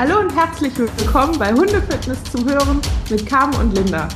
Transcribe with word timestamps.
Hallo 0.00 0.18
und 0.18 0.34
herzlich 0.34 0.78
willkommen 0.78 1.38
bei 1.38 1.52
Hundefitness 1.52 2.24
zum 2.24 2.48
Hören 2.48 2.80
mit 3.10 3.26
Carmen 3.26 3.54
und 3.56 3.74
Linda. 3.76 4.08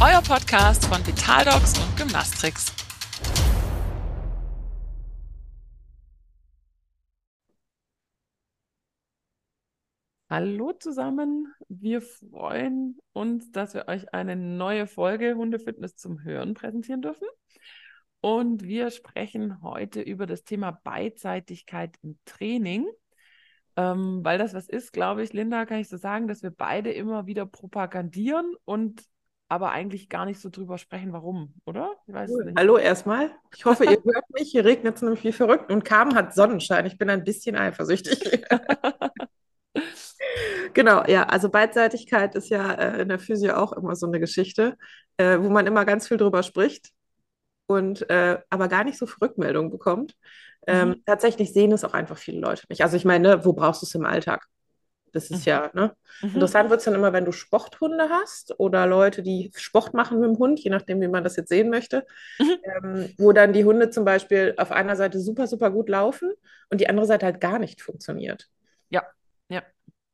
Euer 0.00 0.20
Podcast 0.20 0.84
von 0.86 0.98
Vitaldogs 1.06 1.78
und 1.78 1.96
Gymnastrix. 1.96 2.74
Hallo 10.28 10.72
zusammen, 10.72 11.54
wir 11.68 12.02
freuen 12.02 12.98
uns, 13.12 13.52
dass 13.52 13.74
wir 13.74 13.86
euch 13.86 14.12
eine 14.12 14.34
neue 14.34 14.88
Folge 14.88 15.36
Hundefitness 15.36 15.94
zum 15.94 16.24
Hören 16.24 16.54
präsentieren 16.54 17.00
dürfen. 17.00 17.28
Und 18.20 18.64
wir 18.64 18.90
sprechen 18.90 19.62
heute 19.62 20.00
über 20.00 20.26
das 20.26 20.42
Thema 20.42 20.72
Beidseitigkeit 20.82 21.96
im 22.02 22.18
Training. 22.24 22.88
Ähm, 23.76 24.20
weil 24.22 24.38
das 24.38 24.54
was 24.54 24.68
ist, 24.68 24.92
glaube 24.92 25.22
ich, 25.22 25.32
Linda, 25.32 25.64
kann 25.64 25.78
ich 25.78 25.88
so 25.88 25.96
sagen, 25.96 26.28
dass 26.28 26.42
wir 26.42 26.50
beide 26.50 26.92
immer 26.92 27.26
wieder 27.26 27.46
propagandieren 27.46 28.54
und 28.64 29.02
aber 29.48 29.70
eigentlich 29.70 30.08
gar 30.08 30.24
nicht 30.24 30.40
so 30.40 30.48
drüber 30.48 30.78
sprechen, 30.78 31.12
warum, 31.12 31.54
oder? 31.66 31.94
Hallo 32.56 32.78
erstmal. 32.78 33.30
Ich 33.54 33.66
hoffe, 33.66 33.84
ihr 33.84 33.98
hört 34.02 34.30
mich. 34.30 34.50
Hier 34.50 34.64
regnet 34.64 34.96
es 34.96 35.02
nämlich 35.02 35.24
wie 35.24 35.32
verrückt 35.32 35.70
und 35.70 35.84
Carmen 35.84 36.14
hat 36.14 36.34
Sonnenschein. 36.34 36.86
Ich 36.86 36.96
bin 36.96 37.10
ein 37.10 37.22
bisschen 37.22 37.56
eifersüchtig. 37.56 38.46
genau, 40.72 41.04
ja, 41.04 41.24
also 41.24 41.50
Beidseitigkeit 41.50 42.34
ist 42.34 42.48
ja 42.48 42.72
äh, 42.72 43.02
in 43.02 43.08
der 43.08 43.18
Physio 43.18 43.56
auch 43.56 43.74
immer 43.74 43.94
so 43.94 44.06
eine 44.06 44.20
Geschichte, 44.20 44.78
äh, 45.18 45.38
wo 45.38 45.50
man 45.50 45.66
immer 45.66 45.84
ganz 45.84 46.08
viel 46.08 46.16
drüber 46.16 46.42
spricht 46.42 46.90
und 47.66 48.08
äh, 48.08 48.38
aber 48.48 48.68
gar 48.68 48.84
nicht 48.84 48.98
so 48.98 49.06
viel 49.06 49.18
Rückmeldungen 49.20 49.70
bekommt. 49.70 50.16
Ähm, 50.66 50.88
mhm. 50.88 51.02
Tatsächlich 51.04 51.52
sehen 51.52 51.72
es 51.72 51.84
auch 51.84 51.94
einfach 51.94 52.18
viele 52.18 52.40
Leute 52.40 52.64
nicht. 52.68 52.82
Also 52.82 52.96
ich 52.96 53.04
meine, 53.04 53.44
wo 53.44 53.52
brauchst 53.52 53.82
du 53.82 53.86
es 53.86 53.94
im 53.94 54.06
Alltag? 54.06 54.46
Das 55.12 55.30
ist 55.30 55.46
mhm. 55.46 55.50
ja, 55.50 55.70
ne? 55.74 55.94
Mhm. 56.22 56.34
Interessant 56.34 56.70
wird 56.70 56.80
es 56.80 56.84
dann 56.86 56.94
immer, 56.94 57.12
wenn 57.12 57.24
du 57.24 57.32
Sporthunde 57.32 58.08
hast 58.08 58.58
oder 58.58 58.86
Leute, 58.86 59.22
die 59.22 59.50
Sport 59.54 59.94
machen 59.94 60.20
mit 60.20 60.28
dem 60.28 60.38
Hund, 60.38 60.60
je 60.60 60.70
nachdem, 60.70 61.00
wie 61.00 61.08
man 61.08 61.22
das 61.22 61.36
jetzt 61.36 61.50
sehen 61.50 61.68
möchte, 61.68 62.06
mhm. 62.38 62.56
ähm, 62.84 63.14
wo 63.18 63.32
dann 63.32 63.52
die 63.52 63.64
Hunde 63.64 63.90
zum 63.90 64.04
Beispiel 64.04 64.54
auf 64.56 64.72
einer 64.72 64.96
Seite 64.96 65.20
super, 65.20 65.46
super 65.46 65.70
gut 65.70 65.88
laufen 65.88 66.32
und 66.70 66.80
die 66.80 66.88
andere 66.88 67.06
Seite 67.06 67.26
halt 67.26 67.40
gar 67.40 67.58
nicht 67.58 67.82
funktioniert. 67.82 68.48
Ja, 68.88 69.04
ja. 69.48 69.62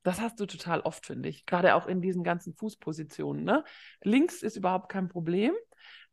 Das 0.02 0.20
hast 0.20 0.40
du 0.40 0.46
total 0.46 0.80
oft, 0.80 1.06
finde 1.06 1.28
ich. 1.28 1.44
Gerade 1.44 1.74
auch 1.74 1.86
in 1.86 2.00
diesen 2.00 2.24
ganzen 2.24 2.54
Fußpositionen. 2.54 3.44
Ne? 3.44 3.64
Links 4.02 4.42
ist 4.42 4.56
überhaupt 4.56 4.90
kein 4.90 5.08
Problem. 5.08 5.52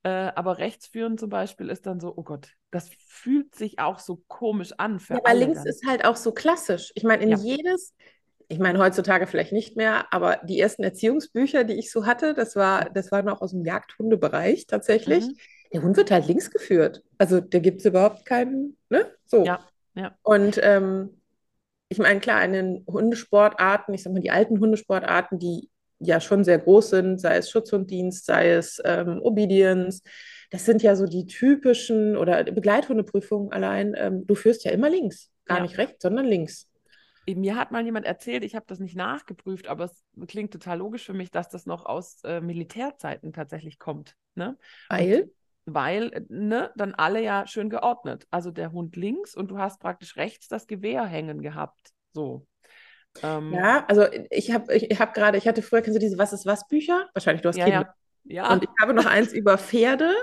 Äh, 0.03 0.31
aber 0.35 0.59
rechts 0.59 0.87
führen 0.87 1.17
zum 1.17 1.29
Beispiel 1.29 1.69
ist 1.69 1.85
dann 1.87 1.99
so, 1.99 2.13
oh 2.15 2.23
Gott, 2.23 2.49
das 2.75 2.89
fühlt 3.07 3.55
sich 3.55 3.79
auch 3.79 3.99
so 3.99 4.21
komisch 4.27 4.73
an. 4.77 4.99
Für 4.99 5.13
ja, 5.13 5.19
aber 5.23 5.33
links 5.33 5.59
dann. 5.59 5.67
ist 5.67 5.85
halt 5.87 6.05
auch 6.05 6.15
so 6.15 6.31
klassisch. 6.31 6.91
Ich 6.95 7.03
meine, 7.03 7.23
in 7.23 7.29
ja. 7.29 7.37
jedes, 7.37 7.93
ich 8.47 8.59
meine, 8.59 8.79
heutzutage 8.79 9.25
vielleicht 9.25 9.53
nicht 9.53 9.77
mehr, 9.77 10.13
aber 10.13 10.41
die 10.43 10.59
ersten 10.59 10.83
Erziehungsbücher, 10.83 11.63
die 11.63 11.73
ich 11.73 11.91
so 11.91 12.05
hatte, 12.05 12.33
das 12.33 12.55
war, 12.55 12.89
das 12.89 13.11
war 13.11 13.23
noch 13.23 13.41
aus 13.41 13.51
dem 13.51 13.65
Jagdhundebereich 13.65 14.67
tatsächlich. 14.67 15.25
Mhm. 15.25 15.37
Der 15.73 15.81
Hund 15.81 15.97
wird 15.97 16.11
halt 16.11 16.27
links 16.27 16.51
geführt. 16.51 17.03
Also 17.17 17.41
da 17.41 17.59
gibt 17.59 17.79
es 17.79 17.85
überhaupt 17.85 18.25
keinen, 18.25 18.77
ne? 18.89 19.11
So. 19.25 19.43
Ja, 19.43 19.59
ja. 19.95 20.15
Und 20.21 20.59
ähm, 20.61 21.21
ich 21.89 21.97
meine, 21.97 22.19
klar, 22.19 22.43
in 22.43 22.53
den 22.53 22.85
Hundesportarten, 22.87 23.93
ich 23.93 24.03
sag 24.03 24.13
mal, 24.13 24.19
die 24.19 24.31
alten 24.31 24.59
Hundesportarten, 24.59 25.39
die 25.39 25.69
ja 25.99 26.19
schon 26.19 26.43
sehr 26.43 26.59
groß 26.59 26.89
sind, 26.89 27.19
sei 27.19 27.37
es 27.37 27.49
Schutzhunddienst, 27.49 28.25
sei 28.25 28.51
es 28.51 28.81
ähm, 28.83 29.21
Obedience. 29.21 30.01
Das 30.51 30.65
sind 30.65 30.83
ja 30.83 30.95
so 30.95 31.05
die 31.05 31.25
typischen 31.25 32.17
oder 32.17 32.43
Begleithundeprüfungen 32.43 33.51
allein. 33.51 33.93
Ähm, 33.97 34.25
du 34.27 34.35
führst 34.35 34.63
ja 34.63 34.71
immer 34.71 34.89
links, 34.89 35.31
gar 35.45 35.57
ja. 35.57 35.63
nicht 35.63 35.77
rechts, 35.77 36.01
sondern 36.01 36.25
links. 36.25 36.69
Mir 37.27 37.55
hat 37.55 37.71
mal 37.71 37.83
jemand 37.83 38.05
erzählt, 38.05 38.43
ich 38.43 38.55
habe 38.55 38.65
das 38.67 38.79
nicht 38.79 38.95
nachgeprüft, 38.95 39.67
aber 39.67 39.85
es 39.85 40.03
klingt 40.27 40.53
total 40.53 40.77
logisch 40.77 41.05
für 41.05 41.13
mich, 41.13 41.31
dass 41.31 41.49
das 41.49 41.65
noch 41.65 41.85
aus 41.85 42.19
äh, 42.23 42.39
Militärzeiten 42.39 43.33
tatsächlich 43.33 43.79
kommt. 43.79 44.15
Ne? 44.35 44.57
Weil? 44.89 45.31
Weil, 45.65 46.25
ne, 46.29 46.71
dann 46.75 46.93
alle 46.93 47.23
ja 47.23 47.47
schön 47.47 47.71
geordnet. 47.71 48.27
Also 48.29 48.51
der 48.51 48.71
Hund 48.71 48.95
links 48.95 49.33
und 49.33 49.49
du 49.49 49.57
hast 49.57 49.79
praktisch 49.79 50.15
rechts 50.15 50.47
das 50.47 50.67
Gewehr 50.67 51.05
hängen 51.05 51.41
gehabt. 51.41 51.93
So. 52.13 52.45
Ähm, 53.23 53.51
ja, 53.53 53.85
also 53.87 54.05
ich 54.29 54.51
habe 54.51 54.75
ich 54.75 54.99
hab 54.99 55.15
gerade, 55.15 55.39
ich 55.39 55.47
hatte 55.47 55.63
früher, 55.63 55.81
kennst 55.81 55.95
du 55.95 55.99
diese 55.99 56.19
Was 56.19 56.33
ist 56.33 56.45
was 56.45 56.67
Bücher? 56.67 57.09
Wahrscheinlich, 57.13 57.41
du 57.41 57.49
hast 57.49 57.57
ja, 57.57 57.65
Kinder. 57.65 57.95
Ja. 58.25 58.43
ja. 58.43 58.53
Und 58.53 58.63
ich 58.63 58.69
habe 58.79 58.93
noch 58.93 59.05
eins 59.05 59.33
über 59.33 59.57
Pferde. 59.57 60.13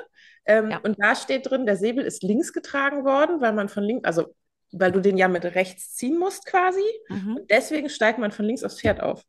Ähm, 0.45 0.71
ja. 0.71 0.79
Und 0.79 0.97
da 0.99 1.15
steht 1.15 1.51
drin, 1.51 1.67
der 1.67 1.77
Säbel 1.77 2.05
ist 2.05 2.23
links 2.23 2.53
getragen 2.53 3.05
worden, 3.05 3.41
weil 3.41 3.53
man 3.53 3.69
von 3.69 3.85
links, 3.85 4.05
also 4.05 4.35
weil 4.73 4.91
du 4.91 5.01
den 5.01 5.19
ja 5.19 5.29
mit 5.29 5.45
rechts 5.45 5.95
ziehen 5.95 6.19
musst 6.19 6.47
quasi. 6.47 6.83
Mhm. 7.09 7.37
Und 7.37 7.51
deswegen 7.51 7.89
steigt 7.89 8.19
man 8.19 8.33
von 8.33 8.45
links 8.45 8.65
aufs 8.65 8.81
Pferd 8.81 9.01
auf. 9.01 9.23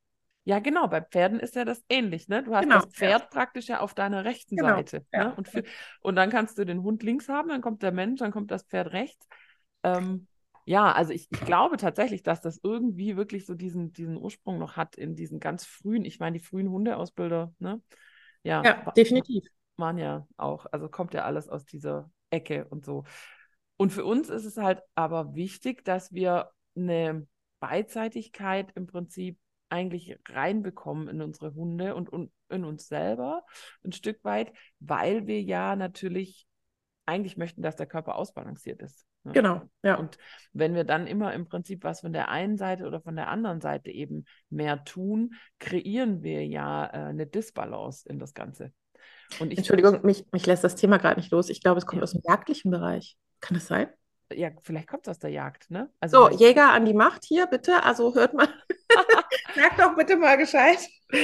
Ja, 0.46 0.60
genau. 0.60 0.88
Bei 0.88 1.02
Pferden 1.02 1.40
ist 1.40 1.56
ja 1.56 1.64
das 1.64 1.84
ähnlich. 1.90 2.28
Ne? 2.28 2.44
Du 2.44 2.54
hast 2.54 2.64
genau, 2.64 2.82
das 2.82 2.88
Pferd 2.88 3.22
ja. 3.22 3.28
praktisch 3.28 3.68
ja 3.68 3.80
auf 3.80 3.94
deiner 3.94 4.26
rechten 4.26 4.58
genau, 4.58 4.76
Seite. 4.76 5.06
Ja. 5.14 5.26
Ne? 5.26 5.36
Und, 5.36 5.48
für, 5.48 5.64
und 6.02 6.16
dann 6.16 6.30
kannst 6.30 6.58
du 6.58 6.66
den 6.66 6.84
Hund 6.84 7.04
links 7.04 7.30
haben, 7.30 7.50
dann 7.50 7.62
kommt 7.62 7.82
der 7.84 7.92
Mensch, 7.92 8.20
dann 8.20 8.32
kommt 8.32 8.52
das 8.52 8.64
Pferd 8.64 8.92
rechts. 8.92 9.28
Ähm, 9.84 10.28
ja, 10.66 10.92
also 10.92 11.12
ich, 11.12 11.28
ich 11.32 11.42
glaube 11.42 11.78
tatsächlich, 11.78 12.24
dass 12.24 12.42
das 12.42 12.60
irgendwie 12.62 13.18
wirklich 13.18 13.46
so 13.46 13.54
diesen, 13.54 13.94
diesen 13.94 14.18
Ursprung 14.18 14.60
noch 14.60 14.76
hat 14.78 14.96
in 14.96 15.16
diesen 15.16 15.40
ganz 15.40 15.66
frühen, 15.66 16.06
ich 16.06 16.20
meine, 16.20 16.38
die 16.38 16.44
frühen 16.44 16.70
Hundeausbilder, 16.70 17.54
ne? 17.60 17.82
Ja, 18.44 18.64
ja 18.64 18.92
definitiv. 18.92 19.46
Waren 19.78 19.98
ja 19.98 20.28
auch, 20.38 20.66
also 20.72 20.90
kommt 20.90 21.14
ja 21.14 21.24
alles 21.24 21.50
aus 21.50 21.66
dieser 21.66 22.12
Ecke 22.30 22.66
und 22.66 22.86
so. 22.86 23.06
Und 23.78 23.92
für 23.92 24.06
uns 24.06 24.30
ist 24.30 24.46
es 24.46 24.58
halt 24.58 24.82
aber 24.96 25.36
wichtig, 25.36 25.84
dass 25.84 26.14
wir 26.14 26.52
eine 26.76 27.28
Beidseitigkeit 27.60 28.72
im 28.76 28.88
Prinzip 28.88 29.40
eigentlich 29.70 30.20
reinbekommen 30.30 31.08
in 31.08 31.22
unsere 31.22 31.56
Hunde 31.56 31.96
und, 31.96 32.10
und 32.10 32.32
in 32.50 32.64
uns 32.64 32.88
selber 32.88 33.44
ein 33.84 33.92
Stück 33.92 34.24
weit, 34.24 34.54
weil 34.80 35.26
wir 35.26 35.42
ja 35.42 35.76
natürlich 35.76 36.48
eigentlich 37.06 37.38
möchten, 37.38 37.62
dass 37.62 37.76
der 37.76 37.88
Körper 37.88 38.16
ausbalanciert 38.16 38.82
ist. 38.82 39.06
Ne? 39.24 39.34
Genau, 39.34 39.62
ja. 39.82 39.96
Und 39.96 40.18
wenn 40.52 40.76
wir 40.76 40.84
dann 40.84 41.08
immer 41.08 41.34
im 41.34 41.48
Prinzip 41.48 41.84
was 41.84 42.02
von 42.02 42.14
der 42.14 42.30
einen 42.30 42.58
Seite 42.58 42.86
oder 42.86 43.02
von 43.02 43.16
der 43.16 43.30
anderen 43.30 43.62
Seite 43.62 43.90
eben 43.90 44.26
mehr 44.50 44.84
tun, 44.84 45.34
kreieren 45.60 46.22
wir 46.22 46.46
ja 46.46 46.86
äh, 46.86 47.10
eine 47.10 47.26
Disbalance 47.26 48.08
in 48.08 48.20
das 48.20 48.34
Ganze. 48.34 48.74
Und 49.40 49.52
ich, 49.52 49.58
Entschuldigung, 49.58 50.00
mich, 50.04 50.26
mich 50.32 50.46
lässt 50.46 50.64
das 50.64 50.76
Thema 50.76 50.98
gerade 50.98 51.20
nicht 51.20 51.32
los. 51.32 51.50
Ich 51.50 51.62
glaube, 51.62 51.78
es 51.78 51.86
kommt 51.86 52.00
ja. 52.00 52.04
aus 52.04 52.12
dem 52.12 52.22
jagdlichen 52.24 52.72
Bereich. 52.72 53.18
Kann 53.42 53.56
das 53.56 53.68
sein? 53.68 53.90
Ja, 54.32 54.50
vielleicht 54.62 54.88
kommt 54.88 55.06
es 55.08 55.12
aus 55.12 55.20
der 55.20 55.30
Jagd, 55.30 55.70
ne? 55.70 55.90
Also, 56.00 56.30
so, 56.30 56.38
Jäger 56.38 56.72
an 56.72 56.86
die 56.86 56.94
Macht 56.94 57.24
hier, 57.26 57.46
bitte. 57.46 57.84
Also 57.84 58.16
hört 58.16 58.34
mal. 58.34 58.48
Sag 59.56 59.78
doch 59.78 59.96
bitte 59.96 60.16
mal 60.16 60.38
gescheit. 60.38 60.80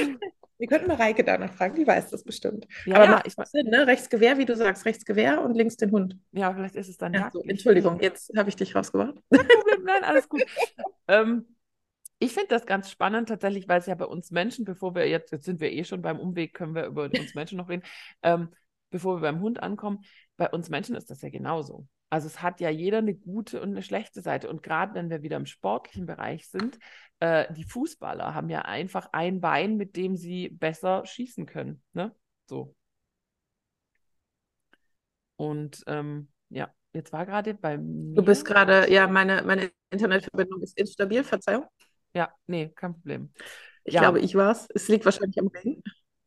Wir 0.60 0.68
könnten 0.68 0.88
mal 0.88 0.96
Reike 0.96 1.24
danach 1.24 1.54
fragen, 1.54 1.74
die 1.74 1.86
weiß 1.86 2.10
das 2.10 2.22
bestimmt. 2.22 2.68
Ja, 2.84 2.96
Aber 2.96 3.04
ja, 3.04 3.10
macht 3.12 3.26
ich 3.26 3.34
Sinn, 3.48 3.68
ne? 3.68 3.86
Rechts 3.86 4.10
Gewehr, 4.10 4.36
wie 4.36 4.44
du 4.44 4.54
sagst, 4.54 4.84
rechts 4.84 5.06
Gewehr 5.06 5.40
und 5.40 5.54
links 5.54 5.78
den 5.78 5.90
Hund. 5.90 6.18
Ja, 6.32 6.52
vielleicht 6.52 6.76
ist 6.76 6.90
es 6.90 6.98
dann 6.98 7.14
ja, 7.14 7.30
so, 7.32 7.42
Entschuldigung, 7.44 7.98
jetzt 8.00 8.30
habe 8.36 8.50
ich 8.50 8.56
dich 8.56 8.76
rausgebracht. 8.76 9.14
Nein, 9.30 10.04
alles 10.04 10.28
gut. 10.28 10.44
ähm, 11.08 11.46
ich 12.20 12.34
finde 12.34 12.48
das 12.48 12.66
ganz 12.66 12.90
spannend 12.90 13.28
tatsächlich, 13.28 13.66
weil 13.66 13.80
es 13.80 13.86
ja 13.86 13.94
bei 13.94 14.04
uns 14.04 14.30
Menschen, 14.30 14.64
bevor 14.64 14.94
wir 14.94 15.08
jetzt, 15.08 15.32
jetzt 15.32 15.46
sind 15.46 15.58
wir 15.60 15.72
eh 15.72 15.84
schon 15.84 16.02
beim 16.02 16.20
Umweg, 16.20 16.54
können 16.54 16.74
wir 16.74 16.84
über 16.84 17.04
uns 17.04 17.34
Menschen 17.34 17.56
noch 17.58 17.68
reden, 17.68 17.82
ähm, 18.22 18.50
bevor 18.90 19.16
wir 19.16 19.22
beim 19.22 19.40
Hund 19.40 19.62
ankommen, 19.62 20.04
bei 20.36 20.48
uns 20.50 20.68
Menschen 20.68 20.94
ist 20.94 21.10
das 21.10 21.22
ja 21.22 21.30
genauso. 21.30 21.88
Also 22.10 22.26
es 22.26 22.42
hat 22.42 22.60
ja 22.60 22.68
jeder 22.68 22.98
eine 22.98 23.14
gute 23.14 23.62
und 23.62 23.70
eine 23.70 23.82
schlechte 23.82 24.20
Seite. 24.20 24.50
Und 24.50 24.62
gerade 24.62 24.94
wenn 24.94 25.08
wir 25.08 25.22
wieder 25.22 25.36
im 25.36 25.46
sportlichen 25.46 26.06
Bereich 26.06 26.48
sind, 26.48 26.78
äh, 27.20 27.52
die 27.54 27.64
Fußballer 27.64 28.34
haben 28.34 28.50
ja 28.50 28.62
einfach 28.62 29.08
ein 29.12 29.40
Bein, 29.40 29.76
mit 29.76 29.96
dem 29.96 30.16
sie 30.16 30.48
besser 30.48 31.06
schießen 31.06 31.46
können. 31.46 31.82
Ne? 31.92 32.14
So. 32.46 32.74
Und 35.36 35.84
ähm, 35.86 36.28
ja, 36.50 36.70
jetzt 36.92 37.12
war 37.12 37.24
gerade 37.24 37.54
bei 37.54 37.78
mir. 37.78 38.16
Du 38.16 38.22
bist 38.22 38.44
gerade, 38.44 38.92
ja, 38.92 39.06
meine, 39.06 39.42
meine 39.42 39.70
Internetverbindung 39.90 40.60
ist 40.60 40.76
instabil, 40.76 41.24
Verzeihung. 41.24 41.64
Ja, 42.14 42.32
nee, 42.46 42.70
kein 42.74 42.94
Problem. 42.94 43.32
Ich 43.84 43.94
ja. 43.94 44.00
glaube, 44.00 44.20
ich 44.20 44.34
war 44.34 44.52
es. 44.52 44.68
Es 44.74 44.88
liegt 44.88 45.04
wahrscheinlich 45.04 45.38
am 45.38 45.48
Regen. 45.48 45.82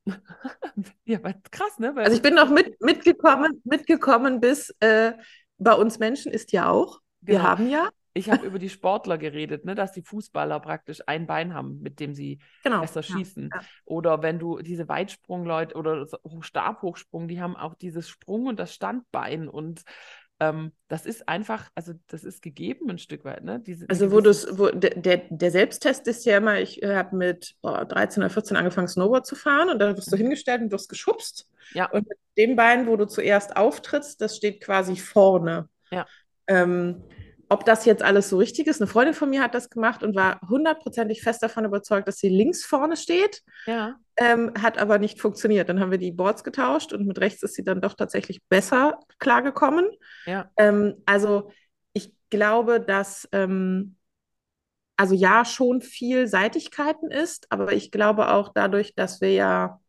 ja, 1.06 1.20
krass, 1.52 1.80
ne? 1.80 1.96
Weil 1.96 2.06
also 2.06 2.16
ich 2.16 2.22
bin 2.22 2.36
noch 2.36 2.50
mit, 2.50 2.82
mitgekommen, 2.82 3.62
mitgekommen 3.64 4.40
bis 4.40 4.76
äh, 4.80 5.14
bei 5.58 5.74
uns 5.74 6.00
Menschen 6.00 6.32
ist 6.32 6.52
ja 6.52 6.70
auch. 6.70 7.00
Wir 7.22 7.38
genau. 7.38 7.50
haben 7.50 7.70
ja. 7.70 7.90
Ich 8.16 8.30
habe 8.30 8.46
über 8.46 8.60
die 8.60 8.70
Sportler 8.70 9.18
geredet, 9.18 9.66
ne, 9.66 9.74
dass 9.74 9.92
die 9.92 10.04
Fußballer 10.04 10.60
praktisch 10.60 11.02
ein 11.08 11.26
Bein 11.26 11.56
haben, 11.56 11.82
mit 11.82 12.00
dem 12.00 12.14
sie 12.14 12.38
genau. 12.64 12.82
besser 12.82 13.02
schießen. 13.02 13.50
Ja. 13.52 13.62
Oder 13.86 14.22
wenn 14.22 14.38
du 14.38 14.60
diese 14.60 14.88
Weitsprungleute 14.88 15.76
oder 15.76 16.06
Stabhochsprung, 16.42 17.28
die 17.28 17.42
haben 17.42 17.56
auch 17.56 17.74
dieses 17.74 18.08
Sprung 18.08 18.46
und 18.46 18.60
das 18.60 18.72
Standbein 18.72 19.48
und 19.48 19.82
ähm, 20.50 20.72
das 20.88 21.06
ist 21.06 21.28
einfach, 21.28 21.70
also 21.76 21.94
das 22.08 22.24
ist 22.24 22.42
gegeben 22.42 22.90
ein 22.90 22.98
Stück 22.98 23.26
weit. 23.26 23.44
Ne? 23.44 23.60
Diese, 23.60 23.86
also 23.90 24.12
wo 24.12 24.22
du 24.22 24.32
wo 24.58 24.68
der, 24.70 25.22
der 25.30 25.52
Selbsttest 25.52 26.08
ist 26.08 26.26
ja 26.26 26.38
immer, 26.38 26.60
ich 26.60 26.82
äh, 26.84 26.96
habe 26.96 27.16
mit 27.16 27.56
oh, 27.62 27.84
13 27.84 28.24
oder 28.24 28.30
14 28.30 28.58
angefangen 28.58 28.88
Snowboard 28.88 29.26
zu 29.26 29.36
fahren 29.36 29.70
und 29.70 29.80
da 29.80 29.96
wirst 29.96 30.12
du 30.12 30.16
mhm. 30.16 30.22
hingestellt 30.22 30.62
und 30.62 30.72
wirst 30.72 30.90
geschubst. 30.90 31.48
Ja. 31.74 31.90
Und 31.90 32.08
mit 32.08 32.18
dem 32.38 32.56
Bein, 32.56 32.88
wo 32.88 32.96
du 32.96 33.06
zuerst 33.06 33.56
auftrittst, 33.56 34.22
das 34.22 34.38
steht 34.38 34.62
quasi 34.62 34.96
vorne. 34.96 35.70
Ja. 35.92 36.06
Ähm, 36.48 37.04
ob 37.54 37.66
das 37.66 37.86
jetzt 37.86 38.02
alles 38.02 38.30
so 38.30 38.38
richtig 38.38 38.66
ist. 38.66 38.82
Eine 38.82 38.88
Freundin 38.88 39.14
von 39.14 39.30
mir 39.30 39.44
hat 39.44 39.54
das 39.54 39.70
gemacht 39.70 40.02
und 40.02 40.16
war 40.16 40.42
hundertprozentig 40.50 41.22
fest 41.22 41.44
davon 41.44 41.66
überzeugt, 41.66 42.08
dass 42.08 42.18
sie 42.18 42.28
links 42.28 42.66
vorne 42.66 42.98
steht. 42.98 43.44
Ja. 43.68 43.96
Ähm, 44.18 44.52
hat 44.60 44.80
aber 44.80 44.98
nicht 44.98 45.22
funktioniert. 45.22 45.70
Dann 45.70 45.80
haben 45.80 45.92
wir 45.92 46.00
die 46.00 46.12
Boards 46.12 46.44
getauscht 46.44 46.94
und 46.94 47.06
mit 47.06 47.20
rechts 47.20 47.44
ist 47.44 47.54
sie 47.54 47.64
dann 47.64 47.80
doch 47.80 47.94
tatsächlich 47.94 48.42
besser 48.50 49.00
klargekommen. 49.20 49.88
Ja. 50.26 50.50
Ähm, 50.58 50.96
also 51.06 51.52
ich 51.94 52.12
glaube, 52.32 52.82
dass 52.82 53.30
ähm, 53.32 53.98
also 54.98 55.14
ja 55.14 55.46
schon 55.46 55.82
viel 55.82 56.28
Seitigkeiten 56.28 57.12
ist, 57.12 57.46
aber 57.52 57.72
ich 57.74 57.92
glaube 57.92 58.32
auch 58.32 58.52
dadurch, 58.54 58.96
dass 58.96 59.22
wir 59.22 59.32
ja 59.32 59.80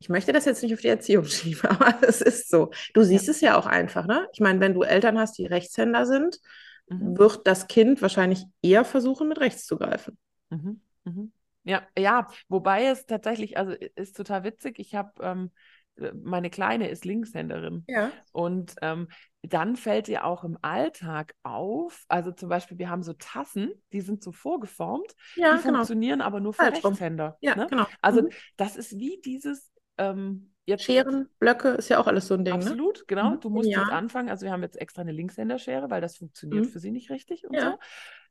ich 0.00 0.08
möchte 0.08 0.32
das 0.32 0.46
jetzt 0.46 0.62
nicht 0.62 0.74
auf 0.74 0.80
die 0.80 0.88
Erziehung 0.88 1.24
schieben, 1.26 1.70
aber 1.70 1.96
es 2.08 2.20
ist 2.20 2.50
so. 2.50 2.70
Du 2.94 3.02
siehst 3.02 3.28
es 3.28 3.40
ja 3.40 3.56
auch 3.58 3.66
einfach, 3.66 4.06
ne? 4.06 4.26
Ich 4.32 4.40
meine, 4.40 4.60
wenn 4.60 4.74
du 4.74 4.82
Eltern 4.82 5.18
hast, 5.18 5.38
die 5.38 5.46
Rechtshänder 5.46 6.06
sind, 6.06 6.40
Mhm. 6.88 7.16
wird 7.16 7.46
das 7.46 7.68
Kind 7.68 8.02
wahrscheinlich 8.02 8.44
eher 8.62 8.84
versuchen, 8.84 9.28
mit 9.28 9.38
rechts 9.38 9.64
zu 9.64 9.78
greifen. 9.78 10.18
Mhm. 10.48 10.80
Mhm. 11.04 11.32
Ja, 11.62 11.82
ja, 11.96 12.26
wobei 12.48 12.86
es 12.86 13.06
tatsächlich, 13.06 13.56
also 13.58 13.70
ist 13.94 14.16
total 14.16 14.42
witzig. 14.42 14.80
Ich 14.80 14.96
habe, 14.96 15.12
ähm, 15.22 15.50
äh, 15.96 16.10
meine 16.14 16.50
Kleine 16.50 16.88
ist 16.88 17.04
Linkshänderin 17.04 17.84
Ja. 17.86 18.10
und 18.32 18.74
ähm, 18.82 19.06
dann 19.42 19.76
fällt 19.76 20.08
ihr 20.08 20.24
auch 20.24 20.42
im 20.42 20.58
Alltag 20.62 21.34
auf, 21.44 22.04
also 22.08 22.32
zum 22.32 22.48
Beispiel, 22.48 22.78
wir 22.78 22.90
haben 22.90 23.02
so 23.04 23.12
Tassen, 23.12 23.70
die 23.92 24.00
sind 24.00 24.22
so 24.22 24.32
vorgeformt, 24.32 25.14
Ja, 25.36 25.56
die 25.56 25.62
genau. 25.62 25.76
funktionieren 25.76 26.20
aber 26.22 26.40
nur 26.40 26.54
für. 26.54 26.64
Rechtshänder. 26.64 27.38
Ja, 27.40 27.54
ne? 27.54 27.66
genau. 27.70 27.86
Also 28.02 28.22
Mhm. 28.22 28.30
das 28.56 28.76
ist 28.76 28.98
wie 28.98 29.20
dieses, 29.24 29.70
ähm, 30.00 30.52
jetzt 30.66 30.84
Scheren, 30.84 31.28
Blöcke 31.38 31.68
ist 31.70 31.88
ja 31.88 31.98
auch 31.98 32.06
alles 32.06 32.26
so 32.26 32.34
ein 32.34 32.44
Ding, 32.44 32.54
ne? 32.54 32.60
Absolut, 32.60 33.06
genau. 33.08 33.30
Mhm. 33.30 33.40
Du 33.40 33.50
musst 33.50 33.68
jetzt 33.68 33.76
Ja. 33.78 33.96
anfangen. 33.96 34.28
Also 34.30 34.44
wir 34.46 34.52
haben 34.52 34.62
jetzt 34.62 34.80
extra 34.80 35.02
eine 35.02 35.12
Linkshänderschere, 35.12 35.90
weil 35.90 36.00
das 36.00 36.16
funktioniert 36.16 36.66
Mhm. 36.66 36.68
für 36.70 36.78
sie 36.80 36.90
nicht 36.90 37.10
richtig 37.10 37.46
und 37.46 37.54
Ja. 37.54 37.72
so. 37.72 37.78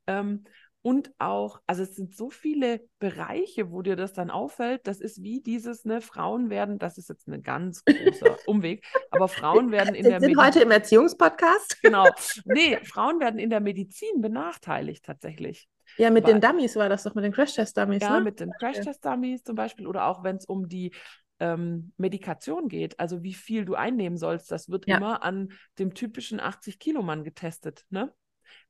Ähm, 0.07 0.44
und 0.81 1.12
auch, 1.19 1.60
also 1.68 1.83
es 1.83 1.95
sind 1.95 2.16
so 2.16 2.30
viele 2.30 2.80
Bereiche, 3.00 3.69
wo 3.69 3.81
dir 3.81 3.98
das 3.98 4.13
dann 4.13 4.30
auffällt. 4.30 4.88
Das 4.88 5.01
ist 5.01 5.21
wie 5.21 5.42
dieses, 5.42 5.83
ne, 5.83 6.00
Frauen 6.00 6.50
werden, 6.50 6.80
das 6.80 6.98
ist 6.98 7.10
jetzt 7.10 7.27
ein 7.27 7.44
ganz 7.44 7.83
großer 8.24 8.38
Umweg, 8.48 8.86
aber 9.12 9.27
Frauen 9.27 9.71
werden 9.74 9.94
in 9.94 10.06
Wir 10.06 10.12
der 10.12 10.19
sind 10.21 10.30
Medizin. 10.30 10.45
heute 10.45 10.60
im 10.62 10.71
Erziehungspodcast. 10.71 11.81
Genau. 11.81 12.06
Nee, 12.45 12.77
Frauen 12.86 13.19
werden 13.19 13.39
in 13.39 13.50
der 13.50 13.60
Medizin 13.60 14.21
benachteiligt 14.21 15.04
tatsächlich. 15.04 15.68
Ja, 15.98 16.12
mit 16.12 16.24
Weil- 16.24 16.33
den 16.36 16.42
Dummies 16.42 16.77
war 16.77 16.88
das 16.88 17.04
doch, 17.04 17.13
mit 17.13 17.25
den 17.25 17.33
Crash-Test-Dummies, 17.33 18.01
Ja, 18.04 18.13
ne? 18.18 18.21
mit 18.21 18.39
den 18.39 18.51
Crash-Test-Dummies 18.51 19.44
zum 19.44 19.56
Beispiel 19.56 19.86
oder 19.86 20.06
auch 20.07 20.24
wenn 20.24 20.38
es 20.38 20.45
um 20.45 20.69
die 20.69 20.94
ähm, 21.40 21.94
Medikation 21.98 22.68
geht, 22.68 23.00
also 23.00 23.24
wie 23.24 23.34
viel 23.34 23.66
du 23.66 23.76
einnehmen 23.76 24.18
sollst, 24.18 24.52
das 24.52 24.70
wird 24.70 24.88
Ja. 24.88 24.98
immer 24.98 25.24
an 25.24 25.52
dem 25.78 25.94
typischen 25.94 26.40
80-Kilo-Mann 26.40 27.24
getestet, 27.24 27.86
ne? 27.90 28.14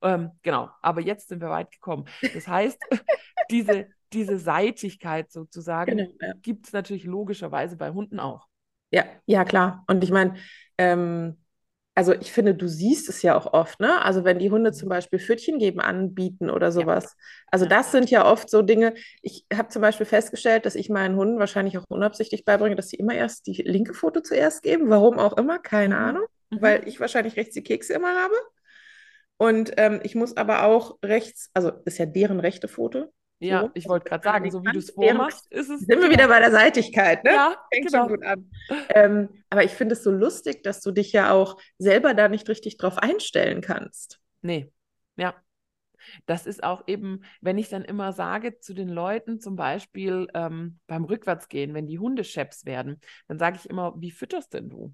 Ähm, 0.01 0.31
genau, 0.41 0.69
aber 0.81 1.01
jetzt 1.01 1.29
sind 1.29 1.41
wir 1.41 1.49
weit 1.49 1.71
gekommen. 1.71 2.05
Das 2.33 2.47
heißt, 2.47 2.77
diese, 3.51 3.87
diese 4.13 4.37
Seitigkeit 4.37 5.31
sozusagen 5.31 5.97
Genau, 5.97 6.11
ja. 6.21 6.33
gibt 6.41 6.67
es 6.67 6.73
natürlich 6.73 7.03
logischerweise 7.05 7.77
bei 7.77 7.91
Hunden 7.91 8.19
auch. 8.19 8.47
Ja, 8.91 9.05
ja, 9.25 9.43
klar. 9.45 9.83
Und 9.87 10.03
ich 10.03 10.11
meine, 10.11 10.35
ähm, 10.77 11.37
also 11.99 12.13
ich 12.13 12.31
finde, 12.31 12.55
du 12.55 12.67
siehst 12.67 13.09
es 13.09 13.21
ja 13.23 13.37
auch 13.37 13.53
oft, 13.53 13.79
ne? 13.81 14.01
Also 14.03 14.23
wenn 14.23 14.39
die 14.39 14.51
Hunde 14.51 14.71
zum 14.71 14.89
Beispiel 14.89 15.19
Pfötchen 15.19 15.59
geben 15.59 15.81
anbieten 15.81 16.49
oder 16.49 16.71
sowas. 16.71 17.15
Also 17.51 17.65
Ja. 17.65 17.69
das 17.69 17.91
sind 17.91 18.09
ja 18.09 18.25
oft 18.25 18.49
so 18.49 18.61
Dinge. 18.61 18.93
Ich 19.21 19.45
habe 19.53 19.69
zum 19.69 19.81
Beispiel 19.81 20.05
festgestellt, 20.05 20.65
dass 20.65 20.75
ich 20.75 20.89
meinen 20.89 21.15
Hunden 21.17 21.39
wahrscheinlich 21.39 21.77
auch 21.77 21.85
unabsichtlich 21.89 22.45
beibringe, 22.45 22.75
dass 22.75 22.89
sie 22.89 22.97
immer 22.97 23.13
erst 23.15 23.47
die 23.47 23.61
linke 23.63 23.93
Foto 23.93 24.21
zuerst 24.21 24.63
geben. 24.63 24.89
Warum 24.89 25.19
auch 25.19 25.37
immer, 25.37 25.59
keine 25.59 25.95
Mhm. 25.95 26.01
Ahnung. 26.01 26.23
Mhm. 26.51 26.61
Weil 26.61 26.87
ich 26.87 26.99
wahrscheinlich 26.99 27.35
rechts 27.37 27.53
die 27.55 27.63
Kekse 27.63 27.93
immer 27.93 28.15
habe. 28.15 28.35
Und 29.37 29.73
ähm, 29.77 30.01
ich 30.03 30.15
muss 30.15 30.35
aber 30.37 30.63
auch 30.63 30.97
rechts, 31.03 31.49
also 31.53 31.71
ist 31.85 31.97
ja 31.97 32.05
deren 32.05 32.39
rechte 32.39 32.67
Foto. 32.67 33.11
Ja, 33.39 33.61
so. 33.61 33.71
ich 33.73 33.87
wollte 33.87 34.09
gerade 34.09 34.23
sagen, 34.23 34.51
so 34.51 34.63
wie 34.63 34.71
du 34.71 34.79
es 34.79 34.91
vormachst, 34.91 35.51
ist 35.51 35.69
es. 35.69 35.81
Sind 35.81 36.01
wir 36.01 36.09
wieder 36.09 36.27
bei 36.27 36.39
der 36.39 36.51
Seitigkeit, 36.51 37.23
ne? 37.23 37.31
Ja, 37.31 37.55
Fängt 37.73 37.87
genau. 37.87 38.07
schon 38.07 38.17
gut 38.17 38.25
an. 38.25 38.51
Ähm, 38.89 39.29
aber 39.49 39.63
ich 39.63 39.71
finde 39.71 39.93
es 39.93 40.03
so 40.03 40.11
lustig, 40.11 40.61
dass 40.63 40.81
du 40.81 40.91
dich 40.91 41.13
ja 41.13 41.31
auch 41.31 41.57
selber 41.77 42.13
da 42.13 42.27
nicht 42.27 42.49
richtig 42.49 42.77
drauf 42.77 42.97
einstellen 42.97 43.61
kannst. 43.61 44.19
Nee, 44.41 44.71
ja. 45.15 45.35
Das 46.25 46.45
ist 46.45 46.63
auch 46.63 46.83
eben, 46.87 47.23
wenn 47.41 47.57
ich 47.57 47.69
dann 47.69 47.83
immer 47.83 48.13
sage 48.13 48.59
zu 48.59 48.73
den 48.73 48.89
Leuten, 48.89 49.39
zum 49.39 49.55
Beispiel 49.55 50.27
ähm, 50.33 50.79
beim 50.87 51.03
Rückwärtsgehen, 51.05 51.73
wenn 51.73 51.87
die 51.87 51.99
Hunde 51.99 52.23
Chefs 52.23 52.65
werden, 52.65 52.99
dann 53.27 53.39
sage 53.39 53.57
ich 53.61 53.69
immer, 53.69 53.93
wie 53.97 54.11
fütterst 54.11 54.53
denn 54.53 54.69
du? 54.69 54.93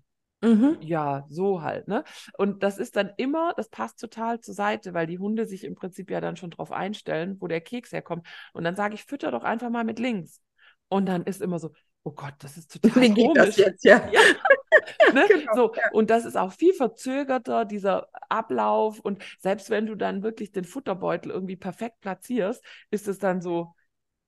Ja, 0.82 1.26
so 1.30 1.62
halt, 1.62 1.88
ne? 1.88 2.04
Und 2.38 2.64
das 2.64 2.78
ist 2.78 2.96
dann 2.96 3.12
immer, 3.18 3.54
das 3.56 3.70
passt 3.70 4.00
total 4.00 4.40
zur 4.40 4.54
Seite, 4.54 4.94
weil 4.94 5.08
die 5.08 5.20
Hunde 5.20 5.46
sich 5.46 5.64
im 5.64 5.76
Prinzip 5.76 6.12
ja 6.12 6.22
dann 6.22 6.38
schon 6.38 6.52
drauf 6.52 6.72
einstellen, 6.72 7.38
wo 7.40 7.48
der 7.48 7.62
Keks 7.62 7.92
herkommt. 7.92 8.28
Und 8.54 8.64
dann 8.64 8.76
sage 8.76 8.96
ich, 8.96 9.04
fütter 9.04 9.32
doch 9.32 9.44
einfach 9.44 9.70
mal 9.70 9.84
mit 9.84 10.00
links. 10.00 10.42
Und 10.88 11.08
dann 11.08 11.24
ist 11.24 11.42
immer 11.42 11.60
so, 11.60 11.72
oh 12.04 12.12
Gott, 12.12 12.36
das 12.40 12.58
ist 12.58 12.72
total 12.82 13.04
Wie 13.04 13.14
geht 13.14 13.36
das 13.36 13.56
komisch. 13.56 13.58
jetzt, 13.58 13.84
ja? 13.84 14.08
Ja. 14.12 14.22
Ne? 15.14 15.26
Genau, 15.30 15.56
so, 15.56 15.74
ja. 15.74 15.90
und 15.94 16.10
das 16.10 16.26
ist 16.26 16.36
auch 16.36 16.52
viel 16.52 16.74
verzögerter, 16.74 17.64
dieser 17.66 18.08
Ablauf. 18.30 19.00
Und 19.00 19.24
selbst 19.40 19.70
wenn 19.70 19.86
du 19.86 19.96
dann 19.96 20.22
wirklich 20.22 20.52
den 20.52 20.66
Futterbeutel 20.66 21.32
irgendwie 21.32 21.56
perfekt 21.56 22.02
platzierst, 22.02 22.64
ist 22.92 23.08
es 23.08 23.18
dann 23.18 23.42
so, 23.42 23.74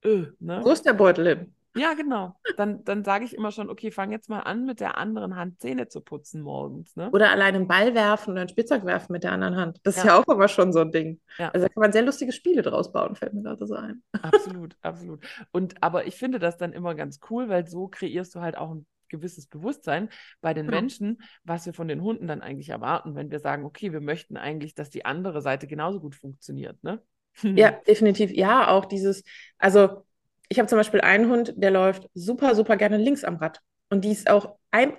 äh, 0.03 0.25
ne? 0.39 0.61
Wo 0.63 0.71
ist 0.71 0.85
der 0.85 0.93
Beutel 0.93 1.27
hin? 1.27 1.55
Ja, 1.77 1.93
genau. 1.93 2.35
Dann, 2.57 2.83
dann 2.83 3.03
sage 3.03 3.25
ich 3.25 3.33
immer 3.35 3.51
schon, 3.51 3.69
okay, 3.69 3.91
fang 3.91 4.11
jetzt 4.11 4.29
mal 4.29 4.39
an, 4.41 4.65
mit 4.65 4.79
der 4.79 4.97
anderen 4.97 5.35
Hand 5.35 5.59
Zähne 5.61 5.87
zu 5.87 6.01
putzen 6.01 6.41
morgens. 6.41 6.95
Ne? 6.95 7.09
Oder 7.11 7.31
allein 7.31 7.55
einen 7.55 7.67
Ball 7.67 7.93
werfen 7.95 8.31
oder 8.31 8.41
einen 8.41 8.49
Spielzeug 8.49 8.85
werfen 8.85 9.13
mit 9.13 9.23
der 9.23 9.31
anderen 9.31 9.55
Hand. 9.55 9.79
Das 9.83 9.97
ist 9.97 10.03
Ja. 10.03 10.15
ja 10.15 10.19
auch 10.21 10.27
immer 10.33 10.47
schon 10.47 10.73
so 10.73 10.79
ein 10.79 10.91
Ding. 10.91 11.19
Ja. 11.37 11.49
Also 11.49 11.65
da 11.67 11.73
kann 11.73 11.81
man 11.81 11.91
sehr 11.93 12.03
lustige 12.03 12.31
Spiele 12.31 12.61
draus 12.61 12.91
bauen, 12.91 13.15
fällt 13.15 13.33
mir 13.33 13.43
gerade 13.43 13.65
so 13.67 13.75
ein. 13.75 14.03
Absolut, 14.21 14.75
absolut. 14.81 15.25
Und 15.51 15.81
aber 15.83 16.07
ich 16.07 16.15
finde 16.15 16.39
das 16.39 16.57
dann 16.57 16.73
immer 16.73 16.95
ganz 16.95 17.19
cool, 17.29 17.49
weil 17.49 17.67
so 17.67 17.87
kreierst 17.87 18.33
du 18.35 18.41
halt 18.41 18.57
auch 18.57 18.71
ein 18.71 18.85
gewisses 19.09 19.47
Bewusstsein 19.47 20.09
bei 20.41 20.53
den 20.53 20.65
Ja. 20.65 20.71
Menschen, 20.71 21.21
was 21.43 21.65
wir 21.65 21.73
von 21.73 21.87
den 21.87 22.01
Hunden 22.01 22.27
dann 22.27 22.41
eigentlich 22.41 22.69
erwarten, 22.69 23.15
wenn 23.15 23.31
wir 23.31 23.39
sagen, 23.39 23.63
okay, 23.65 23.93
wir 23.93 24.01
möchten 24.01 24.35
eigentlich, 24.35 24.75
dass 24.75 24.89
die 24.89 25.05
andere 25.05 25.41
Seite 25.41 25.65
genauso 25.67 25.99
gut 26.01 26.15
funktioniert, 26.15 26.83
ne? 26.83 27.01
Ja, 27.41 27.71
definitiv. 27.87 28.31
Ja, 28.31 28.67
auch 28.69 28.85
dieses, 28.85 29.23
also 29.57 30.03
ich 30.49 30.59
habe 30.59 30.67
zum 30.67 30.77
Beispiel 30.77 31.01
einen 31.01 31.29
Hund, 31.29 31.53
der 31.57 31.71
läuft 31.71 32.07
super, 32.13 32.55
super 32.55 32.77
gerne 32.77 32.97
links 32.97 33.23
am 33.23 33.37
Rad. 33.37 33.59
Und 33.89 34.03
die 34.03 34.11
ist 34.11 34.29
auch 34.29 34.55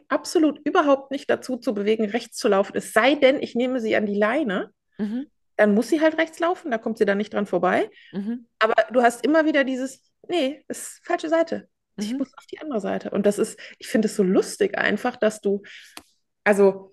absolut 0.09 0.59
überhaupt 0.65 1.11
nicht 1.11 1.31
dazu 1.31 1.56
zu 1.56 1.75
bewegen, 1.75 2.05
rechts 2.06 2.37
zu 2.37 2.49
laufen. 2.49 2.77
Es 2.77 2.93
sei 2.93 3.15
denn, 3.15 3.41
ich 3.41 3.55
nehme 3.55 3.81
sie 3.81 3.97
an 3.97 4.06
die 4.06 4.19
Leine, 4.19 4.71
Mhm, 4.99 5.26
dann 5.57 5.75
muss 5.75 5.88
sie 5.88 6.00
halt 6.00 6.19
rechts 6.19 6.38
laufen, 6.38 6.71
da 6.71 6.78
kommt 6.78 6.99
sie 6.99 7.05
dann 7.05 7.19
nicht 7.19 7.35
dran 7.35 7.47
vorbei. 7.47 7.90
mhm, 8.12 8.47
Aber 8.59 8.75
du 8.93 9.02
hast 9.02 9.25
immer 9.25 9.45
wieder 9.45 9.64
dieses, 9.64 10.00
nee, 10.28 10.64
ist 10.69 11.00
falsche 11.05 11.28
Seite. 11.28 11.69
Ich 11.97 12.12
mhm. 12.12 12.19
muss 12.19 12.33
auf 12.37 12.47
die 12.47 12.61
andere 12.61 12.81
Seite. 12.81 13.11
Und 13.11 13.26
das 13.26 13.38
ist, 13.38 13.59
ich 13.78 13.88
finde 13.88 14.07
es 14.07 14.17
so 14.17 14.23
lustig 14.23 14.78
einfach, 14.78 15.17
dass 15.17 15.40
du, 15.40 15.62
also 16.45 16.93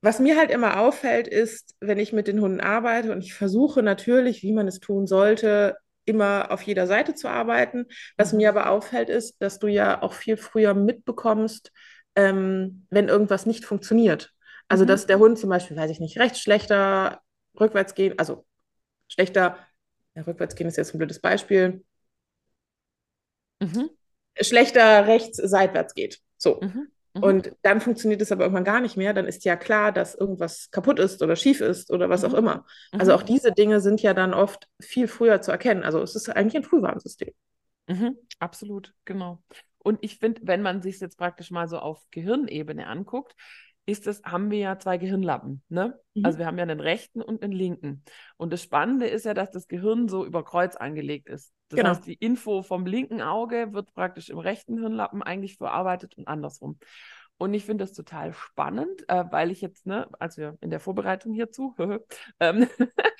was 0.00 0.18
mir 0.18 0.36
halt 0.36 0.50
immer 0.50 0.80
auffällt, 0.80 1.28
ist, 1.28 1.76
wenn 1.80 1.98
ich 1.98 2.12
mit 2.12 2.26
den 2.26 2.40
Hunden 2.40 2.60
arbeite 2.60 3.12
und 3.12 3.22
ich 3.22 3.34
versuche 3.34 3.82
natürlich, 3.84 4.42
wie 4.42 4.52
man 4.52 4.66
es 4.66 4.80
tun 4.80 5.06
sollte, 5.06 5.76
immer 6.04 6.50
auf 6.50 6.62
jeder 6.62 6.86
Seite 6.86 7.14
zu 7.14 7.28
arbeiten. 7.28 7.86
Was 8.16 8.32
Mhm. 8.32 8.38
mir 8.38 8.48
aber 8.48 8.70
auffällt, 8.70 9.08
ist, 9.08 9.36
dass 9.40 9.58
du 9.58 9.66
ja 9.68 10.02
auch 10.02 10.14
viel 10.14 10.36
früher 10.36 10.74
mitbekommst, 10.74 11.72
ähm, 12.16 12.86
wenn 12.90 13.08
irgendwas 13.08 13.46
nicht 13.46 13.64
funktioniert. 13.64 14.32
Also, 14.68 14.84
Mhm. 14.84 14.86
dass 14.86 15.06
der 15.06 15.18
Hund 15.18 15.38
zum 15.38 15.50
Beispiel, 15.50 15.76
weiß 15.76 15.90
ich 15.90 16.00
nicht, 16.00 16.18
rechts 16.18 16.40
schlechter, 16.40 17.20
rückwärts 17.58 17.94
gehen, 17.94 18.18
also 18.18 18.46
schlechter, 19.08 19.58
ja, 20.14 20.22
rückwärts 20.22 20.56
gehen 20.56 20.68
ist 20.68 20.76
jetzt 20.78 20.94
ein 20.94 20.98
blödes 20.98 21.20
Beispiel, 21.20 21.84
Mhm, 23.60 23.88
schlechter 24.40 25.06
rechts 25.06 25.38
seitwärts 25.38 25.94
geht. 25.94 26.20
So. 26.36 26.60
mhm, 26.60 26.86
mhm. 27.14 27.22
Und 27.22 27.54
dann 27.62 27.80
funktioniert 27.80 28.20
es 28.22 28.32
aber 28.32 28.44
irgendwann 28.44 28.64
gar 28.64 28.80
nicht 28.80 28.96
mehr. 28.96 29.14
Dann 29.14 29.26
ist 29.26 29.44
ja 29.44 29.56
klar, 29.56 29.92
dass 29.92 30.14
irgendwas 30.14 30.70
kaputt 30.70 30.98
ist 30.98 31.22
oder 31.22 31.36
schief 31.36 31.60
ist 31.60 31.90
oder 31.92 32.10
was 32.10 32.24
auch 32.24 32.34
Mhm. 32.34 32.34
immer. 32.34 32.66
Also 32.96 33.12
Mhm. 33.12 33.14
auch 33.14 33.22
diese 33.22 33.52
Dinge 33.52 33.80
sind 33.80 34.02
ja 34.02 34.14
dann 34.14 34.34
oft 34.34 34.68
viel 34.80 35.08
früher 35.08 35.40
zu 35.40 35.52
erkennen. 35.52 35.84
Also 35.84 36.00
es 36.02 36.16
ist 36.16 36.28
eigentlich 36.30 36.56
ein 36.56 36.64
Frühwarnsystem. 36.64 37.32
Mhm, 37.88 38.16
absolut, 38.38 38.94
genau. 39.04 39.42
Und 39.78 39.98
ich 40.02 40.18
finde, 40.18 40.40
wenn 40.44 40.62
man 40.62 40.82
sich 40.82 41.00
jetzt 41.00 41.18
praktisch 41.18 41.50
mal 41.50 41.68
so 41.68 41.78
auf 41.78 42.00
Gehirnebene 42.10 42.86
anguckt, 42.86 43.34
ist 43.86 44.06
es, 44.06 44.22
haben 44.22 44.50
wir 44.50 44.58
ja 44.58 44.78
zwei 44.78 44.96
Gehirnlappen, 44.98 45.62
ne? 45.68 45.98
Mhm. 46.14 46.24
Also 46.24 46.38
wir 46.38 46.46
haben 46.46 46.56
ja 46.56 46.62
einen 46.62 46.80
rechten 46.80 47.20
und 47.20 47.42
einen 47.42 47.52
linken. 47.52 48.04
Und 48.36 48.52
das 48.52 48.62
Spannende 48.62 49.06
ist 49.06 49.24
ja, 49.24 49.34
dass 49.34 49.50
das 49.50 49.66
Gehirn 49.66 50.08
so 50.08 50.24
über 50.24 50.44
Kreuz 50.44 50.76
angelegt 50.76 51.28
ist. 51.28 51.52
Das 51.68 51.78
Genau. 51.78 51.90
heißt, 51.90 52.06
die 52.06 52.14
Info 52.14 52.62
vom 52.62 52.86
linken 52.86 53.20
Auge 53.22 53.72
wird 53.72 53.92
praktisch 53.94 54.28
im 54.30 54.38
rechten 54.38 54.78
Hirnlappen 54.78 55.22
eigentlich 55.22 55.56
verarbeitet 55.56 56.16
und 56.16 56.28
andersrum. 56.28 56.78
Und 57.38 57.54
ich 57.54 57.64
finde 57.64 57.82
das 57.82 57.92
total 57.92 58.32
spannend, 58.34 59.08
äh, 59.08 59.24
weil 59.30 59.50
ich 59.50 59.60
jetzt, 59.62 59.84
ne, 59.84 60.06
als 60.20 60.36
wir 60.36 60.56
in 60.60 60.70
der 60.70 60.78
Vorbereitung 60.78 61.32
hierzu, 61.32 61.74
ähm, 62.40 62.68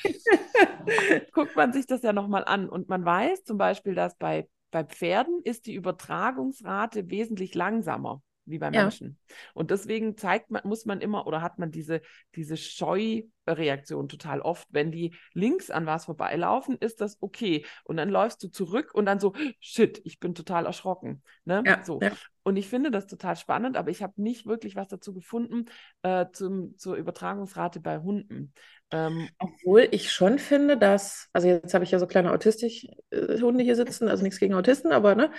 guckt 1.33 1.57
man 1.57 1.73
sich 1.73 1.87
das 1.87 2.03
ja 2.03 2.13
nochmal 2.13 2.45
an. 2.45 2.69
Und 2.69 2.89
man 2.89 3.05
weiß 3.05 3.43
zum 3.43 3.59
Beispiel, 3.59 3.97
dass 3.97 4.17
bei, 4.17 4.49
bei 4.71 4.85
Pferden 4.85 5.41
ist 5.43 5.67
die 5.67 5.75
Übertragungsrate 5.75 7.11
wesentlich 7.11 7.57
langsamer. 7.57 8.23
Wie 8.45 8.59
bei 8.59 8.71
Ja. 8.71 8.83
Menschen. 8.83 9.19
Und 9.55 9.71
deswegen 9.71 10.17
zeigt 10.17 10.51
man, 10.51 10.63
muss 10.65 10.85
man 10.85 11.01
immer 11.01 11.27
oder 11.27 11.43
hat 11.43 11.59
man 11.59 11.71
diese, 11.71 12.03
diese 12.35 12.57
Scheu-Reaktion 12.57 14.09
total 14.09 14.41
oft. 14.41 14.67
Wenn 14.71 14.91
die 14.91 15.15
links 15.33 15.71
an 15.71 15.87
was 15.87 16.07
vorbeilaufen, 16.07 16.77
ist 16.79 17.01
das 17.01 17.19
okay. 17.21 17.65
Und 17.85 17.97
dann 17.97 18.09
läufst 18.09 18.43
du 18.43 18.49
zurück 18.49 18.95
und 18.95 19.07
dann 19.07 19.21
so, 19.21 19.35
shit, 19.61 20.01
ich 20.05 20.19
bin 20.19 20.35
total 20.35 20.67
erschrocken. 20.67 21.23
Ne? 21.45 21.63
Ja, 21.67 21.85
so. 21.85 22.01
ja. 22.01 22.13
Und 22.45 22.57
ich 22.57 22.69
finde 22.69 22.91
das 22.91 23.07
total 23.07 23.37
spannend, 23.37 23.77
aber 23.77 23.91
ich 23.91 24.03
habe 24.03 24.21
nicht 24.21 24.47
wirklich 24.47 24.75
was 24.75 24.89
dazu 24.89 25.15
gefunden 25.15 25.67
äh, 26.03 26.27
zum, 26.33 26.77
zur 26.77 26.97
Übertragungsrate 26.97 27.79
bei 27.79 27.99
Hunden. 27.99 28.53
Ähm, 28.91 29.29
Obwohl 29.39 29.89
ich 29.93 30.11
schon 30.11 30.39
finde, 30.39 30.77
dass, 30.77 31.29
also 31.33 31.47
jetzt 31.47 31.73
habe 31.73 31.85
ich 31.85 31.93
ja 31.93 32.01
so 32.01 32.07
kleine 32.07 32.33
Autistisch-Hunde 32.33 33.63
hier 33.63 33.77
sitzen, 33.77 34.09
also 34.09 34.25
nichts 34.25 34.41
gegen 34.41 34.55
Autisten, 34.55 34.93
aber 34.93 35.15
ne. 35.15 35.31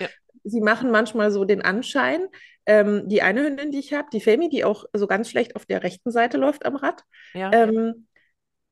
Sie 0.44 0.62
machen 0.62 0.92
manchmal 0.92 1.32
so 1.32 1.46
den 1.46 1.62
Anschein. 1.62 2.28
Ähm, 2.66 3.10
die 3.10 3.22
eine 3.22 3.44
Hündin, 3.44 3.72
die 3.72 3.80
ich 3.80 3.94
habe, 3.94 4.08
die 4.14 4.22
Femi, 4.22 4.48
die 4.48 4.64
auch 4.64 4.86
so 4.94 5.06
ganz 5.06 5.30
schlecht 5.30 5.58
auf 5.58 5.66
der 5.66 5.84
rechten 5.84 6.12
Seite 6.12 6.38
läuft 6.38 6.66
am 6.66 6.78
Rad, 6.78 7.04
ja, 7.34 7.52
ähm, 7.52 8.08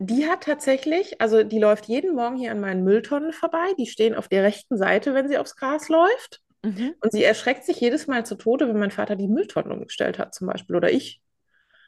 die 0.03 0.25
hat 0.25 0.43
tatsächlich, 0.45 1.21
also 1.21 1.43
die 1.43 1.59
läuft 1.59 1.85
jeden 1.85 2.15
Morgen 2.15 2.35
hier 2.35 2.51
an 2.51 2.59
meinen 2.59 2.83
Mülltonnen 2.83 3.33
vorbei. 3.33 3.73
Die 3.77 3.85
stehen 3.85 4.15
auf 4.15 4.27
der 4.27 4.41
rechten 4.41 4.75
Seite, 4.75 5.13
wenn 5.13 5.27
sie 5.27 5.37
aufs 5.37 5.55
Gras 5.55 5.89
läuft. 5.89 6.41
mhm. 6.63 6.95
Und 7.01 7.11
sie 7.11 7.23
erschreckt 7.23 7.65
sich 7.65 7.79
jedes 7.79 8.07
Mal 8.07 8.25
zu 8.25 8.35
Tode, 8.35 8.67
wenn 8.67 8.79
mein 8.79 8.89
Vater 8.89 9.15
die 9.15 9.27
Mülltonnen 9.27 9.71
umgestellt 9.71 10.17
hat, 10.17 10.33
zum 10.33 10.47
Beispiel, 10.47 10.75
oder 10.75 10.91
ich. 10.91 11.21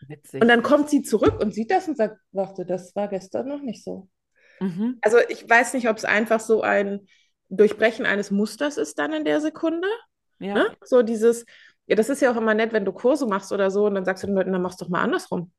witzig. 0.08 0.42
Und 0.42 0.48
dann 0.48 0.62
kommt 0.62 0.92
sie 0.92 1.02
zurück 1.02 1.42
und 1.42 1.56
sieht 1.56 1.72
das 1.72 1.88
und 1.88 1.98
sagt, 1.98 2.18
warte, 2.32 2.68
das 2.68 2.96
war 2.96 3.08
gestern 3.08 3.48
noch 3.48 3.64
nicht 3.64 3.84
so. 3.84 4.08
mhm. 4.60 5.00
Also 5.02 5.18
ich 5.30 5.50
weiß 5.50 5.74
nicht, 5.74 5.90
ob 5.90 5.98
es 5.98 6.06
einfach 6.06 6.40
so 6.40 6.62
ein 6.62 7.08
Durchbrechen 7.58 8.06
eines 8.06 8.32
Musters 8.32 8.78
ist 8.78 9.00
dann 9.00 9.14
in 9.14 9.26
der 9.26 9.42
Sekunde. 9.42 9.88
Ja, 10.40 10.54
Ne? 10.56 10.66
So 10.84 11.02
dieses, 11.04 11.46
ja, 11.88 11.96
das 11.96 12.10
ist 12.10 12.22
ja 12.22 12.32
auch 12.32 12.38
immer 12.38 12.54
nett, 12.54 12.74
wenn 12.74 12.86
du 12.86 12.92
Kurse 12.92 13.26
machst 13.28 13.52
oder 13.52 13.72
so 13.72 13.86
und 13.86 13.96
dann 13.96 14.06
sagst 14.06 14.24
du 14.24 14.28
den 14.28 14.36
Leuten, 14.36 14.52
dann 14.54 14.62
machst 14.62 14.82
du 14.82 14.86
doch 14.86 14.92
mal 14.92 15.02
andersrum. 15.02 15.52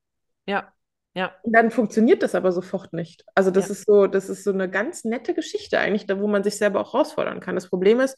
ja, 0.46 0.72
ja, 1.14 1.34
Und 1.42 1.52
dann 1.52 1.70
funktioniert 1.70 2.22
das 2.22 2.34
aber 2.34 2.52
sofort 2.52 2.92
nicht. 2.94 3.24
Also 3.34 3.50
das 3.50 3.66
Ja. 3.66 3.72
ist 3.72 3.86
so, 3.86 4.06
das 4.06 4.28
ist 4.30 4.44
so 4.44 4.50
eine 4.52 4.70
ganz 4.70 5.04
nette 5.04 5.34
Geschichte 5.34 5.78
eigentlich, 5.78 6.06
da 6.06 6.18
wo 6.20 6.26
man 6.26 6.42
sich 6.42 6.56
selber 6.56 6.80
auch 6.80 6.92
herausfordern 6.94 7.40
kann. 7.40 7.54
Das 7.54 7.68
Problem 7.68 8.00
ist, 8.00 8.16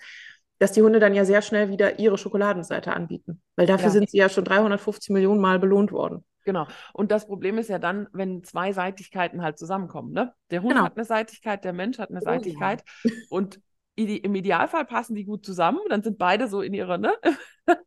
dass 0.59 0.73
die 0.73 0.83
Hunde 0.83 1.01
dann 1.01 1.15
ja 1.15 1.25
sehr 1.25 1.43
schnell 1.43 1.69
wieder 1.69 1.99
ihre 1.99 2.19
Schokoladenseite 2.19 2.93
anbieten, 2.93 3.43
weil 3.57 3.67
dafür 3.67 3.87
Ja. 3.87 3.91
sind 3.91 4.11
sie 4.11 4.19
ja 4.19 4.29
schon 4.29 4.45
350 4.45 5.11
Millionen 5.11 5.41
Mal 5.41 5.59
belohnt 5.59 5.91
worden. 5.93 6.25
Genau. 6.47 6.67
Und 6.95 7.11
das 7.13 7.27
Problem 7.27 7.59
ist 7.59 7.69
ja 7.69 7.79
dann, 7.79 8.09
wenn 8.13 8.43
zwei 8.43 8.73
Seitigkeiten 8.73 9.43
halt 9.43 9.59
zusammenkommen. 9.59 10.13
Ne? 10.15 10.33
Der 10.51 10.63
Hund 10.63 10.73
Genau. 10.73 10.85
hat 10.85 10.97
eine 10.97 11.05
Seitigkeit, 11.05 11.63
der 11.65 11.75
Mensch 11.75 11.99
hat 11.99 12.09
eine 12.09 12.21
Oh 12.21 12.25
ja. 12.25 12.33
Seitigkeit. 12.33 12.83
Und 13.29 13.61
ide- 13.97 14.17
im 14.17 14.35
Idealfall 14.35 14.87
passen 14.87 15.15
die 15.15 15.25
gut 15.27 15.45
zusammen. 15.45 15.81
Dann 15.91 16.03
sind 16.03 16.17
beide 16.17 16.49
so 16.49 16.63
in 16.63 16.73
ihrer, 16.73 16.97
ne? 16.97 17.13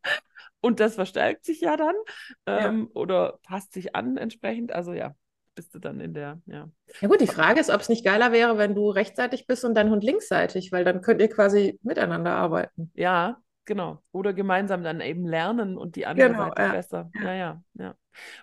Und 0.62 0.80
das 0.80 0.96
verstärkt 0.96 1.46
sich 1.46 1.62
ja 1.62 1.78
dann 1.78 1.96
Ja. 2.48 2.68
ähm, 2.68 2.90
oder 2.94 3.40
passt 3.44 3.74
sich 3.74 3.96
an 3.96 4.18
entsprechend. 4.18 4.72
Also 4.74 4.94
ja, 4.94 5.16
bist 5.56 5.74
du 5.74 5.80
dann 5.80 6.00
in 6.02 6.14
der, 6.14 6.42
ja. 6.46 6.70
Ja 7.02 7.08
gut, 7.08 7.22
die 7.22 7.28
Frage 7.28 7.60
ist, 7.60 7.70
ob 7.70 7.80
es 7.82 7.90
nicht 7.90 8.04
geiler 8.04 8.32
wäre, 8.32 8.58
wenn 8.58 8.76
du 8.76 8.90
rechtsseitig 8.90 9.48
bist 9.48 9.64
und 9.66 9.74
dein 9.76 9.90
Hund 9.90 10.04
linksseitig, 10.04 10.72
weil 10.72 10.84
dann 10.84 11.02
könnt 11.02 11.22
ihr 11.22 11.30
quasi 11.30 11.80
miteinander 11.84 12.36
arbeiten. 12.36 12.92
Ja, 12.96 13.38
genau. 13.66 14.02
Oder 14.12 14.34
gemeinsam 14.34 14.84
dann 14.84 15.02
eben 15.02 15.26
lernen 15.28 15.78
und 15.78 15.96
die 15.96 16.06
andere 16.06 16.30
Genau, 16.30 16.50
Seite 16.50 16.62
ja. 16.62 16.72
besser. 16.72 17.12
Ja, 17.22 17.34
ja, 17.34 17.64
ja. 17.76 17.96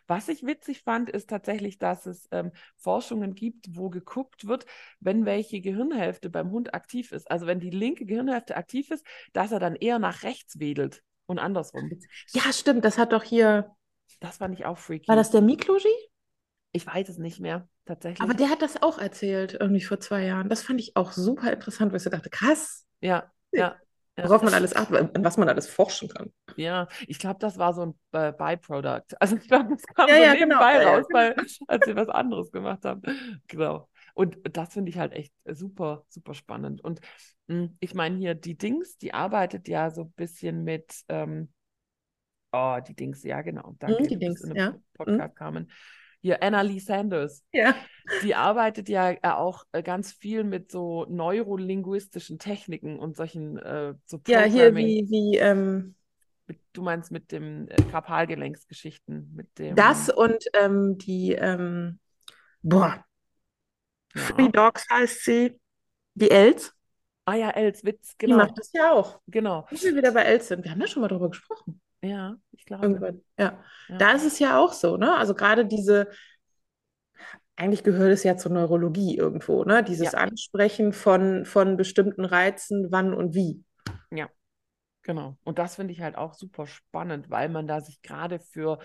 Was 0.06 0.28
ich 0.28 0.44
witzig 0.46 0.82
fand, 0.82 1.10
ist 1.10 1.28
tatsächlich, 1.28 1.78
dass 1.78 2.06
es 2.06 2.28
ähm, 2.30 2.52
Forschungen 2.76 3.34
gibt, 3.34 3.66
wo 3.76 3.90
geguckt 3.90 4.46
wird, 4.46 4.64
wenn 5.00 5.26
welche 5.26 5.60
Gehirnhälfte 5.60 6.30
beim 6.30 6.50
Hund 6.50 6.74
aktiv 6.74 7.12
ist. 7.12 7.30
Also 7.30 7.46
wenn 7.46 7.60
die 7.60 7.70
linke 7.70 8.06
Gehirnhälfte 8.06 8.56
aktiv 8.56 8.90
ist, 8.90 9.04
dass 9.32 9.52
er 9.52 9.58
dann 9.60 9.76
eher 9.76 9.98
nach 9.98 10.22
rechts 10.22 10.58
wedelt 10.58 11.02
und 11.26 11.38
andersrum. 11.38 11.90
Ja, 12.32 12.52
stimmt, 12.52 12.84
das 12.84 12.96
hat 12.98 13.12
doch 13.12 13.22
hier, 13.24 13.74
Das 14.20 14.38
fand 14.38 14.58
ich 14.58 14.64
auch 14.64 14.78
freaky. 14.78 15.08
war 15.08 15.16
das 15.16 15.30
der 15.30 15.42
Mikloji? 15.42 15.90
Ich 16.72 16.86
weiß 16.86 17.08
es 17.08 17.18
nicht 17.18 17.40
mehr, 17.40 17.68
tatsächlich. 17.86 18.22
Aber 18.22 18.34
der 18.34 18.50
hat 18.50 18.62
das 18.62 18.82
auch 18.82 18.98
erzählt, 18.98 19.56
irgendwie 19.58 19.80
vor 19.80 19.98
zwei 20.00 20.24
Jahren. 20.24 20.48
Das 20.48 20.62
fand 20.62 20.80
ich 20.80 20.96
auch 20.96 21.12
super 21.12 21.52
interessant, 21.52 21.92
wo 21.92 21.96
ich 21.96 22.02
so 22.02 22.10
dachte, 22.10 22.30
krass, 22.30 22.86
ja, 23.00 23.30
ja. 23.52 23.76
Worauf 24.16 24.42
man 24.42 24.54
alles 24.54 24.74
achtet, 24.74 25.14
an 25.16 25.24
was 25.24 25.36
man 25.36 25.48
alles 25.48 25.68
forschen 25.68 26.08
kann. 26.08 26.32
Ja, 26.56 26.88
ich 27.06 27.18
glaube, 27.18 27.38
das 27.38 27.58
war 27.58 27.74
so 27.74 27.82
ein 27.82 27.94
äh, 28.12 28.32
Byproduct. 28.32 29.20
Also 29.20 29.36
ich 29.36 29.46
glaube, 29.46 29.70
das 29.76 29.82
kam 29.94 30.08
Ja, 30.08 30.16
so 30.16 30.22
ja, 30.22 30.34
nebenbei 30.34 30.78
genau. 30.78 30.94
Raus, 30.96 31.06
weil, 31.12 31.36
als 31.66 31.86
wir 31.86 31.96
was 31.96 32.08
anderes 32.08 32.50
gemacht 32.50 32.84
haben. 32.84 33.02
Genau. 33.46 33.88
Und 34.14 34.38
das 34.56 34.72
finde 34.72 34.88
ich 34.90 34.98
halt 34.98 35.12
echt 35.12 35.34
super, 35.44 36.04
super 36.08 36.32
spannend. 36.32 36.80
Und 36.82 37.00
mh, 37.48 37.68
ich 37.80 37.94
meine 37.94 38.16
hier, 38.16 38.34
die 38.34 38.56
Dings, 38.56 38.96
die 38.96 39.12
arbeitet 39.12 39.68
ja 39.68 39.90
so 39.90 40.02
ein 40.02 40.12
bisschen 40.12 40.64
mit, 40.64 41.04
ähm, 41.08 41.52
oh, 42.52 42.78
die 42.86 42.94
Dings, 42.94 43.22
ja, 43.22 43.42
genau. 43.42 43.74
Danke, 43.78 44.02
Mhm, 44.02 44.08
die 44.08 44.18
Dings, 44.18 44.42
ja. 44.54 44.72
Mhm. 44.72 44.82
Podcast 44.94 45.36
kamen. 45.36 45.70
Hier, 46.26 46.42
Anna 46.42 46.62
Lee 46.62 46.80
Sanders. 46.80 47.44
Ja. 47.52 47.72
Die 48.24 48.34
arbeitet 48.34 48.88
ja 48.88 49.12
äh, 49.12 49.18
auch 49.22 49.62
äh, 49.70 49.80
ganz 49.80 50.10
viel 50.10 50.42
mit 50.42 50.72
so 50.72 51.06
neurolinguistischen 51.08 52.40
Techniken 52.40 52.98
und 52.98 53.16
solchen 53.16 53.58
äh, 53.58 53.94
so 54.06 54.20
Ja, 54.26 54.42
hier 54.42 54.74
wie, 54.74 55.06
wie 55.08 55.36
ähm, 55.36 55.94
du 56.72 56.82
meinst 56.82 57.12
mit 57.12 57.30
dem 57.30 57.68
äh, 57.68 57.76
Karpalgelenksgeschichten, 57.92 59.34
mit 59.36 59.56
dem. 59.60 59.76
das 59.76 60.10
und 60.10 60.42
ähm, 60.54 60.98
die, 60.98 61.34
ähm, 61.34 62.00
boah, 62.60 63.04
Free 64.16 64.46
Ja. 64.46 64.48
Dogs 64.48 64.84
heißt 64.90 65.24
sie, 65.24 65.60
die 66.14 66.32
Els, 66.32 66.72
Ah 67.24 67.34
ja, 67.34 67.50
Elswitz, 67.50 68.16
die 68.16 68.26
genau. 68.26 68.38
macht 68.38 68.58
das 68.58 68.72
ja 68.72 68.92
auch. 68.92 69.20
Genau. 69.28 69.64
Wenn 69.70 69.80
wir 69.80 69.96
wieder 69.96 70.10
bei 70.10 70.22
Els 70.22 70.48
sind, 70.48 70.64
wir 70.64 70.72
haben 70.72 70.80
ja 70.80 70.88
schon 70.88 71.02
mal 71.02 71.08
drüber 71.08 71.28
gesprochen. 71.28 71.80
Ja, 72.06 72.36
ich 72.52 72.64
glaube. 72.64 73.20
Ja. 73.38 73.62
Ja. 73.88 73.98
Da 73.98 74.12
ist 74.12 74.24
es 74.24 74.38
ja 74.38 74.58
auch 74.58 74.72
so, 74.72 74.96
ne? 74.96 75.16
Also 75.16 75.34
gerade 75.34 75.66
diese, 75.66 76.08
eigentlich 77.56 77.82
gehört 77.82 78.12
es 78.12 78.22
ja 78.22 78.36
zur 78.36 78.52
Neurologie 78.52 79.16
irgendwo, 79.16 79.64
ne? 79.64 79.82
Dieses 79.82 80.12
Ja. 80.12 80.18
Ansprechen 80.18 80.92
von, 80.92 81.44
von 81.44 81.76
bestimmten 81.76 82.24
Reizen, 82.24 82.88
wann 82.90 83.14
und 83.14 83.34
wie. 83.34 83.62
Genau. 85.06 85.36
Und 85.44 85.58
das 85.58 85.76
finde 85.76 85.92
ich 85.92 86.00
halt 86.00 86.16
auch 86.16 86.34
super 86.34 86.66
spannend, 86.66 87.30
weil 87.30 87.48
man 87.48 87.68
da 87.68 87.80
sich 87.80 88.02
gerade 88.02 88.40
für 88.40 88.80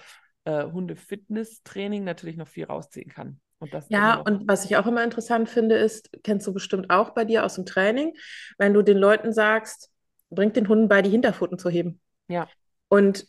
äh, 0.45 0.65
Hunde-Fitness-Training 0.65 2.03
natürlich 2.03 2.37
noch 2.37 2.47
viel 2.47 2.65
rausziehen 2.65 3.09
kann. 3.09 3.41
Und 3.57 3.73
das 3.73 3.89
Ja, 3.89 4.15
und 4.15 4.47
was 4.47 4.65
ich 4.65 4.77
auch 4.77 4.85
immer 4.85 5.03
interessant 5.03 5.49
finde, 5.49 5.75
ist, 5.75 6.11
kennst 6.23 6.45
du 6.45 6.53
bestimmt 6.53 6.91
auch 6.91 7.11
bei 7.11 7.25
dir 7.25 7.43
aus 7.43 7.55
dem 7.55 7.65
Training, 7.65 8.13
wenn 8.59 8.73
du 8.73 8.83
den 8.83 8.97
Leuten 8.97 9.33
sagst, 9.33 9.91
bringt 10.29 10.55
den 10.55 10.67
Hunden 10.67 10.87
bei, 10.87 11.01
die 11.01 11.09
Hinterpfoten 11.09 11.57
zu 11.57 11.69
heben. 11.69 11.99
Ja. 12.27 12.47
Und 12.91 13.25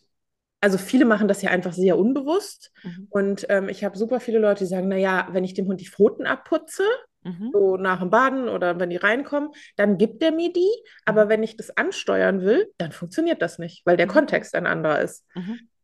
also 0.61 0.79
viele 0.79 1.05
machen 1.07 1.29
das 1.29 1.43
ja 1.43 1.51
einfach 1.51 1.73
sehr 1.73 1.99
unbewusst. 1.99 2.73
Mhm. 2.83 3.07
Und 3.11 3.47
ähm, 3.49 3.69
ich 3.69 3.85
habe 3.85 3.97
super 3.99 4.21
viele 4.21 4.39
Leute, 4.41 4.65
die 4.65 4.71
sagen, 4.71 4.89
naja, 4.89 5.29
wenn 5.33 5.45
ich 5.45 5.55
dem 5.55 5.67
Hund 5.67 5.81
die 5.81 5.89
Pfoten 5.89 6.27
abputze, 6.27 6.85
Mhm. 7.25 7.53
so 7.53 7.77
nach 7.77 8.01
dem 8.01 8.11
Baden 8.11 8.49
oder 8.49 8.81
wenn 8.81 8.91
die 8.91 8.97
reinkommen, 8.97 9.51
dann 9.77 9.97
gibt 9.99 10.23
er 10.25 10.33
mir 10.33 10.53
die. 10.53 10.71
Aber 11.05 11.29
wenn 11.29 11.45
ich 11.45 11.57
das 11.57 11.71
ansteuern 11.77 12.43
will, 12.43 12.73
dann 12.79 12.93
funktioniert 12.93 13.43
das 13.43 13.59
nicht, 13.61 13.87
weil 13.87 13.97
der 13.97 14.07
Mhm. 14.07 14.11
Kontext 14.11 14.55
ein 14.57 14.67
anderer 14.67 15.01
ist. 15.01 15.25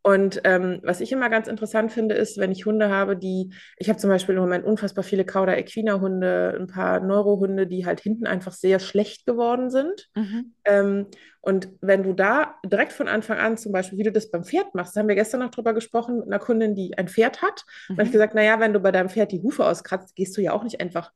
Mhm. 0.08 0.14
Und 0.14 0.40
ähm, 0.44 0.80
was 0.82 1.00
ich 1.00 1.12
immer 1.12 1.28
ganz 1.30 1.48
interessant 1.48 1.92
finde, 1.92 2.14
ist, 2.14 2.38
wenn 2.38 2.50
ich 2.50 2.66
Hunde 2.66 2.88
habe, 2.88 3.16
die, 3.16 3.52
ich 3.76 3.88
habe 3.88 3.98
zum 3.98 4.10
Beispiel 4.10 4.34
im 4.34 4.40
Moment 4.40 4.64
unfassbar 4.64 5.04
viele 5.04 5.24
Cauda 5.24 5.54
Equina 5.54 6.00
Hunde, 6.00 6.56
ein 6.58 6.66
paar 6.66 7.00
Neurohunde, 7.00 7.66
die 7.66 7.86
halt 7.86 8.00
hinten 8.00 8.26
einfach 8.26 8.52
sehr 8.52 8.78
schlecht 8.78 9.26
geworden 9.26 9.70
sind. 9.70 10.08
Mhm. 10.14 10.54
Ähm, 10.64 11.06
und 11.40 11.68
wenn 11.80 12.02
du 12.02 12.12
da 12.12 12.56
direkt 12.64 12.92
von 12.92 13.08
Anfang 13.08 13.38
an, 13.38 13.56
zum 13.56 13.72
Beispiel, 13.72 13.98
wie 13.98 14.02
du 14.02 14.12
das 14.12 14.30
beim 14.30 14.44
Pferd 14.44 14.74
machst, 14.74 14.96
da 14.96 15.00
haben 15.00 15.08
wir 15.08 15.14
gestern 15.14 15.40
noch 15.40 15.50
drüber 15.50 15.72
gesprochen 15.72 16.18
mit 16.18 16.26
einer 16.26 16.38
Kundin, 16.38 16.74
die 16.74 16.96
ein 16.98 17.08
Pferd 17.08 17.42
hat. 17.42 17.64
Da 17.88 17.94
habe 17.94 18.02
ich 18.02 18.08
Mhm. 18.08 18.12
gesagt, 18.12 18.34
naja, 18.34 18.60
wenn 18.60 18.72
du 18.72 18.80
bei 18.80 18.92
deinem 18.92 19.08
Pferd 19.08 19.32
die 19.32 19.42
Hufe 19.42 19.64
auskratzt, 19.64 20.14
gehst 20.14 20.36
du 20.36 20.40
ja 20.42 20.52
auch 20.52 20.64
nicht 20.64 20.80
einfach 20.80 21.12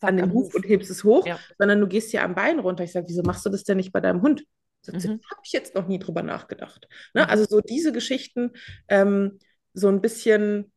Zack, 0.00 0.10
an 0.10 0.16
den 0.18 0.32
Huf 0.32 0.54
und 0.54 0.68
hebst 0.68 0.90
es 0.90 1.04
hoch, 1.04 1.26
Ja. 1.26 1.38
sondern 1.58 1.80
du 1.80 1.86
gehst 1.86 2.12
ja 2.12 2.22
am 2.22 2.34
Bein 2.34 2.58
runter. 2.58 2.84
Ich 2.84 2.92
sage, 2.92 3.06
wieso 3.08 3.22
machst 3.22 3.44
du 3.46 3.50
das 3.50 3.64
denn 3.64 3.78
nicht 3.78 3.92
bei 3.92 4.00
deinem 4.00 4.22
Hund? 4.22 4.44
Mhm. 4.92 5.20
habe 5.30 5.40
ich 5.44 5.52
jetzt 5.52 5.74
noch 5.74 5.86
nie 5.88 5.98
drüber 5.98 6.22
nachgedacht. 6.22 6.88
Ne? 7.14 7.24
Mhm. 7.24 7.30
Also 7.30 7.44
so 7.48 7.60
diese 7.60 7.92
Geschichten, 7.92 8.52
ähm, 8.88 9.38
so 9.74 9.88
ein 9.88 10.00
bisschen 10.00 10.72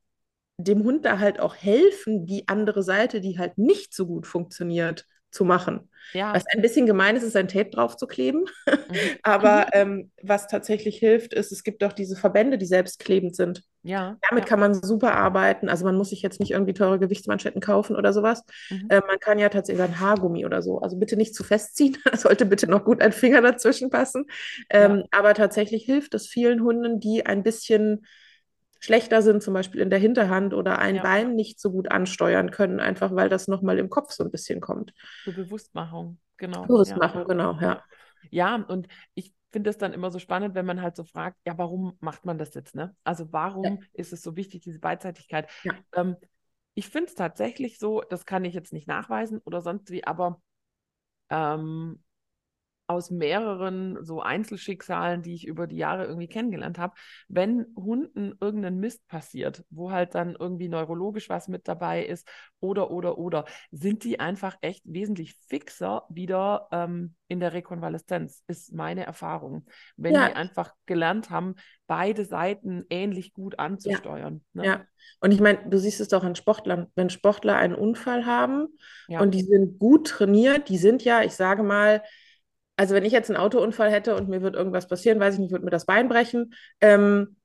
dem 0.57 0.83
Hund 0.83 1.05
da 1.05 1.19
halt 1.19 1.39
auch 1.39 1.55
helfen, 1.55 2.25
die 2.25 2.47
andere 2.47 2.83
Seite, 2.83 3.21
die 3.21 3.39
halt 3.39 3.57
nicht 3.57 3.93
so 3.93 4.05
gut 4.05 4.27
funktioniert, 4.27 5.05
zu 5.31 5.45
machen. 5.45 5.89
Ja. 6.13 6.33
Was 6.33 6.43
ein 6.47 6.61
bisschen 6.61 6.85
gemein 6.85 7.15
ist, 7.15 7.23
ist 7.23 7.35
ein 7.35 7.47
Tape 7.47 7.69
drauf 7.69 7.95
zu 7.97 8.07
kleben. 8.07 8.45
Mhm. 8.65 8.75
Aber 9.23 9.67
ähm, 9.73 10.11
was 10.21 10.47
tatsächlich 10.47 10.97
hilft, 10.97 11.33
ist, 11.33 11.51
es 11.51 11.63
gibt 11.63 11.83
auch 11.83 11.93
diese 11.93 12.15
Verbände, 12.15 12.57
die 12.57 12.65
selbstklebend 12.65 13.35
sind. 13.35 13.63
Ja. 13.81 14.17
Damit 14.29 14.43
ja. 14.43 14.49
kann 14.49 14.59
man 14.59 14.73
super 14.73 15.13
arbeiten. 15.13 15.69
Also 15.69 15.85
man 15.85 15.95
muss 15.95 16.09
sich 16.09 16.21
jetzt 16.21 16.39
nicht 16.39 16.51
irgendwie 16.51 16.73
teure 16.73 16.99
Gewichtsmanschetten 16.99 17.61
kaufen 17.61 17.95
oder 17.95 18.11
sowas. 18.11 18.43
Mhm. 18.69 18.87
Äh, 18.89 19.01
man 19.07 19.19
kann 19.19 19.39
ja 19.39 19.49
tatsächlich 19.49 19.83
ein 19.83 19.99
Haargummi 19.99 20.45
oder 20.45 20.61
so. 20.61 20.79
Also 20.79 20.97
bitte 20.97 21.15
nicht 21.15 21.35
zu 21.35 21.43
festziehen. 21.43 21.97
Da 22.09 22.17
sollte 22.17 22.45
bitte 22.45 22.67
noch 22.67 22.83
gut 22.83 23.01
ein 23.01 23.11
Finger 23.11 23.41
dazwischen 23.41 23.89
passen. 23.89 24.25
Ähm, 24.69 25.03
Aber 25.11 25.33
tatsächlich 25.33 25.85
hilft 25.85 26.13
es 26.15 26.27
vielen 26.27 26.61
Hunden, 26.63 26.99
die 26.99 27.25
ein 27.25 27.43
bisschen 27.43 28.05
schlechter 28.79 29.21
sind, 29.21 29.43
zum 29.43 29.53
Beispiel 29.53 29.81
in 29.81 29.89
der 29.89 29.99
Hinterhand 29.99 30.53
oder 30.53 30.79
ein 30.79 30.95
Ja. 30.95 31.03
Bein 31.03 31.35
nicht 31.35 31.59
so 31.59 31.71
gut 31.71 31.91
ansteuern 31.91 32.51
können, 32.51 32.79
einfach 32.79 33.13
weil 33.13 33.29
das 33.29 33.47
nochmal 33.47 33.77
im 33.77 33.89
Kopf 33.89 34.11
so 34.11 34.23
ein 34.23 34.31
bisschen 34.31 34.61
kommt. 34.61 34.93
Zur 35.23 35.33
Bewusstmachung, 35.33 36.19
genau. 36.37 36.63
Bewusst 36.63 36.91
ja. 36.91 36.97
machen, 36.97 37.25
genau, 37.27 37.57
ja. 37.61 37.83
Ja, 38.31 38.55
und 38.55 38.87
ich 39.15 39.33
finde 39.51 39.69
es 39.69 39.77
dann 39.77 39.93
immer 39.93 40.11
so 40.11 40.19
spannend, 40.19 40.55
wenn 40.55 40.65
man 40.65 40.81
halt 40.81 40.95
so 40.95 41.03
fragt, 41.03 41.37
ja, 41.45 41.57
warum 41.57 41.97
macht 41.99 42.25
man 42.25 42.37
das 42.37 42.53
jetzt, 42.53 42.75
ne? 42.75 42.95
Also 43.03 43.31
warum 43.31 43.79
Ja. 43.79 43.85
ist 43.93 44.13
es 44.13 44.21
so 44.21 44.35
wichtig, 44.35 44.61
diese 44.61 44.79
Beidseitigkeit? 44.79 45.49
Ja. 45.63 45.73
Ähm, 45.93 46.15
ich 46.75 46.87
finde 46.89 47.07
es 47.09 47.15
tatsächlich 47.15 47.79
so, 47.79 48.01
das 48.01 48.25
kann 48.25 48.45
ich 48.45 48.53
jetzt 48.53 48.73
nicht 48.73 48.87
nachweisen 48.87 49.39
oder 49.45 49.61
sonst 49.61 49.89
wie, 49.91 50.03
aber 50.05 50.41
ähm, 51.29 52.03
aus 52.89 53.11
mehreren 53.11 54.03
so 54.03 54.19
Einzelschicksalen, 54.21 55.21
die 55.21 55.35
ich 55.35 55.45
über 55.45 55.67
die 55.67 55.77
Jahre 55.77 56.05
irgendwie 56.05 56.27
kennengelernt 56.27 56.79
habe, 56.79 56.95
wenn 57.27 57.67
Hunden 57.75 58.33
irgendein 58.41 58.79
Mist 58.79 59.07
passiert, 59.07 59.63
wo 59.69 59.91
halt 59.91 60.15
dann 60.15 60.35
irgendwie 60.37 60.69
neurologisch 60.69 61.29
was 61.29 61.47
mit 61.47 61.67
dabei 61.67 62.03
ist 62.03 62.27
oder, 62.59 62.89
oder, 62.89 63.19
oder, 63.19 63.45
sind 63.71 64.03
die 64.03 64.19
einfach 64.19 64.57
echt 64.61 64.81
wesentlich 64.85 65.35
fixer 65.47 66.03
wieder 66.09 66.67
ähm, 66.71 67.13
in 67.27 67.39
der 67.39 67.53
Rekonvaleszenz, 67.53 68.43
ist 68.47 68.73
meine 68.73 69.05
Erfahrung. 69.05 69.67
Wenn 69.95 70.15
Ja. 70.15 70.27
die 70.29 70.35
einfach 70.35 70.73
gelernt 70.87 71.29
haben, 71.29 71.55
beide 71.85 72.25
Seiten 72.25 72.85
ähnlich 72.89 73.33
gut 73.33 73.59
anzusteuern. 73.59 74.43
Ne? 74.53 74.63
Ja, 74.63 74.81
und 75.21 75.31
ich 75.31 75.39
meine, 75.41 75.59
du 75.69 75.77
siehst 75.77 76.01
es 76.01 76.07
doch 76.07 76.23
an 76.23 76.35
Sportlern, 76.35 76.87
wenn 76.95 77.09
Sportler 77.11 77.55
einen 77.55 77.75
Unfall 77.75 78.25
haben 78.25 78.67
Ja. 79.07 79.21
und 79.21 79.31
die 79.31 79.43
sind 79.43 79.77
gut 79.77 80.07
trainiert, 80.07 80.69
die 80.69 80.77
sind 80.77 81.03
ja, 81.03 81.21
ich 81.21 81.33
sage 81.33 81.61
mal, 81.61 82.01
also 82.79 82.95
wenn 82.95 83.03
ich 83.03 83.11
jetzt 83.11 83.29
einen 83.29 83.35
Autounfall 83.35 83.91
hätte 83.91 84.15
und 84.15 84.29
mir 84.29 84.41
wird 84.41 84.55
irgendwas 84.55 84.87
passieren, 84.87 85.19
weiß 85.19 85.33
ich 85.33 85.41
nicht, 85.41 85.51
würde 85.51 85.65
mir 85.65 85.69
das 85.69 85.85
Bein 85.85 86.07
brechen, 86.07 86.53
ähm, 86.79 87.35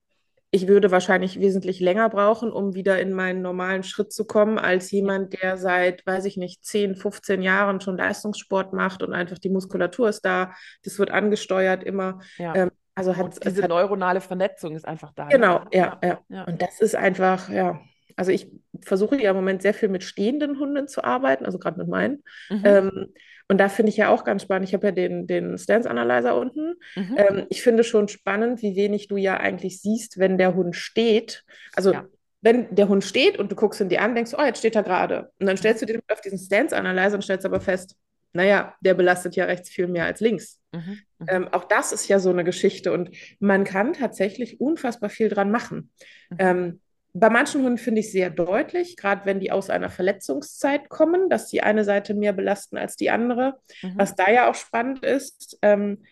ich 0.52 0.68
würde 0.68 0.92
wahrscheinlich 0.92 1.40
wesentlich 1.40 1.80
länger 1.80 2.08
brauchen, 2.08 2.52
um 2.52 2.74
wieder 2.74 3.00
in 3.00 3.12
meinen 3.12 3.42
normalen 3.42 3.82
Schritt 3.82 4.12
zu 4.12 4.26
kommen, 4.26 4.60
als 4.60 4.92
jemand, 4.92 5.42
der 5.42 5.56
seit, 5.56 6.06
weiß 6.06 6.26
ich 6.26 6.36
nicht, 6.36 6.64
10, 6.64 6.94
15 6.94 7.42
Jahren 7.42 7.80
schon 7.80 7.96
Leistungssport 7.96 8.72
macht 8.72 9.02
und 9.02 9.12
einfach 9.12 9.40
die 9.40 9.48
Muskulatur 9.48 10.08
ist 10.08 10.24
da, 10.24 10.54
das 10.84 11.00
wird 11.00 11.10
angesteuert 11.10 11.82
immer. 11.82 12.20
Ja. 12.38 12.54
Ähm, 12.54 12.70
also 12.94 13.16
hat 13.16 13.24
Und 13.24 13.32
es 13.32 13.40
diese 13.40 13.64
hat 13.64 13.70
neuronale 13.70 14.20
Vernetzung 14.20 14.76
ist 14.76 14.86
einfach 14.86 15.10
da. 15.16 15.24
ne? 15.24 15.30
Genau, 15.32 15.64
ja, 15.72 15.98
ja. 16.00 16.20
ja. 16.28 16.44
Und 16.44 16.62
das 16.62 16.80
ist 16.80 16.94
einfach, 16.94 17.48
ja. 17.48 17.80
Also 18.14 18.30
ich 18.30 18.52
versuche 18.82 19.20
ja 19.20 19.30
im 19.30 19.36
Moment 19.36 19.62
sehr 19.62 19.74
viel 19.74 19.88
mit 19.88 20.04
stehenden 20.04 20.60
Hunden 20.60 20.86
zu 20.86 21.02
arbeiten, 21.02 21.44
also 21.44 21.58
gerade 21.58 21.78
mit 21.78 21.88
meinen. 21.88 22.22
Mhm. 22.50 22.62
Ähm, 22.62 23.08
und 23.48 23.58
da 23.58 23.68
finde 23.68 23.90
ich 23.90 23.96
ja 23.96 24.08
auch 24.08 24.24
ganz 24.24 24.42
spannend. 24.42 24.68
Ich 24.68 24.74
habe 24.74 24.86
ja 24.86 24.92
den, 24.92 25.26
den 25.26 25.58
Stance 25.58 25.88
Analyzer 25.90 26.36
unten. 26.36 26.74
Mhm. 26.96 27.14
Ähm, 27.16 27.46
ich 27.50 27.62
finde 27.62 27.84
schon 27.84 28.08
spannend, 28.08 28.62
wie 28.62 28.74
wenig 28.76 29.08
du 29.08 29.16
ja 29.16 29.36
eigentlich 29.36 29.80
siehst, 29.80 30.18
wenn 30.18 30.38
der 30.38 30.54
Hund 30.54 30.74
steht. 30.76 31.44
Also 31.74 31.92
Ja. 31.92 32.06
wenn 32.40 32.74
der 32.74 32.88
Hund 32.88 33.04
steht 33.04 33.38
und 33.38 33.52
du 33.52 33.56
guckst 33.56 33.80
ihn 33.80 33.88
dir 33.88 34.00
an, 34.02 34.14
denkst, 34.14 34.30
du, 34.30 34.38
oh, 34.38 34.44
jetzt 34.44 34.58
steht 34.58 34.76
er 34.76 34.82
gerade. 34.82 35.30
Und 35.38 35.46
dann 35.46 35.56
stellst 35.56 35.82
du 35.82 35.86
den 35.86 36.00
auf 36.10 36.20
diesen 36.22 36.38
Stance 36.38 36.76
Analyzer 36.76 37.16
und 37.16 37.22
stellst 37.22 37.44
aber 37.44 37.60
fest, 37.60 37.96
naja, 38.32 38.74
der 38.80 38.94
belastet 38.94 39.36
ja 39.36 39.44
rechts 39.44 39.68
viel 39.68 39.86
mehr 39.86 40.06
als 40.06 40.20
links. 40.20 40.58
Mhm. 40.72 40.98
Mhm. 41.18 41.26
Ähm, 41.28 41.48
auch 41.52 41.64
das 41.64 41.92
ist 41.92 42.08
ja 42.08 42.18
so 42.18 42.30
eine 42.30 42.44
Geschichte 42.44 42.92
und 42.92 43.10
man 43.38 43.64
kann 43.64 43.92
tatsächlich 43.92 44.60
unfassbar 44.60 45.10
viel 45.10 45.28
dran 45.28 45.50
machen. 45.50 45.90
Mhm. 46.30 46.36
Ähm, 46.38 46.80
bei 47.16 47.30
manchen 47.30 47.62
Hunden 47.62 47.78
finde 47.78 48.00
ich 48.00 48.10
sehr 48.12 48.28
deutlich, 48.28 48.96
gerade 48.96 49.24
wenn 49.24 49.38
die 49.40 49.52
aus 49.52 49.70
einer 49.70 49.88
Verletzungszeit 49.88 50.88
kommen, 50.88 51.30
dass 51.30 51.48
die 51.48 51.62
eine 51.62 51.84
Seite 51.84 52.12
mehr 52.14 52.32
belasten 52.32 52.76
als 52.76 52.96
die 52.96 53.08
andere. 53.10 53.54
Mhm. 53.82 53.92
Was 53.96 54.16
da 54.16 54.30
ja 54.30 54.50
auch 54.50 54.54
spannend 54.56 55.04
ist, 55.04 55.56
ähm, 55.62 56.02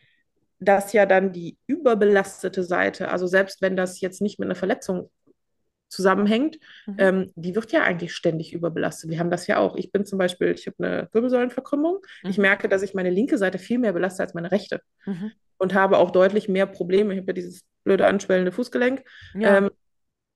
dass 0.61 0.93
ja 0.93 1.05
dann 1.07 1.33
die 1.33 1.59
überbelastete 1.67 2.63
Seite, 2.63 3.09
also 3.11 3.27
selbst 3.27 3.61
wenn 3.63 3.77
das 3.77 4.01
jetzt 4.01 4.23
nicht 4.23 4.39
mit 4.39 4.47
einer 4.47 4.55
Verletzung 4.55 5.11
zusammenhängt, 5.89 6.59
Mhm. 6.87 6.95
ähm, 6.99 7.33
die 7.35 7.55
wird 7.55 7.73
ja 7.73 7.83
eigentlich 7.83 8.15
ständig 8.15 8.53
überbelastet. 8.55 9.11
Wir 9.11 9.19
haben 9.19 9.31
das 9.31 9.47
ja 9.49 9.59
auch. 9.59 9.77
Ich 9.77 9.93
bin 9.93 10.07
zum 10.07 10.19
Beispiel, 10.19 10.53
ich 10.53 10.67
habe 10.67 10.77
eine 10.79 11.09
Wirbelsäulenverkrümmung. 11.13 11.99
Ich 12.23 12.39
Mhm. 12.39 12.43
merke, 12.43 12.69
dass 12.69 12.83
ich 12.83 12.95
meine 12.95 13.11
linke 13.11 13.37
Seite 13.39 13.59
viel 13.59 13.79
mehr 13.79 13.93
belaste 13.93 14.23
als 14.23 14.35
meine 14.35 14.53
rechte 14.53 14.81
Mhm. 15.05 15.33
und 15.59 15.75
habe 15.75 15.99
auch 15.99 16.11
deutlich 16.13 16.49
mehr 16.49 16.67
Probleme. 16.67 17.13
Ich 17.13 17.19
habe 17.19 17.27
ja 17.31 17.35
dieses 17.35 17.63
blöde 17.85 18.07
anschwellende 18.07 18.53
Fußgelenk. 18.53 19.03
Ja, 19.35 19.59
Ähm, 19.59 19.71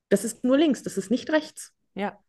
das 0.09 0.23
ist 0.23 0.43
nur 0.43 0.57
links, 0.57 0.83
das 0.83 0.97
ist 0.97 1.11
nicht 1.11 1.31
rechts. 1.31 1.73
ja. 1.95 2.19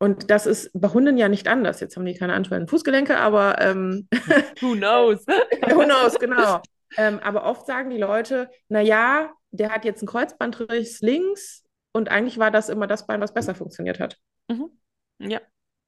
Und 0.00 0.30
das 0.30 0.46
ist 0.46 0.70
bei 0.74 0.88
Hunden 0.88 1.16
ja 1.18 1.28
nicht 1.28 1.48
anders. 1.48 1.80
Jetzt 1.80 1.96
haben 1.96 2.04
die 2.04 2.14
keine 2.14 2.32
anschwellenden 2.34 2.68
Fußgelenke, 2.68 3.18
aber 3.18 3.60
ähm, 3.60 4.06
Who 4.60 4.74
knows? 4.74 5.26
who 5.26 5.84
knows, 5.84 6.16
genau. 6.20 6.62
Ähm, 6.96 7.18
aber 7.18 7.44
oft 7.44 7.66
sagen 7.66 7.90
die 7.90 7.98
Leute, 7.98 8.48
naja, 8.68 9.32
der 9.50 9.70
hat 9.70 9.84
jetzt 9.84 10.00
einen 10.00 10.08
Kreuzbandriss 10.08 11.00
links 11.00 11.64
und 11.92 12.10
eigentlich 12.10 12.38
war 12.38 12.52
das 12.52 12.68
immer 12.68 12.86
das 12.86 13.08
Bein, 13.08 13.20
was 13.20 13.34
besser 13.34 13.56
funktioniert 13.56 13.98
hat. 13.98 14.18
Mhm. 14.48 14.70
Ja, 15.18 15.40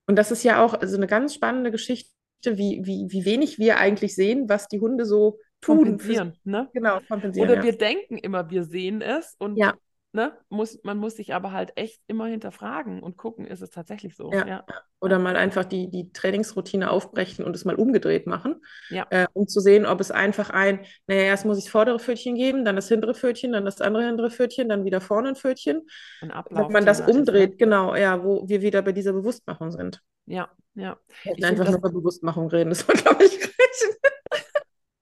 Und 0.08 0.16
das 0.16 0.32
ist 0.32 0.42
ja 0.42 0.60
auch 0.60 0.74
also 0.74 0.96
eine 0.96 1.06
ganz 1.06 1.32
spannende 1.34 1.70
Geschichte, 1.70 2.10
wie, 2.44 2.80
wie, 2.82 3.06
wie 3.10 3.24
wenig 3.24 3.60
wir 3.60 3.78
eigentlich 3.78 4.16
sehen, 4.16 4.48
was 4.48 4.66
die 4.66 4.80
Hunde 4.80 5.04
so 5.06 5.38
tun. 5.60 5.78
kompensieren, 5.78 6.36
ne? 6.42 6.68
Genau, 6.72 6.98
kompensieren. 7.06 7.48
Oder 7.48 7.58
ja. 7.58 7.62
wir 7.62 7.78
denken 7.78 8.18
immer, 8.18 8.50
wir 8.50 8.64
sehen 8.64 9.02
es 9.02 9.36
und 9.38 9.56
Ja. 9.56 9.74
Ne, 10.12 10.32
muss, 10.48 10.80
man 10.82 10.98
muss 10.98 11.16
sich 11.16 11.34
aber 11.34 11.52
halt 11.52 11.72
echt 11.76 12.00
immer 12.06 12.26
hinterfragen 12.26 13.02
und 13.02 13.16
gucken, 13.16 13.46
ist 13.46 13.62
es 13.62 13.70
tatsächlich 13.70 14.16
so? 14.16 14.32
Ja. 14.32 14.46
Ja, 14.46 14.64
Oder 15.00 15.18
mal 15.18 15.36
einfach 15.36 15.64
die, 15.64 15.88
die 15.90 16.12
Trainingsroutine 16.12 16.90
aufbrechen 16.90 17.44
und 17.44 17.54
es 17.54 17.64
mal 17.64 17.76
umgedreht 17.76 18.26
machen, 18.26 18.56
Ja. 18.88 19.06
äh, 19.10 19.26
um 19.32 19.46
zu 19.48 19.60
sehen, 19.60 19.86
ob 19.86 20.00
es 20.00 20.10
einfach 20.10 20.50
ein, 20.50 20.80
naja, 21.06 21.22
erst 21.22 21.44
muss 21.46 21.58
ich 21.58 21.64
das 21.64 21.70
vordere 21.72 21.98
Pfötchen 21.98 22.34
geben, 22.34 22.64
dann 22.64 22.76
das 22.76 22.88
hintere 22.88 23.14
Pfötchen, 23.14 23.52
dann 23.52 23.64
das 23.64 23.80
andere 23.80 24.04
hintere 24.04 24.30
Pfötchen, 24.30 24.68
dann 24.68 24.84
wieder 24.84 25.00
vorne 25.00 25.30
ein 25.30 25.36
Pfötchen. 25.36 25.86
ein 26.20 26.30
Ablauf. 26.30 26.66
Wenn 26.66 26.72
man 26.72 26.86
das 26.86 27.00
ist, 27.00 27.08
umdreht, 27.08 27.50
ne? 27.50 27.56
genau, 27.56 27.94
ja, 27.94 28.22
wo 28.24 28.48
wir 28.48 28.62
wieder 28.62 28.82
bei 28.82 28.92
dieser 28.92 29.12
Bewusstmachung 29.12 29.70
sind. 29.70 30.00
Ja, 30.26 30.48
ja. 30.74 30.98
Wir 31.24 31.38
Ich 31.38 31.44
einfach 31.44 31.66
nur 31.68 31.78
über 31.78 31.90
Bewusstmachung 31.90 32.48
reden, 32.48 32.70
das 32.70 32.86
war, 32.86 32.94
glaube 32.94 33.24
ich, 33.24 33.32
reichen. 33.40 33.96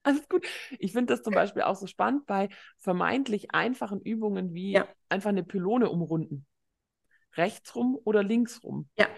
Alles 0.02 0.28
gut. 0.28 0.46
Ich 0.78 0.92
finde 0.92 1.14
das 1.14 1.22
zum 1.22 1.34
Beispiel 1.34 1.62
auch 1.62 1.76
so 1.76 1.86
spannend 1.86 2.26
bei 2.26 2.48
vermeintlich 2.78 3.52
einfachen 3.52 4.00
Übungen 4.00 4.54
wie 4.54 4.72
Ja. 4.72 4.88
einfach 5.08 5.30
eine 5.30 5.44
Pylone 5.44 5.90
umrunden. 5.90 6.46
Rechtsrum 7.36 7.98
oder 8.04 8.22
linksrum. 8.22 8.88
Ja. 8.96 9.08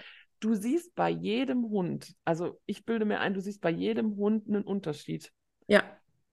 Du 0.40 0.55
siehst 0.55 0.95
bei 0.95 1.11
jedem 1.11 1.64
Hund, 1.64 2.14
also 2.25 2.61
ich 2.64 2.85
bilde 2.85 3.05
mir 3.05 3.21
ein, 3.21 3.35
du 3.35 3.40
siehst 3.40 3.61
bei 3.61 3.71
jedem 3.71 4.16
Hund 4.16 4.49
einen 4.49 4.64
Unterschied. 4.64 5.33
Ja, 5.69 5.85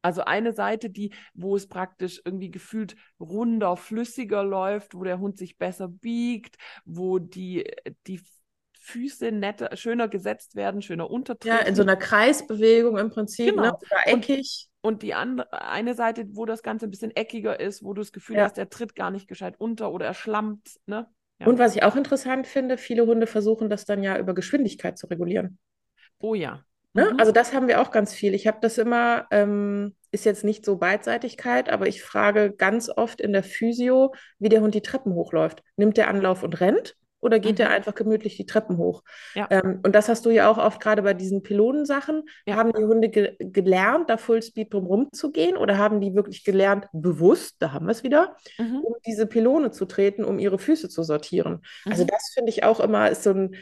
Also 0.01 0.23
eine 0.23 0.53
Seite, 0.53 0.89
die, 0.89 1.13
wo 1.33 1.55
es 1.55 1.67
praktisch 1.67 2.21
irgendwie 2.23 2.49
gefühlt 2.49 2.95
runder, 3.19 3.75
flüssiger 3.75 4.43
läuft, 4.43 4.95
wo 4.95 5.03
der 5.03 5.19
Hund 5.19 5.38
sich 5.38 5.57
besser 5.57 5.89
biegt, 5.89 6.55
wo 6.86 7.19
die, 7.19 7.69
die 8.07 8.21
Füße 8.88 9.32
netter, 9.34 9.76
schöner 9.76 10.08
gesetzt 10.08 10.56
werden, 10.56 10.82
schöner 10.82 11.04
ja, 11.04 11.10
untertreten. 11.10 11.67
in 11.67 11.76
so 11.76 11.82
einer 11.82 11.97
Kreisbewegung 11.97 12.97
im 12.97 13.10
Prinzip, 13.10 13.50
Genau. 13.52 13.63
ne, 13.63 13.73
oder 13.73 13.97
eckig. 14.06 14.69
Und 14.82 15.02
die 15.02 15.13
andere, 15.13 15.52
eine 15.62 15.93
Seite, 15.95 16.26
wo 16.32 16.45
das 16.45 16.63
Ganze 16.63 16.88
ein 16.88 16.91
bisschen 16.91 17.13
eckiger 17.13 17.60
ist, 17.60 17.84
wo 17.84 17.93
du 17.93 18.02
das 18.02 18.13
Gefühl 18.13 18.38
Ja. 18.38 18.43
hast, 18.45 18.56
der 18.56 18.69
tritt 18.69 18.95
gar 18.95 19.12
nicht 19.12 19.28
gescheit 19.28 19.56
unter 19.58 19.91
oder 19.91 20.06
er 20.06 20.13
schlammt, 20.13 20.69
ne? 20.86 21.08
Ja. 21.39 21.47
Und 21.47 21.60
was 21.60 21.76
ich 21.76 21.84
auch 21.84 21.95
interessant 21.95 22.47
finde, 22.47 22.78
viele 22.78 23.06
Hunde 23.06 23.28
versuchen 23.28 23.69
das 23.69 23.86
dann 23.86 24.02
ja 24.02 24.17
über 24.17 24.34
Geschwindigkeit 24.34 24.97
zu 24.97 25.08
regulieren. 25.08 25.60
Oh 26.19 26.34
ja. 26.34 26.63
Ne? 26.93 27.12
Mhm. 27.12 27.19
Also 27.19 27.32
das 27.32 27.54
haben 27.54 27.67
wir 27.67 27.82
auch 27.82 27.91
ganz 27.91 28.13
viel. 28.13 28.34
Ich 28.34 28.47
habe 28.47 28.58
das 28.62 28.78
immer, 28.80 29.28
ähm, 29.30 29.95
ist 30.12 30.26
jetzt 30.26 30.43
nicht 30.43 30.65
so 30.65 30.78
Beidseitigkeit, 30.78 31.69
aber 31.69 31.88
ich 31.88 32.02
frage 32.02 32.54
ganz 32.54 32.89
oft 32.89 33.21
in 33.21 33.34
der 33.34 33.43
Physio, 33.43 34.15
wie 34.39 34.50
der 34.50 34.62
Hund 34.62 34.73
die 34.73 34.82
Treppen 34.82 35.13
hochläuft. 35.13 35.62
Nimmt 35.76 35.97
der 35.97 36.08
Anlauf 36.08 36.41
und 36.41 36.60
rennt 36.60 36.95
oder 37.19 37.39
geht 37.39 37.58
Mhm. 37.60 37.65
er 37.65 37.69
einfach 37.71 37.95
gemütlich 37.95 38.38
die 38.38 38.45
Treppen 38.45 38.77
hoch? 38.77 39.03
Ja. 39.34 39.47
Ähm, 39.49 39.80
und 39.84 39.95
das 39.95 40.10
hast 40.10 40.25
du 40.25 40.30
ja 40.30 40.49
auch 40.49 40.58
oft 40.58 40.80
gerade 40.82 41.01
bei 41.01 41.13
diesen 41.13 41.43
Pylonensachen. 41.43 42.23
Ja. 42.45 42.56
Haben 42.56 42.73
die 42.73 42.84
Hunde 42.84 43.10
ge 43.10 43.36
gelernt, 43.39 44.10
da 44.10 44.17
Fullspeed 44.17 44.73
drumherum 44.73 45.10
zu 45.12 45.32
gehen 45.32 45.58
oder 45.58 45.77
haben 45.77 46.01
die 46.01 46.13
wirklich 46.15 46.43
gelernt, 46.43 46.88
bewusst, 46.93 47.56
da 47.60 47.71
haben 47.73 47.86
wir 47.88 47.91
es 47.91 48.03
wieder, 48.03 48.36
Mhm. 48.60 48.82
um 48.84 48.95
diese 49.06 49.25
Pylone 49.27 49.71
zu 49.71 49.86
treten, 49.86 50.23
um 50.23 50.39
ihre 50.39 50.60
Füße 50.60 50.89
zu 50.89 51.03
sortieren? 51.03 51.62
Also 51.86 52.03
Mhm. 52.03 52.08
das 52.08 52.32
finde 52.34 52.49
ich 52.51 52.63
auch 52.63 52.80
immer 52.80 53.10
ist 53.10 53.23
so 53.23 53.32
ein 53.32 53.56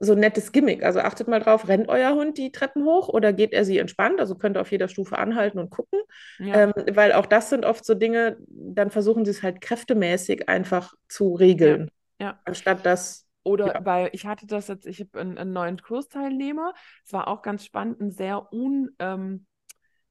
so 0.00 0.12
ein 0.12 0.18
nettes 0.20 0.52
Gimmick. 0.52 0.84
Also 0.84 1.00
achtet 1.00 1.28
mal 1.28 1.40
drauf, 1.40 1.66
rennt 1.66 1.88
euer 1.88 2.14
Hund 2.14 2.36
die 2.36 2.52
Treppen 2.52 2.84
hoch 2.84 3.08
oder 3.08 3.32
geht 3.32 3.52
er 3.52 3.64
sie 3.64 3.78
entspannt? 3.78 4.20
Also 4.20 4.34
könnt 4.36 4.56
ihr 4.56 4.60
auf 4.60 4.70
jeder 4.70 4.86
Stufe 4.88 5.16
anhalten 5.18 5.58
und 5.58 5.70
gucken. 5.70 6.00
Ja. 6.38 6.64
Ähm, 6.64 6.72
weil 6.92 7.12
auch 7.12 7.26
das 7.26 7.48
sind 7.50 7.64
oft 7.64 7.84
so 7.84 7.94
Dinge, 7.94 8.36
dann 8.48 8.90
versuchen 8.90 9.24
sie 9.24 9.30
es 9.30 9.42
halt 9.42 9.60
kräftemäßig 9.60 10.48
einfach 10.48 10.94
zu 11.08 11.34
regeln. 11.34 11.90
Ja. 12.18 12.38
Anstatt 12.44 12.84
dass, 12.86 13.26
Oder 13.44 13.74
Ja. 13.74 13.84
weil 13.84 14.10
ich 14.12 14.26
hatte 14.26 14.46
das 14.46 14.68
jetzt, 14.68 14.86
ich 14.86 15.00
habe 15.00 15.20
einen, 15.20 15.38
einen 15.38 15.52
neuen 15.52 15.80
Kursteilnehmer. 15.80 16.74
Es 17.04 17.12
war 17.12 17.28
auch 17.28 17.42
ganz 17.42 17.64
spannend, 17.64 18.00
ein 18.00 18.10
sehr 18.10 18.52
un, 18.52 18.90
ähm, 18.98 19.46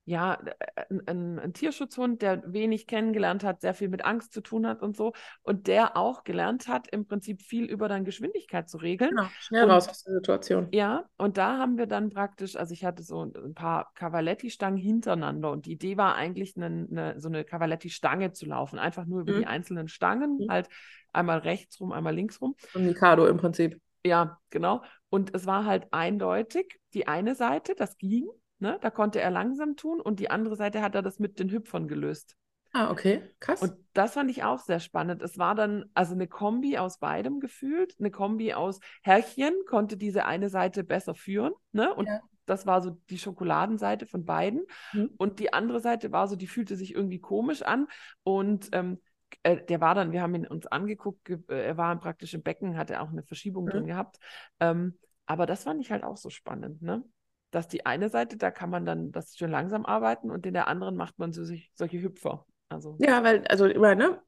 ja, 0.08 0.36
äh, 0.76 0.86
ein, 1.06 1.38
ein, 1.38 1.54
Tierschutzhund, 1.54 2.22
der 2.22 2.42
wenig 2.54 2.88
kennengelernt 2.88 3.44
hat, 3.44 3.60
sehr 3.60 3.74
viel 3.74 3.90
mit 3.90 4.06
Angst 4.06 4.32
zu 4.32 4.40
tun 4.40 4.66
hat 4.66 4.82
und 4.82 4.96
so. 4.96 5.12
Und 5.44 5.68
der 5.68 5.98
auch 5.98 6.24
gelernt 6.24 6.70
hat, 6.70 6.88
im 6.88 7.06
Prinzip 7.06 7.42
viel 7.42 7.66
über 7.66 7.90
deine 7.90 8.06
Geschwindigkeit 8.06 8.70
zu 8.70 8.78
regeln. 8.78 9.10
genau, 9.12 9.28
schnell 9.40 9.66
Und- 9.66 9.72
raus 9.72 9.90
aus 9.90 10.04
der 10.04 10.14
Situation. 10.14 10.70
Ja, 10.72 11.04
und 11.18 11.38
da 11.38 11.58
haben 11.58 11.78
wir 11.78 11.88
dann 11.88 12.10
praktisch, 12.10 12.56
also 12.56 12.72
ich 12.74 12.86
hatte 12.86 13.04
so 13.04 13.24
ein 13.24 13.54
paar 13.54 13.92
Cavaletti-Stangen 13.96 14.78
hintereinander 14.78 15.52
und 15.52 15.66
die 15.66 15.74
Idee 15.74 15.98
war 15.98 16.16
eigentlich, 16.16 16.56
eine, 16.56 16.88
eine, 16.90 17.20
so 17.20 17.28
eine 17.28 17.44
Cavaletti-Stange 17.44 18.32
zu 18.32 18.46
laufen, 18.46 18.80
einfach 18.80 19.06
nur 19.06 19.20
über 19.22 19.34
Mhm. 19.34 19.40
die 19.40 19.46
einzelnen 19.46 19.90
Stangen, 19.90 20.38
Mhm. 20.38 20.50
halt 20.50 20.70
einmal 21.12 21.40
rechts 21.40 21.82
rum, 21.82 21.92
einmal 21.92 22.16
links 22.16 22.42
rum. 22.42 22.56
Und 22.74 22.86
Mikado 22.86 23.28
im 23.28 23.36
Prinzip. 23.36 23.82
Ja, 24.06 24.40
genau. 24.52 24.84
Und 25.10 25.36
es 25.36 25.46
war 25.46 25.66
halt 25.66 25.88
eindeutig, 25.92 26.80
die 26.94 27.10
eine 27.10 27.36
Seite, 27.36 27.76
das 27.76 27.98
ging, 27.98 28.26
Ne? 28.60 28.78
Da 28.82 28.90
konnte 28.90 29.22
er 29.22 29.30
langsam 29.32 29.76
tun 29.76 30.02
und 30.02 30.20
die 30.20 30.30
andere 30.32 30.56
Seite 30.56 30.82
hat 30.82 30.96
er 30.96 31.02
das 31.02 31.20
mit 31.20 31.40
den 31.40 31.52
Hüpfern 31.52 31.88
gelöst. 31.88 32.36
Ah, 32.74 32.92
okay, 32.92 33.22
krass. 33.40 33.62
Und 33.62 33.74
das 33.94 34.14
fand 34.14 34.30
ich 34.30 34.44
auch 34.44 34.60
sehr 34.60 34.80
spannend. 34.80 35.22
Es 35.22 35.38
war 35.38 35.56
dann 35.56 35.86
also 35.94 36.14
eine 36.14 36.28
Kombi 36.28 36.78
aus 36.78 37.00
beidem 37.00 37.40
gefühlt. 37.40 37.96
Eine 38.00 38.12
Kombi 38.12 38.54
aus 38.54 38.80
Herrchen 39.04 39.54
konnte 39.68 39.98
diese 39.98 40.26
eine 40.26 40.50
Seite 40.50 40.84
besser 40.84 41.16
führen. 41.16 41.54
Ne? 41.72 41.94
Und 41.94 42.08
Ja. 42.08 42.20
das 42.46 42.66
war 42.66 42.82
so 42.82 42.92
die 43.10 43.18
Schokoladenseite 43.18 44.06
von 44.06 44.26
beiden. 44.26 44.66
Mhm. 44.94 45.12
Und 45.18 45.40
die 45.40 45.54
andere 45.54 45.80
Seite 45.80 46.12
war 46.12 46.28
so, 46.28 46.36
die 46.36 46.48
fühlte 46.48 46.76
sich 46.76 46.94
irgendwie 46.94 47.20
komisch 47.20 47.62
an. 47.62 47.88
Und 48.24 48.70
ähm, 48.74 49.02
äh, 49.44 49.58
der 49.66 49.82
war 49.82 49.96
dann, 49.96 50.12
wir 50.12 50.22
haben 50.22 50.36
ihn 50.36 50.48
uns 50.48 50.68
angeguckt, 50.68 51.26
ge 51.26 51.40
äh, 51.50 51.68
er 51.68 51.78
war 51.78 51.96
praktisch 52.00 52.34
im 52.34 52.44
Becken, 52.44 52.78
hatte 52.78 53.02
auch 53.02 53.10
eine 53.10 53.24
Verschiebung 53.24 53.66
Mhm. 53.66 53.70
drin 53.70 53.88
gehabt. 53.88 54.18
Ähm, 54.60 54.98
aber 55.26 55.46
das 55.46 55.64
fand 55.64 55.82
ich 55.82 55.92
halt 55.92 56.04
auch 56.04 56.18
so 56.18 56.30
spannend, 56.30 56.82
ne? 56.82 57.04
Dass 57.52 57.68
die 57.68 57.86
eine 57.86 58.10
Seite, 58.10 58.38
da 58.38 58.52
kann 58.52 58.70
man 58.70 58.86
dann 58.86 59.12
das 59.12 59.36
schön 59.38 59.52
langsam 59.52 59.86
arbeiten 59.86 60.32
und 60.32 60.46
in 60.46 60.54
der 60.54 60.68
anderen 60.68 60.96
macht 60.96 61.18
man 61.20 61.34
so 61.34 61.44
sich, 61.46 61.72
solche 61.76 62.02
Hüpfer. 62.02 62.46
Also, 62.70 63.00
Ja, 63.00 63.24
weil, 63.24 63.46
also 63.48 63.66
immer, 63.66 63.96
ne? 63.96 64.22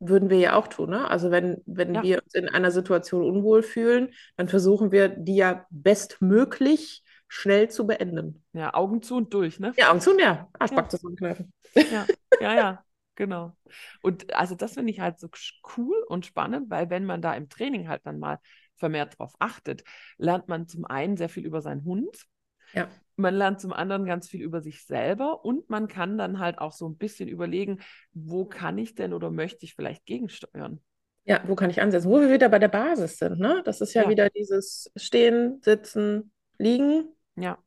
Würden 0.00 0.30
wir 0.30 0.38
ja 0.38 0.56
auch 0.56 0.68
tun, 0.68 0.90
ne? 0.90 1.08
Also 1.10 1.30
wenn, 1.30 1.62
wenn 1.66 1.94
Ja. 1.94 2.02
wir 2.02 2.22
uns 2.24 2.34
in 2.34 2.48
einer 2.48 2.70
Situation 2.72 3.24
unwohl 3.24 3.62
fühlen, 3.62 4.12
dann 4.36 4.48
versuchen 4.48 4.92
wir, 4.92 5.08
die 5.08 5.36
ja 5.36 5.66
bestmöglich 5.70 7.04
schnell 7.28 7.70
zu 7.70 7.86
beenden. 7.86 8.44
ja, 8.52 8.74
Augen 8.74 9.02
zu 9.02 9.16
und 9.16 9.32
durch, 9.34 9.60
ne? 9.60 9.74
Ja, 9.76 9.90
Augen 9.90 10.00
zu, 10.00 10.18
ja. 10.18 10.48
Ja. 10.58 10.58
Arschback 10.58 10.90
zusammenkneifen. 10.90 11.52
Ja, 11.88 12.10
ja, 12.38 12.54
ja, 12.54 12.84
genau. 13.14 13.56
Und 14.02 14.32
also 14.34 14.54
das 14.54 14.74
finde 14.74 14.92
ich 14.92 15.00
halt 15.00 15.18
so 15.18 15.28
cool 15.76 15.96
und 16.08 16.26
spannend, 16.26 16.70
weil 16.70 16.90
wenn 16.90 17.04
man 17.04 17.22
da 17.22 17.34
im 17.34 17.48
Training 17.48 17.88
halt 17.88 18.04
dann 18.06 18.18
mal 18.18 18.40
vermehrt 18.76 19.18
drauf 19.18 19.34
achtet, 19.38 19.84
lernt 20.18 20.48
man 20.48 20.68
zum 20.68 20.84
einen 20.84 21.16
sehr 21.16 21.28
viel 21.28 21.44
über 21.46 21.62
seinen 21.62 21.84
Hund. 21.84 22.26
Ja. 22.72 22.88
Man 23.16 23.34
lernt 23.34 23.60
zum 23.60 23.72
anderen 23.72 24.04
ganz 24.04 24.28
viel 24.28 24.42
über 24.42 24.60
sich 24.60 24.84
selber 24.84 25.44
und 25.44 25.68
man 25.70 25.88
kann 25.88 26.18
dann 26.18 26.38
halt 26.38 26.58
auch 26.58 26.72
so 26.72 26.88
ein 26.88 26.96
bisschen 26.96 27.28
überlegen, 27.28 27.80
wo 28.12 28.44
kann 28.44 28.78
ich 28.78 28.94
denn 28.94 29.12
oder 29.12 29.30
möchte 29.30 29.64
ich 29.64 29.74
vielleicht 29.74 30.06
gegensteuern? 30.06 30.80
Ja, 31.24 31.42
wo 31.46 31.54
kann 31.56 31.68
ich 31.70 31.80
ansetzen? 31.82 32.08
Wo 32.08 32.20
wir 32.20 32.32
wieder 32.32 32.48
bei 32.48 32.58
der 32.58 32.68
Basis 32.68 33.18
sind, 33.18 33.38
ne? 33.38 33.62
Das 33.64 33.80
ist 33.80 33.92
ja 33.94 34.04
Ja. 34.04 34.08
wieder 34.08 34.30
dieses 34.30 34.90
Stehen, 34.96 35.60
Sitzen, 35.62 36.32
Liegen 36.58 37.08
Ja. 37.36 37.58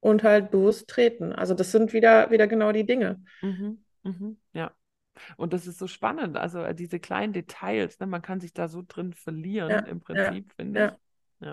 und 0.00 0.22
halt 0.22 0.50
bewusst 0.50 0.88
treten. 0.88 1.32
Also 1.32 1.54
das 1.54 1.72
sind 1.72 1.92
wieder, 1.92 2.30
wieder 2.30 2.46
genau 2.46 2.72
die 2.72 2.86
Dinge. 2.86 3.22
Mhm, 3.42 3.84
mhm, 4.02 4.36
ja. 4.52 4.72
Und 5.36 5.52
das 5.52 5.66
ist 5.66 5.78
so 5.78 5.86
spannend, 5.86 6.36
also 6.36 6.60
äh, 6.62 6.74
diese 6.74 6.98
kleinen 7.00 7.32
Details, 7.32 7.98
ne, 8.00 8.06
man 8.06 8.22
kann 8.22 8.40
sich 8.40 8.52
da 8.52 8.68
so 8.68 8.82
drin 8.86 9.12
verlieren 9.12 9.70
Ja, 9.70 9.78
im 9.80 10.00
Prinzip, 10.00 10.52
finde 10.56 10.80
ja. 10.80 10.98
ich. 11.40 11.46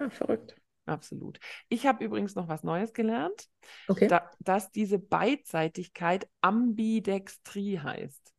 Ja, 0.00 0.10
verrückt. 0.10 0.56
Absolut. 0.88 1.38
Ich 1.68 1.86
habe 1.86 2.04
übrigens 2.04 2.34
noch 2.34 2.48
was 2.48 2.62
Neues 2.62 2.92
gelernt, 2.94 3.48
Okay. 3.88 4.08
da, 4.08 4.30
dass 4.40 4.70
diese 4.70 4.98
Beidseitigkeit 4.98 6.28
Ambidextrie 6.40 7.78
heißt. 7.78 8.32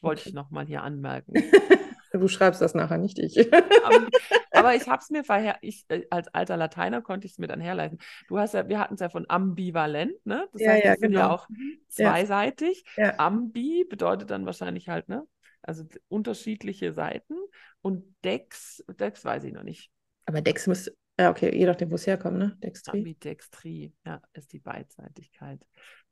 Wollte 0.00 0.20
Okay. 0.20 0.28
ich 0.30 0.34
nochmal 0.34 0.66
hier 0.66 0.82
anmerken. 0.82 1.34
Du 2.12 2.28
schreibst 2.28 2.62
das 2.62 2.74
nachher, 2.74 2.96
nicht 2.96 3.18
ich. 3.18 3.36
Aber, 3.82 4.06
aber 4.52 4.74
ich 4.74 4.88
habe 4.88 5.00
es 5.02 5.10
mir 5.10 5.22
vorher, 5.24 5.58
ich 5.60 5.84
äh, 5.88 6.06
als 6.08 6.28
alter 6.28 6.56
Lateiner 6.56 7.02
konnte 7.02 7.26
ich 7.26 7.32
es 7.32 7.38
mir 7.38 7.46
dann 7.46 7.60
herleiten. 7.60 7.98
Du 8.28 8.38
hast 8.38 8.54
ja, 8.54 8.68
wir 8.68 8.78
hatten 8.78 8.94
es 8.94 9.00
ja 9.00 9.10
von 9.10 9.26
ambivalent, 9.28 10.14
ne? 10.24 10.48
Das 10.52 10.62
Ja, 10.62 10.70
heißt, 10.72 10.84
ja, 10.84 10.94
die 10.94 10.98
sind 10.98 11.12
ja 11.12 11.24
genau. 11.24 11.34
auch 11.34 11.46
zweiseitig. 11.88 12.84
Ja. 12.96 13.14
Ambi 13.18 13.84
bedeutet 13.84 14.30
dann 14.30 14.46
wahrscheinlich 14.46 14.88
halt, 14.88 15.08
ne? 15.08 15.26
Also 15.62 15.84
unterschiedliche 16.08 16.92
Seiten. 16.94 17.34
Und 17.82 18.04
Dex, 18.24 18.82
Dex 18.88 19.24
weiß 19.24 19.44
ich 19.44 19.52
noch 19.52 19.62
nicht. 19.64 19.90
Aber 20.24 20.40
Dex 20.40 20.66
müsste, 20.66 20.96
ja, 21.18 21.30
okay, 21.30 21.56
je 21.56 21.66
nachdem, 21.66 21.90
wo 21.90 21.94
es 21.94 22.06
herkommt, 22.06 22.38
ne? 22.38 22.56
Dextri. 22.62 22.98
Ambidextrie, 22.98 23.92
ja, 24.04 24.20
ist 24.34 24.52
die 24.52 24.58
Beidseitigkeit. 24.58 25.60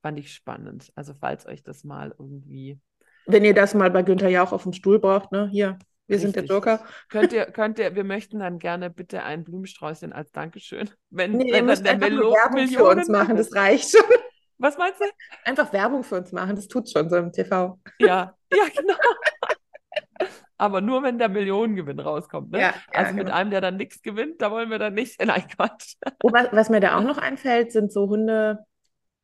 Fand 0.01 0.19
ich 0.19 0.33
spannend. 0.33 0.91
Also, 0.95 1.15
falls 1.15 1.47
euch 1.47 1.63
das 1.63 1.85
mal 1.85 2.15
irgendwie. 2.19 2.79
Wenn 3.27 3.45
ihr 3.45 3.55
das 3.55 3.75
mal 3.75 3.91
bei 3.91 4.03
Günther 4.03 4.29
Jauch 4.29 4.53
auf 4.53 4.63
dem 4.63 4.73
Stuhl 4.73 4.99
braucht, 4.99 5.33
ne? 5.33 5.49
Hier, 5.51 5.79
wir 6.07 6.19
sind 6.19 6.37
der 6.37 6.43
Richtig. 6.43 6.55
Joker. 6.55 6.85
Könnt 7.09 7.33
ihr, 7.33 7.47
könnt 7.53 7.79
ihr, 7.79 7.95
wir 7.95 8.05
möchten 8.05 8.39
dann 8.39 8.59
gerne 8.59 8.91
bitte 8.91 9.23
ein 9.23 9.45
Blumensträußchen 9.45 10.13
als 10.13 10.33
Dankeschön. 10.33 10.91
Wenn, 11.11 11.33
Nee, 11.33 11.49
ihr 11.49 11.55
wenn 11.55 11.67
dann 11.67 11.83
der 11.83 11.97
Melo 11.99 12.33
Werbung 12.33 12.69
für 12.69 12.85
uns 12.85 13.09
machen, 13.09 13.37
das 13.37 13.55
reicht 13.55 13.91
schon. 13.93 14.05
Was 14.59 14.79
meinst 14.79 15.01
du? 15.01 15.05
Einfach 15.45 15.73
Werbung 15.73 16.05
für 16.05 16.17
uns 16.17 16.33
machen, 16.33 16.57
das 16.57 16.69
tut 16.69 16.89
schon 16.89 17.11
so 17.11 17.17
im 17.17 17.33
TV. 17.33 17.79
Ja, 17.99 18.35
ja, 18.53 18.65
genau. 18.77 18.95
Aber 20.57 20.81
nur, 20.81 21.03
wenn 21.03 21.19
der 21.19 21.29
Millionengewinn 21.29 21.99
rauskommt. 22.01 22.53
Ne? 22.53 22.61
Ja, 22.61 22.67
ja, 22.67 22.75
also 22.93 23.13
mit 23.15 23.27
genau. 23.27 23.37
einem, 23.37 23.51
der 23.51 23.61
dann 23.61 23.77
nichts 23.77 24.03
gewinnt, 24.03 24.41
da 24.41 24.51
wollen 24.51 24.71
wir 24.71 24.79
dann 24.79 24.95
nicht. 24.95 25.21
Nein, 25.25 25.47
Quatsch. 25.49 25.95
Oh, 26.23 26.33
was, 26.33 26.53
was 26.53 26.71
mir 26.71 26.81
da 26.81 26.97
auch 26.97 27.03
noch 27.03 27.19
einfällt, 27.19 27.73
sind 27.73 27.93
so 27.93 28.09
Hunde, 28.09 28.65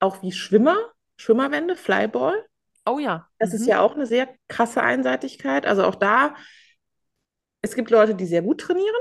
auch 0.01 0.23
wie 0.23 0.33
Schwimmer, 0.33 0.77
Schwimmerwände, 1.17 1.77
Flyball. 1.77 2.45
Oh 2.87 2.99
ja. 2.99 3.29
Das 3.39 3.55
ist 3.55 3.63
Mhm. 3.63 3.69
ja 3.69 3.81
auch 3.81 3.95
eine 3.95 4.07
sehr 4.07 4.29
krasse 4.49 4.83
Einseitigkeit. 4.83 5.67
Also 5.67 5.85
auch 5.85 5.95
da, 5.95 6.35
es 7.63 7.75
gibt 7.75 7.91
Leute, 7.91 8.15
die 8.15 8.27
sehr 8.27 8.43
gut 8.43 8.61
trainieren, 8.61 8.95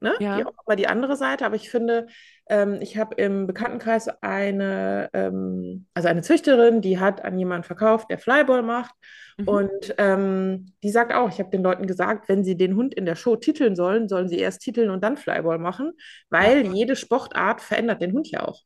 ne? 0.00 0.14
Ja. 0.20 0.36
Die 0.36 0.44
auch 0.44 0.52
mal 0.66 0.76
die 0.76 0.86
andere 0.86 1.16
Seite. 1.16 1.44
Aber 1.46 1.56
ich 1.56 1.70
finde, 1.70 2.06
ähm, 2.48 2.78
ich 2.80 2.96
habe 2.96 3.14
im 3.16 3.46
Bekanntenkreis 3.46 4.08
eine, 4.22 5.10
ähm, 5.12 5.86
also 5.94 6.08
eine 6.08 6.22
Züchterin, 6.22 6.80
die 6.80 6.98
hat 6.98 7.24
an 7.24 7.38
jemanden 7.38 7.64
verkauft, 7.64 8.10
der 8.10 8.18
Flyball 8.18 8.62
macht. 8.62 8.94
Mhm. 9.36 9.48
Und 9.48 9.94
ähm, 9.98 10.72
die 10.82 10.90
sagt 10.90 11.12
auch, 11.12 11.28
ich 11.28 11.38
habe 11.38 11.50
den 11.50 11.62
Leuten 11.62 11.86
gesagt, 11.86 12.28
wenn 12.28 12.44
sie 12.44 12.56
den 12.56 12.76
Hund 12.76 12.94
in 12.94 13.06
der 13.06 13.16
Show 13.16 13.36
titeln 13.36 13.76
sollen, 13.76 14.08
sollen 14.08 14.28
sie 14.28 14.38
erst 14.38 14.62
titeln 14.62 14.90
und 14.90 15.02
dann 15.02 15.16
Flyball 15.16 15.58
machen, 15.58 15.92
weil 16.30 16.66
jede 16.74 16.96
Sportart 16.96 17.60
verändert 17.60 18.02
den 18.02 18.12
Hund 18.12 18.30
ja 18.30 18.46
auch. 18.46 18.62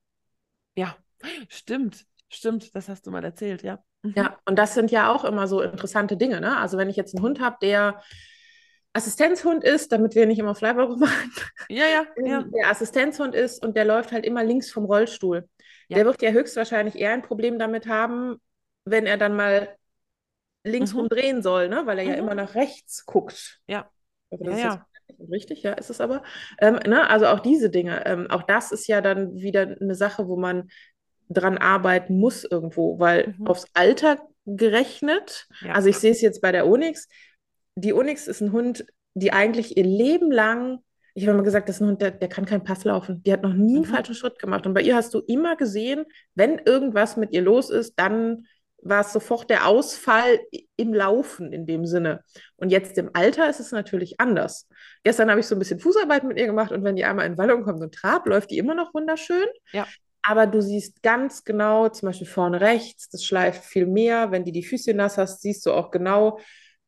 Ja, 0.77 0.97
stimmt. 1.49 2.05
Stimmt, 2.35 2.75
das 2.75 2.89
hast 2.89 3.07
du 3.07 3.11
mal 3.11 3.23
erzählt, 3.23 3.63
ja. 3.63 3.79
Mhm. 4.03 4.15
Ja, 4.17 4.39
und 4.47 4.59
das 4.59 4.73
sind 4.73 4.91
ja 4.91 5.13
auch 5.13 5.25
immer 5.25 5.47
so 5.47 5.61
interessante 5.61 6.17
Dinge, 6.17 6.41
ne? 6.41 6.57
Also 6.57 6.79
wenn 6.79 6.89
ich 6.89 6.97
jetzt 6.97 7.15
einen 7.15 7.23
Hund 7.23 7.41
habe, 7.41 7.57
der 7.61 8.01
Assistenzhund 8.95 9.65
ist, 9.65 9.91
damit 9.93 10.15
wir 10.15 10.27
nicht 10.27 10.39
immer 10.39 10.55
Flyball 10.55 10.89
machen, 10.97 11.33
Ja, 11.69 11.85
ja, 11.87 12.07
ja. 12.25 12.43
der 12.43 12.71
Assistenzhund 12.71 13.35
ist 13.35 13.65
und 13.65 13.77
der 13.77 13.85
läuft 13.85 14.13
halt 14.13 14.25
immer 14.27 14.45
links 14.45 14.71
vom 14.71 14.85
Rollstuhl. 14.85 15.49
Ja. 15.89 15.97
Der 15.97 16.05
wird 16.05 16.21
ja 16.23 16.31
höchstwahrscheinlich 16.31 16.97
eher 16.97 17.13
ein 17.13 17.23
Problem 17.23 17.59
damit 17.59 17.87
haben, 17.87 18.37
wenn 18.85 19.07
er 19.07 19.17
dann 19.17 19.35
mal 19.37 19.77
links 20.65 20.93
Mhm. 20.93 21.01
rumdrehen 21.01 21.43
soll, 21.43 21.69
ne? 21.69 21.83
Weil 21.87 21.99
er 21.99 22.05
ja 22.05 22.13
Mhm. 22.13 22.19
immer 22.19 22.35
nach 22.35 22.55
rechts 22.55 23.05
guckt. 23.07 23.61
Ja. 23.67 23.91
Also 24.31 24.45
Ja, 24.45 24.51
das 24.51 24.59
ist 24.59 24.65
ja. 24.65 24.87
jetzt 25.09 25.21
nicht 25.21 25.31
richtig, 25.33 25.63
ja, 25.63 25.73
ist 25.73 25.91
es 25.91 26.01
aber. 26.01 26.23
Ähm, 26.61 26.79
ne? 26.87 27.09
Also 27.09 27.27
auch 27.27 27.41
diese 27.41 27.71
Dinge, 27.71 28.05
ähm, 28.07 28.31
auch 28.31 28.43
das 28.43 28.73
ist 28.73 28.87
ja 28.87 29.01
dann 29.01 29.35
wieder 29.37 29.63
eine 29.81 29.95
Sache, 29.95 30.29
wo 30.29 30.37
man 30.37 30.71
dran 31.29 31.59
arbeiten 31.59 32.19
muss 32.19 32.45
irgendwo, 32.45 32.99
weil 32.99 33.35
Mhm. 33.39 33.47
aufs 33.47 33.67
Alter 33.75 34.19
gerechnet, 34.47 35.47
Ja. 35.61 35.73
also 35.73 35.89
ich 35.89 35.99
sehe 35.99 36.13
es 36.13 36.21
jetzt 36.21 36.41
bei 36.41 36.53
der 36.53 36.67
Onyx, 36.67 37.09
die 37.77 37.93
Onyx 37.95 38.27
ist 38.29 38.41
ein 38.41 38.53
Hund, 38.53 38.85
die 39.15 39.33
eigentlich 39.33 39.77
ihr 39.77 39.85
Leben 39.85 40.31
lang, 40.31 40.79
ich 41.15 41.25
habe 41.27 41.35
immer 41.35 41.43
gesagt, 41.45 41.69
das 41.69 41.77
ist 41.77 41.83
ein 41.83 41.89
Hund, 41.89 42.01
der, 42.03 42.11
der 42.11 42.29
kann 42.29 42.47
keinen 42.47 42.65
Pass 42.65 42.85
laufen. 42.85 43.23
Die 43.23 43.33
hat 43.33 43.43
noch 43.43 43.53
nie 43.53 43.77
einen 43.77 43.83
Mhm. 43.83 43.95
falschen 43.95 44.15
Schritt 44.15 44.39
gemacht. 44.39 44.67
Und 44.67 44.73
bei 44.75 44.81
ihr 44.83 44.97
hast 44.97 45.13
du 45.13 45.21
immer 45.21 45.57
gesehen, 45.57 46.07
wenn 46.35 46.59
irgendwas 46.59 47.17
mit 47.17 47.33
ihr 47.33 47.43
los 47.43 47.69
ist, 47.71 47.95
dann 47.99 48.47
war 48.85 49.03
es 49.03 49.13
sofort 49.13 49.49
der 49.49 49.67
Ausfall 49.69 50.41
im 50.77 50.93
Laufen 50.93 51.53
in 51.53 51.67
dem 51.67 51.87
Sinne. 51.87 52.25
Und 52.57 52.71
jetzt 52.71 52.99
im 52.99 53.11
Alter 53.13 53.49
ist 53.49 53.61
es 53.61 53.71
natürlich 53.73 54.19
anders. 54.19 54.67
Gestern 55.05 55.31
habe 55.31 55.39
ich 55.41 55.47
so 55.47 55.55
ein 55.55 55.59
bisschen 55.61 55.79
Fußarbeit 55.79 56.25
mit 56.25 56.39
ihr 56.39 56.47
gemacht 56.47 56.73
und 56.73 56.83
wenn 56.83 56.97
die 56.97 57.05
einmal 57.05 57.27
in 57.27 57.39
Wallung 57.39 57.63
kommt 57.63 57.81
und 57.81 57.95
Trab, 57.95 58.27
läuft 58.27 58.51
die 58.51 58.59
immer 58.59 58.75
noch 58.75 58.93
wunderschön. 58.95 59.47
Ja. 59.73 59.87
Aber 60.25 60.47
du 60.47 60.61
siehst 60.63 61.03
ganz 61.03 61.45
genau, 61.45 61.89
zum 61.91 62.09
Beispiel 62.09 62.27
vorne 62.27 62.61
rechts, 62.61 63.09
das 63.11 63.25
schleift 63.25 63.65
viel 63.65 63.87
mehr. 63.87 64.31
Wenn 64.33 64.45
die 64.45 64.53
die 64.53 64.65
Füße 64.65 64.95
nass 64.95 65.17
hast, 65.19 65.43
siehst 65.43 65.65
du 65.67 65.73
auch 65.73 65.91
genau, 65.93 66.39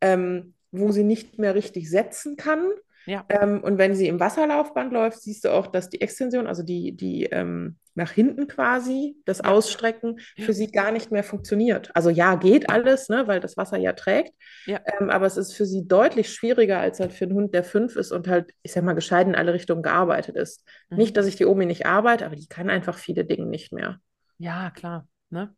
ähm, 0.00 0.54
wo 0.78 0.92
sie 0.92 1.04
nicht 1.04 1.38
mehr 1.38 1.54
richtig 1.54 1.90
setzen 1.90 2.36
kann. 2.36 2.70
Ja. 3.06 3.24
Ähm, 3.28 3.62
und 3.62 3.78
wenn 3.78 3.94
sie 3.94 4.08
im 4.08 4.18
Wasserlaufband 4.18 4.92
läuft, 4.92 5.20
siehst 5.20 5.44
du 5.44 5.50
auch, 5.50 5.66
dass 5.66 5.90
die 5.90 6.00
Extension, 6.00 6.46
also 6.46 6.62
die, 6.62 6.92
die 6.92 7.24
ähm, 7.24 7.76
nach 7.94 8.10
hinten 8.10 8.48
quasi, 8.48 9.16
das. 9.24 9.42
Ausstrecken, 9.42 10.18
für 10.38 10.52
sie 10.52 10.70
gar 10.70 10.90
nicht 10.90 11.12
mehr 11.12 11.22
funktioniert. 11.22 11.94
Also 11.94 12.10
ja, 12.10 12.34
geht 12.36 12.70
alles, 12.70 13.08
ne, 13.08 13.26
weil 13.26 13.40
das 13.40 13.56
Wasser 13.56 13.76
ja 13.76 13.92
trägt. 13.92 14.32
Ja. 14.66 14.80
Ähm, 14.98 15.10
aber 15.10 15.26
es 15.26 15.36
ist 15.36 15.52
für 15.52 15.66
sie 15.66 15.86
deutlich 15.86 16.32
schwieriger 16.32 16.80
als 16.80 16.98
halt 16.98 17.12
für 17.12 17.26
einen 17.26 17.34
Hund, 17.34 17.54
der 17.54 17.62
fünf 17.62 17.96
ist 17.96 18.10
und 18.10 18.26
halt, 18.26 18.52
ich 18.62 18.72
sag 18.72 18.84
mal, 18.84 18.94
gescheit 18.94 19.26
in 19.26 19.34
alle 19.34 19.52
Richtungen 19.52 19.82
gearbeitet 19.82 20.36
ist. 20.36 20.64
Mhm. 20.88 20.96
Nicht, 20.96 21.16
dass 21.16 21.26
ich 21.26 21.36
die 21.36 21.46
Omi 21.46 21.66
nicht 21.66 21.86
arbeite, 21.86 22.26
aber 22.26 22.36
die 22.36 22.48
kann 22.48 22.70
einfach 22.70 22.98
viele 22.98 23.24
Dinge 23.24 23.46
nicht 23.46 23.72
mehr. 23.72 24.00
Ja, 24.38 24.70
klar. 24.70 25.06
Ne? 25.30 25.54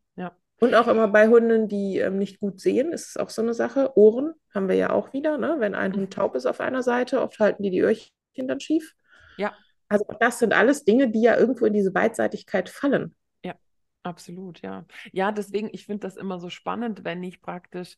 Ja. 0.61 0.66
Und 0.66 0.75
auch 0.75 0.88
immer 0.88 1.09
bei 1.09 1.29
Hunden, 1.29 1.69
die 1.69 1.99
ähm, 1.99 2.19
nicht 2.19 2.40
gut 2.40 2.61
sehen, 2.61 2.92
ist 2.92 3.11
es 3.11 3.16
auch 3.16 3.31
so 3.31 3.42
eine 3.42 3.55
Sache. 3.55 3.97
Ohren 3.97 4.35
haben 4.55 4.69
wir 4.69 4.77
ja 4.77 4.90
auch 4.90 5.12
wieder, 5.12 5.37
ne? 5.38 5.57
Wenn 5.59 5.75
ein 5.75 5.95
Hund 5.95 6.12
taub 6.12 6.35
ist 6.35 6.47
auf 6.47 6.61
einer 6.61 6.83
Seite, 6.83 7.21
oft 7.21 7.38
halten 7.38 7.62
die 7.62 7.71
die 7.71 7.81
Öhrchen 7.81 8.11
dann 8.49 8.61
schief. 8.61 8.95
Ja. 9.37 9.55
Also 9.88 10.07
auch 10.09 10.19
das 10.19 10.38
sind 10.38 10.53
alles 10.55 10.85
Dinge, 10.85 11.11
die 11.11 11.23
ja 11.23 11.37
irgendwo 11.37 11.66
in 11.66 11.73
diese 11.75 11.92
Beidseitigkeit 11.92 12.69
fallen. 12.69 13.14
Absolut, 14.07 14.62
ja. 14.62 14.87
Ja, 15.11 15.33
deswegen, 15.33 15.69
ich 15.73 15.87
finde 15.87 16.07
das 16.07 16.16
immer 16.16 16.38
so 16.38 16.49
spannend, 16.49 17.03
wenn 17.03 17.25
ich 17.25 17.42
praktisch 17.42 17.97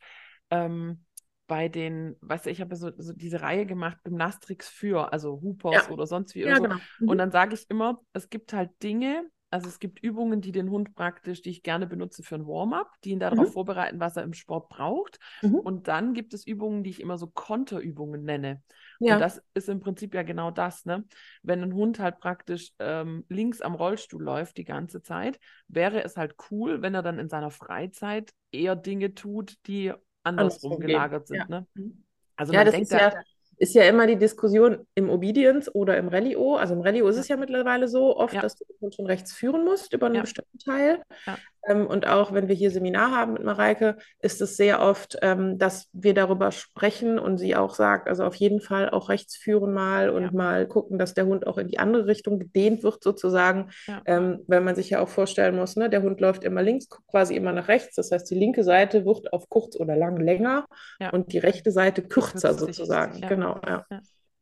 ähm, 0.49 1.05
bei 1.47 1.68
den, 1.68 2.16
weißt 2.23 2.47
du, 2.47 2.51
ich 2.51 2.62
habe 2.62 2.77
so, 2.77 2.90
so 2.97 3.12
diese 3.12 3.42
Reihe 3.42 3.66
gemacht, 3.66 3.99
Gymnastrix 4.05 4.71
für, 4.71 5.12
also 5.12 5.42
Hoopers 5.42 5.87
Ja. 5.87 5.90
oder 5.90 6.07
sonst 6.07 6.35
wie 6.35 6.44
Ja, 6.44 6.57
so. 6.57 6.62
genau. 6.62 6.77
Mhm. 6.99 7.09
Und 7.11 7.18
dann 7.18 7.31
sage 7.31 7.53
ich 7.55 7.66
immer, 7.68 8.01
es 8.14 8.31
gibt 8.31 8.55
halt 8.55 8.71
Dinge, 8.83 9.29
also 9.51 9.69
es 9.69 9.79
gibt 9.79 10.01
Übungen, 10.03 10.41
die 10.41 10.53
den 10.53 10.71
Hund 10.71 10.95
praktisch, 10.95 11.43
die 11.43 11.51
ich 11.51 11.63
gerne 11.63 11.87
benutze 11.87 12.23
für 12.23 12.35
ein 12.37 12.47
Warm-up, 12.47 12.93
die 13.05 13.11
ihn 13.11 13.21
darauf 13.21 13.49
Mhm. 13.49 13.53
vorbereiten, 13.53 14.01
was 14.01 14.17
er 14.17 14.23
im 14.25 14.35
Sport 14.35 14.69
braucht. 14.69 15.19
Mhm. 15.43 15.61
Und 15.63 15.89
dann 15.89 16.15
gibt 16.15 16.35
es 16.35 16.47
Übungen, 16.47 16.85
die 16.85 16.91
ich 16.91 17.01
immer 17.01 17.19
so 17.19 17.27
Konterübungen 17.29 18.25
nenne. 18.25 18.63
Ja. 19.01 19.17
Und 19.17 19.21
das 19.21 19.43
ist 19.55 19.69
im 19.69 19.81
Prinzip 19.81 20.15
ja 20.15 20.23
genau 20.23 20.51
das, 20.51 20.85
ne? 20.85 21.05
Wenn 21.43 21.63
ein 21.63 21.75
Hund 21.75 21.99
halt 21.99 22.21
praktisch 22.21 22.73
ähm, 22.79 23.25
links 23.29 23.61
am 23.63 23.75
Rollstuhl 23.75 24.23
läuft 24.23 24.57
die 24.59 24.65
ganze 24.65 25.03
Zeit, 25.03 25.39
wäre 25.67 26.05
es 26.05 26.17
halt 26.17 26.35
cool, 26.51 26.83
wenn 26.83 26.95
er 26.95 27.03
dann 27.03 27.19
in 27.19 27.29
seiner 27.29 27.51
Freizeit 27.51 28.33
eher 28.53 28.77
Dinge 28.77 29.15
tut, 29.15 29.57
die 29.67 29.93
andersrum 30.25 30.79
gehen. 30.79 30.81
gelagert 30.81 31.27
sind, 31.27 31.39
Ja. 31.39 31.49
ne? 31.49 31.67
Mhm. 31.75 32.05
Also 32.37 32.53
Ja, 32.53 32.65
man 32.65 32.65
das 32.65 32.79
denkt 32.79 32.91
ist 32.91 32.93
ja, 32.93 33.13
ist 33.59 33.75
ja 33.75 33.83
immer 33.85 34.07
die 34.07 34.16
Diskussion 34.16 34.87
im 34.94 35.11
Obedience 35.11 35.68
oder 35.75 35.97
im 35.97 36.09
Rallye-O. 36.09 36.57
Also 36.57 36.75
im 36.75 36.81
Rallye-O 36.81 37.09
ist 37.09 37.16
es 37.16 37.29
ja 37.29 37.37
mittlerweile 37.37 37.88
so 37.88 38.16
oft, 38.16 38.35
Ja. 38.35 38.42
dass 38.42 38.57
du 38.57 38.64
schon 38.90 39.07
rechts 39.07 39.33
führen 39.33 39.64
musst 39.64 39.92
über 39.92 40.07
einen 40.07 40.16
Ja. 40.16 40.21
bestimmten 40.23 40.59
Teil. 40.59 41.03
Ja. 41.27 41.38
Ähm, 41.69 41.87
und 41.87 42.07
auch 42.07 42.33
wenn 42.33 42.49
wir 42.49 42.55
hier 42.55 42.71
Seminar 42.71 43.11
haben 43.13 43.35
mit 43.35 43.45
Mareike, 43.45 43.97
ist 44.21 44.41
es 44.41 44.57
sehr 44.57 44.81
oft, 44.81 45.19
ähm, 45.23 45.59
dass 45.59 45.89
wir 45.93 46.15
darüber 46.15 46.51
sprechen 46.53 47.19
und 47.19 47.39
sie 47.39 47.55
auch 47.57 47.75
sagt, 47.75 48.09
also 48.09 48.25
auf 48.25 48.35
jeden 48.37 48.61
Fall 48.61 48.91
auch 48.91 49.09
rechts 49.09 49.37
führen 49.37 49.73
mal 49.73 50.11
und 50.11 50.23
Ja. 50.25 50.31
mal 50.33 50.67
gucken, 50.67 50.99
dass 50.99 51.15
der 51.15 51.27
Hund 51.27 51.47
auch 51.47 51.59
in 51.59 51.69
die 51.69 51.79
andere 51.79 52.07
Richtung 52.07 52.39
gedehnt 52.39 52.83
wird 52.83 53.03
sozusagen. 53.03 53.71
Ja. 53.87 54.03
Ähm, 54.07 54.45
weil 54.47 54.61
man 54.61 54.75
sich 54.75 54.91
ja 54.91 55.01
auch 55.01 55.09
vorstellen 55.09 55.57
muss, 55.57 55.77
ne, 55.77 55.91
der 55.91 56.03
Hund 56.03 56.21
läuft 56.21 56.45
immer 56.45 56.63
links, 56.63 56.89
guckt 56.89 57.07
quasi 57.09 57.35
immer 57.37 57.53
nach 57.53 57.69
rechts. 57.69 57.95
Das 57.97 58.11
heißt, 58.11 58.31
die 58.31 58.39
linke 58.39 58.65
Seite 58.65 59.05
wird 59.05 59.33
auf 59.33 59.49
kurz 59.49 59.77
oder 59.77 59.97
lang 59.97 60.17
länger 60.17 60.67
Ja. 61.01 61.11
und 61.11 61.33
die 61.33 61.39
rechte 61.39 61.71
Seite 61.73 62.03
kürzer 62.03 62.55
sozusagen. 62.55 63.19
Ja. 63.19 63.29
Genau, 63.29 63.61
ja. 63.67 63.87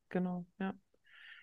Genau, 0.08 0.44
ja. 0.58 0.72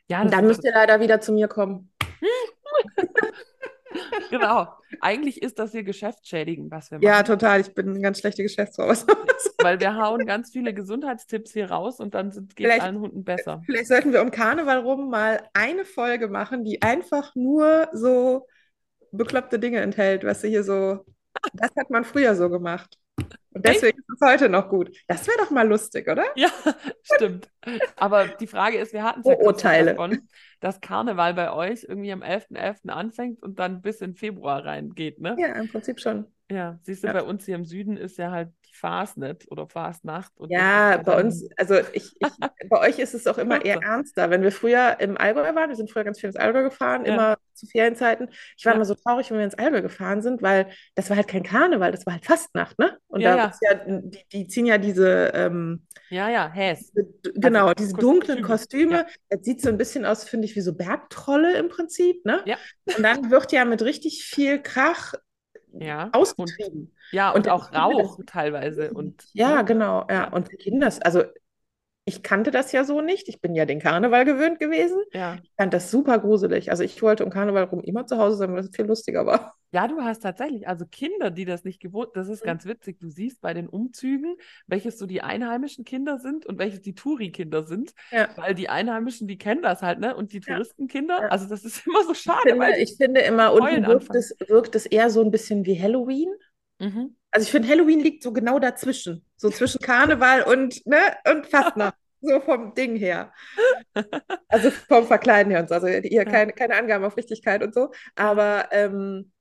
Ja, 0.09 0.21
Und 0.21 0.25
das 0.25 0.35
dann 0.35 0.47
müsst 0.47 0.63
ihr 0.63 0.71
leider 0.73 0.99
wieder 0.99 1.21
zu 1.21 1.31
mir 1.33 1.47
kommen. 1.47 1.91
genau. 4.29 4.67
Eigentlich 5.01 5.41
ist 5.41 5.59
das 5.59 5.71
hier 5.71 5.83
geschäftsschädigend, 5.83 6.71
was 6.71 6.91
wir 6.91 6.97
machen. 6.97 7.05
Ja, 7.05 7.23
total. 7.23 7.61
Ich 7.61 7.73
bin 7.73 7.89
eine 7.89 8.01
ganz 8.01 8.19
schlechte 8.19 8.43
Geschäftsfrau. 8.43 8.87
Weil 9.61 9.79
wir 9.79 9.95
hauen 9.95 10.25
ganz 10.25 10.51
viele 10.51 10.73
Gesundheitstipps 10.73 11.53
hier 11.53 11.71
raus 11.71 11.99
und 11.99 12.13
dann 12.13 12.31
geht 12.55 12.67
es 12.67 12.79
allen 12.79 12.99
Hunden 12.99 13.23
besser. 13.23 13.61
Vielleicht 13.65 13.87
sollten 13.87 14.13
wir 14.13 14.21
um 14.21 14.31
Karneval 14.31 14.79
rum 14.79 15.09
mal 15.09 15.41
eine 15.53 15.85
Folge 15.85 16.27
machen, 16.27 16.63
die 16.63 16.81
einfach 16.81 17.33
nur 17.35 17.87
so 17.93 18.47
bekloppte 19.11 19.59
Dinge 19.59 19.79
enthält, 19.79 20.23
was 20.23 20.41
sie 20.41 20.49
hier 20.49 20.63
so. 20.63 21.05
Das 21.53 21.71
hat 21.77 21.89
man 21.89 22.03
früher 22.03 22.35
so 22.35 22.49
gemacht. 22.49 22.97
Und 23.53 23.65
deswegen 23.65 23.97
ist 23.99 24.09
es 24.21 24.27
heute 24.27 24.49
noch 24.49 24.69
gut. 24.69 24.95
Das 25.07 25.27
wäre 25.27 25.37
doch 25.37 25.51
mal 25.51 25.67
lustig, 25.67 26.07
oder? 26.09 26.25
Ja, 26.35 26.49
stimmt. 27.03 27.49
Aber 27.95 28.27
die 28.27 28.47
Frage 28.47 28.77
ist, 28.79 28.93
wir 28.93 29.03
hatten 29.03 29.21
es 29.21 29.27
ja 29.27 29.35
Vorurteile. 29.35 29.91
davon, 29.91 30.27
dass 30.59 30.81
Karneval 30.81 31.33
bei 31.33 31.51
euch 31.51 31.85
irgendwie 31.87 32.11
am 32.11 32.21
11.11. 32.23 32.89
anfängt 32.89 33.41
und 33.43 33.59
dann 33.59 33.81
bis 33.81 34.01
in 34.01 34.15
Februar 34.15 34.65
reingeht, 34.65 35.19
ne? 35.19 35.35
Ja, 35.39 35.47
im 35.55 35.67
Prinzip 35.69 35.99
schon. 35.99 36.25
Ja, 36.51 36.79
siehst 36.83 37.03
du, 37.03 37.07
Ja. 37.07 37.13
bei 37.13 37.23
uns 37.23 37.45
hier 37.45 37.55
im 37.55 37.65
Süden 37.65 37.97
ist 37.97 38.17
ja 38.17 38.31
halt 38.31 38.49
Fastnet 38.73 39.45
oder 39.51 39.67
Fastnacht. 39.67 40.31
Und 40.37 40.51
Ja, 40.51 40.97
bei 40.97 41.19
uns, 41.21 41.47
also 41.57 41.75
ich, 41.93 42.11
ich, 42.19 42.29
bei 42.69 42.79
euch 42.79 42.99
ist 42.99 43.13
es 43.13 43.27
auch 43.27 43.37
immer 43.37 43.63
eher 43.63 43.81
ernster. 43.81 44.29
Wenn 44.29 44.41
wir 44.41 44.51
früher 44.51 44.97
im 44.99 45.17
Allgäu 45.17 45.53
waren, 45.55 45.69
wir 45.69 45.75
sind 45.75 45.91
früher 45.91 46.03
ganz 46.03 46.19
viel 46.19 46.27
ins 46.27 46.35
Allgäu 46.37 46.63
gefahren, 46.63 47.05
Ja. 47.05 47.13
immer 47.13 47.37
zu 47.55 47.65
Ferienzeiten. 47.67 48.29
Ich 48.57 48.65
war 48.65 48.73
Ja. 48.73 48.75
immer 48.75 48.85
so 48.85 48.95
traurig, 48.95 49.29
wenn 49.31 49.37
wir 49.37 49.45
ins 49.45 49.55
Allgäu 49.55 49.81
gefahren 49.81 50.21
sind, 50.21 50.41
weil 50.41 50.67
das 50.95 51.09
war 51.09 51.17
halt 51.17 51.27
kein 51.27 51.43
Karneval, 51.43 51.91
das 51.91 52.05
war 52.05 52.13
halt 52.13 52.25
Fastnacht, 52.25 52.77
ne? 52.79 52.97
Und 53.07 53.21
Ja, 53.21 53.35
da 53.35 53.51
ja. 53.61 53.75
die, 53.99 54.25
die 54.31 54.47
ziehen 54.47 54.65
ja 54.65 54.77
diese, 54.77 55.31
ähm, 55.33 55.85
Ja, 56.09 56.29
ja, 56.29 56.49
Häs. 56.51 56.91
diese- 56.91 57.33
genau, 57.35 57.73
diese 57.73 57.93
dunklen 57.93 58.41
Kostüme, 58.41 59.03
Kostüme. 59.03 59.05
Das 59.29 59.43
sieht 59.43 59.61
so 59.61 59.69
ein 59.69 59.77
bisschen 59.77 60.05
aus, 60.05 60.23
finde 60.23 60.45
ich, 60.45 60.55
wie 60.55 60.61
so 60.61 60.73
Bergtrolle 60.73 61.57
im 61.57 61.69
Prinzip, 61.69 62.23
ne? 62.25 62.41
Ja. 62.45 62.57
Und 62.95 63.03
dann 63.03 63.31
wird 63.31 63.51
ja 63.51 63.65
mit 63.65 63.81
richtig 63.81 64.23
viel 64.25 64.61
Krach 64.61 65.13
Ja. 65.71 66.05
Und, 66.05 66.15
ausgetrieben. 66.15 66.95
ja, 67.11 67.31
Und 67.31 67.47
und 67.47 67.49
auch 67.49 67.73
Rauch 67.73 68.19
teilweise. 68.27 68.91
Und, 68.93 69.23
Ja, 69.33 69.57
ne? 69.57 69.65
genau, 69.65 70.05
ja. 70.09 70.29
Und 70.31 70.51
die 70.51 70.57
Kinder, 70.57 70.91
also 71.03 71.23
ich 72.05 72.21
kannte 72.23 72.51
das 72.51 72.71
ja 72.73 72.83
so 72.83 72.99
nicht. 73.01 73.29
Ich 73.29 73.39
bin 73.39 73.55
ja 73.55 73.65
den 73.65 73.79
Karneval 73.79 74.25
gewöhnt 74.25 74.59
gewesen. 74.59 75.01
Ja. 75.13 75.37
Ich 75.41 75.51
fand 75.57 75.73
das 75.73 75.89
super 75.89 76.19
gruselig. 76.19 76.69
Also 76.69 76.83
ich 76.83 77.01
wollte 77.01 77.23
um 77.23 77.31
Karneval 77.31 77.63
rum 77.65 77.81
immer 77.81 78.05
zu 78.05 78.17
Hause 78.17 78.37
sein, 78.37 78.53
weil 78.53 78.61
das 78.61 78.75
viel 78.75 78.85
lustiger 78.85 79.25
war. 79.25 79.53
Ja, 79.71 79.87
du 79.87 80.01
hast 80.01 80.19
tatsächlich, 80.21 80.67
also 80.67 80.85
Kinder, 80.85 81.31
die 81.31 81.45
das 81.45 81.63
nicht 81.63 81.79
gewohnt, 81.79 82.09
das 82.13 82.27
ist 82.27 82.41
Mhm. 82.43 82.47
ganz 82.47 82.65
witzig. 82.65 82.99
Du 82.99 83.09
siehst 83.09 83.41
bei 83.41 83.53
den 83.55 83.67
Umzügen, 83.69 84.35
welches 84.67 84.99
so 84.99 85.05
die 85.07 85.21
einheimischen 85.21 85.83
Kinder 85.85 86.19
sind 86.19 86.45
und 86.45 86.59
welches 86.59 86.81
die 86.81 86.93
Touri-Kinder 86.93 87.63
sind, 87.65 87.93
Ja. 88.11 88.27
weil 88.35 88.53
die 88.53 88.69
Einheimischen, 88.69 89.27
die 89.27 89.37
kennen 89.37 89.61
das 89.63 89.81
halt, 89.81 89.99
ne? 89.99 90.15
Und 90.15 90.33
die. 90.33 90.41
Touristenkinder, 90.41 91.21
Ja. 91.21 91.27
also 91.29 91.47
das 91.47 91.63
ist 91.63 91.87
immer 91.87 92.03
so 92.03 92.11
Ich 92.11 92.19
schade, 92.19 92.49
finde, 92.49 92.59
weil 92.59 92.73
die, 92.75 92.81
ich 92.81 92.97
finde 92.97 93.21
immer, 93.21 93.53
unten 93.53 93.87
wirkt 93.87 94.13
es, 94.13 94.35
wirkt 94.47 94.75
es 94.75 94.85
eher 94.85 95.09
so 95.09 95.21
ein 95.23 95.31
bisschen 95.31 95.65
wie 95.65 95.81
Halloween. 95.81 96.29
mhm. 96.79 97.15
Also 97.33 97.45
ich 97.45 97.51
finde, 97.51 97.67
Halloween 97.67 97.99
liegt 97.99 98.23
so 98.23 98.31
genau 98.31 98.59
dazwischen. 98.59 99.25
So 99.35 99.49
zwischen 99.49 99.79
Karneval 99.81 100.43
und, 100.43 100.85
ne, 100.85 100.97
und 101.29 101.47
Fastnacht. 101.47 101.95
So 102.25 102.39
vom 102.39 102.73
Ding 102.73 102.95
her. 102.95 103.33
Also 104.47 104.71
vom 104.71 105.05
Verkleiden 105.05 105.51
her 105.51 105.59
und 105.59 105.67
so. 105.67 105.75
Also 105.75 105.87
hier 105.87 106.23
keine, 106.23 106.53
keine 106.53 106.75
Angaben 106.77 107.03
auf 107.03 107.17
Richtigkeit 107.17 107.61
und 107.61 107.73
so. 107.73 107.91
Aber 108.15 108.69
ähm, 108.71 109.33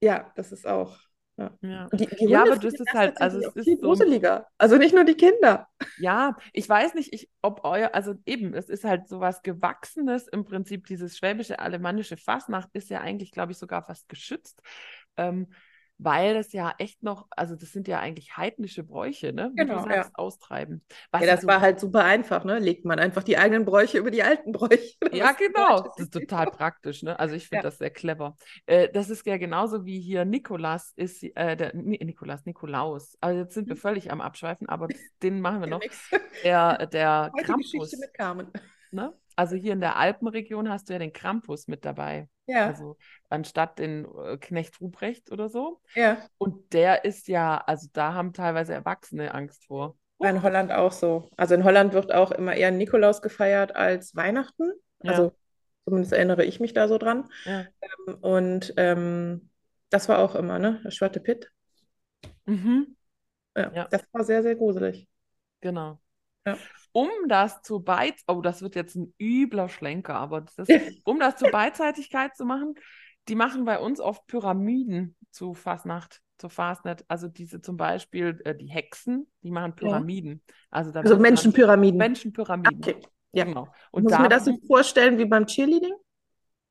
ja, 0.00 0.32
das 0.36 0.52
ist 0.52 0.64
auch. 0.64 0.96
Ja. 1.36 1.50
Ja. 1.62 1.88
Die, 1.92 2.06
die 2.06 2.26
Ja, 2.28 2.42
aber 2.42 2.56
das 2.56 2.74
ist 2.74 2.92
halt- 2.94 3.20
also 3.20 3.40
es 3.40 3.64
viel 3.64 3.74
ist 3.74 3.80
so- 3.80 3.88
gruseliger. 3.88 4.46
Also 4.58 4.76
nicht 4.76 4.94
nur 4.94 5.02
die 5.02 5.16
Kinder. 5.16 5.66
Ja, 5.98 6.36
ich 6.52 6.68
weiß 6.68 6.94
nicht, 6.94 7.12
ich, 7.12 7.28
ob 7.42 7.64
euer, 7.64 7.92
also 7.94 8.14
eben, 8.26 8.54
es 8.54 8.68
ist 8.68 8.84
halt 8.84 9.08
so 9.08 9.18
was 9.18 9.42
Gewachsenes 9.42 10.28
im 10.28 10.44
Prinzip, 10.44 10.86
dieses 10.86 11.18
schwäbische 11.18 11.58
alemannische 11.58 12.16
Fastnacht 12.16 12.68
ist 12.74 12.90
ja 12.90 13.00
eigentlich, 13.00 13.32
glaube 13.32 13.50
ich, 13.50 13.58
sogar 13.58 13.82
fast 13.82 14.08
geschützt, 14.08 14.62
ähm, 15.16 15.48
weil 15.98 16.36
es 16.36 16.52
ja 16.52 16.74
echt 16.78 17.02
noch, 17.02 17.26
also 17.30 17.54
das 17.54 17.70
sind 17.70 17.86
ja 17.88 18.00
eigentlich 18.00 18.36
heidnische 18.36 18.82
Bräuche, 18.82 19.32
ne? 19.32 19.50
Wie 19.54 19.64
Genau, 19.64 19.84
sagst, 19.84 20.10
austreiben. 20.16 20.84
Was 21.12 21.20
Ja, 21.22 21.28
das 21.28 21.42
so- 21.42 21.46
war 21.48 21.60
halt 21.60 21.78
super 21.80 22.04
einfach, 22.04 22.44
ne? 22.44 22.58
Legt 22.58 22.84
man 22.84 22.98
einfach 22.98 23.22
die 23.22 23.38
eigenen 23.38 23.64
Bräuche 23.64 23.98
über 23.98 24.10
die 24.10 24.22
alten 24.22 24.52
Bräuche. 24.52 24.96
Ja, 25.12 25.32
genau. 25.32 25.80
Das 25.82 25.98
ist 26.00 26.12
total 26.12 26.46
praktisch, 26.46 27.02
ne? 27.04 27.18
Also 27.18 27.34
ich 27.36 27.48
finde 27.48 27.58
Ja. 27.58 27.62
das 27.70 27.78
sehr 27.78 27.90
clever. 27.90 28.36
Äh, 28.66 28.88
das 28.92 29.08
ist 29.08 29.24
ja 29.26 29.36
genauso 29.36 29.84
wie 29.84 30.00
hier 30.00 30.24
Nikolas 30.24 30.92
ist, 30.96 31.22
äh, 31.22 31.56
der 31.56 31.74
Ni- 31.76 32.02
Nikolaus, 32.04 32.44
Nikolaus. 32.44 33.16
Also 33.20 33.40
jetzt 33.40 33.54
sind 33.54 33.68
wir 33.68 33.76
Mhm. 33.76 33.80
völlig 33.80 34.10
am 34.10 34.20
Abschweifen, 34.20 34.68
aber 34.68 34.88
das- 34.88 34.98
den 35.22 35.40
machen 35.40 35.60
wir 35.60 35.68
Ja, 35.68 35.74
noch. 35.76 35.80
Der, 36.42 36.86
der 36.92 37.30
Heute 37.34 37.44
Krampus, 37.44 37.72
Geschichte 37.72 37.98
mit 38.00 38.14
Carmen. 38.14 38.50
ne? 38.90 39.12
Also 39.36 39.56
hier 39.56 39.72
in 39.72 39.80
der 39.80 39.96
Alpenregion 39.96 40.68
hast 40.68 40.88
du 40.88 40.92
ja 40.92 40.98
den 40.98 41.12
Krampus 41.12 41.66
mit 41.68 41.84
dabei. 41.84 42.28
Ja, 42.46 42.66
Also 42.66 42.96
anstatt 43.30 43.78
den 43.78 44.06
äh, 44.18 44.36
Knecht 44.36 44.80
Ruprecht 44.80 45.32
oder 45.32 45.48
so. 45.48 45.80
ja. 45.94 46.18
Und 46.38 46.72
der 46.72 47.04
ist 47.04 47.28
ja, 47.28 47.58
also 47.58 47.88
da 47.92 48.14
haben 48.14 48.32
teilweise 48.32 48.74
Erwachsene 48.74 49.32
Angst 49.34 49.66
vor. 49.66 49.96
War 50.18 50.30
in 50.30 50.42
Holland 50.42 50.70
auch 50.72 50.92
so. 50.92 51.28
Also 51.36 51.54
in 51.54 51.64
Holland 51.64 51.92
wird 51.92 52.12
auch 52.12 52.30
immer 52.30 52.54
eher 52.54 52.70
Nikolaus 52.70 53.22
gefeiert 53.22 53.74
als 53.74 54.14
Weihnachten. 54.14 54.72
Ja. 55.02 55.10
Also 55.12 55.32
zumindest 55.84 56.12
erinnere 56.12 56.44
ich 56.44 56.60
mich 56.60 56.72
da 56.72 56.88
so 56.88 56.98
dran. 56.98 57.28
Ja. 57.44 57.66
Und 58.20 58.74
ähm, 58.76 59.50
das 59.90 60.08
war 60.08 60.18
auch 60.18 60.34
immer, 60.34 60.58
ne? 60.58 60.80
Der 60.84 60.90
Schwarte 60.90 61.20
Pitt. 61.20 61.50
Mhm. 62.46 62.96
Ja, 63.56 63.72
Ja. 63.74 63.84
das 63.90 64.02
war 64.12 64.24
sehr, 64.24 64.42
sehr 64.42 64.56
gruselig. 64.56 65.08
Genau. 65.60 65.98
Ja. 66.46 66.58
Um 66.94 67.08
das 67.26 67.60
zu 67.62 67.80
Beiz, 67.80 68.22
oh, 68.28 68.40
das 68.40 68.62
wird 68.62 68.76
jetzt 68.76 68.94
ein 68.94 69.12
übler 69.20 69.68
Schlenker, 69.68 70.14
aber 70.14 70.42
das, 70.42 70.68
um 71.04 71.18
das 71.18 71.36
zur 71.36 71.50
Beidseitigkeit 71.50 72.36
zu 72.36 72.44
machen, 72.44 72.76
die 73.26 73.34
machen 73.34 73.64
bei 73.64 73.80
uns 73.80 74.00
oft 74.00 74.24
Pyramiden 74.28 75.16
zu 75.32 75.54
Fastnacht, 75.54 76.20
zur 76.38 76.50
Fastnet. 76.50 77.04
Also 77.08 77.26
diese 77.26 77.60
zum 77.60 77.76
Beispiel, 77.76 78.40
äh, 78.44 78.54
die 78.54 78.68
Hexen, 78.68 79.26
die 79.42 79.50
machen 79.50 79.74
Pyramiden. 79.74 80.40
Also 80.70 80.92
da 80.92 81.00
Also 81.00 81.14
dann 81.14 81.22
Menschenpyramiden. 81.22 81.98
Menschenpyramiden. 81.98 82.80
Okay. 82.80 82.96
Ja. 83.32 83.44
Genau. 83.44 83.68
Und 83.90 84.04
Muss 84.04 84.12
da 84.12 84.20
mir 84.20 84.28
das 84.28 84.44
so 84.44 84.56
vorstellen 84.68 85.18
wie 85.18 85.24
beim 85.24 85.46
Cheerleading? 85.46 85.94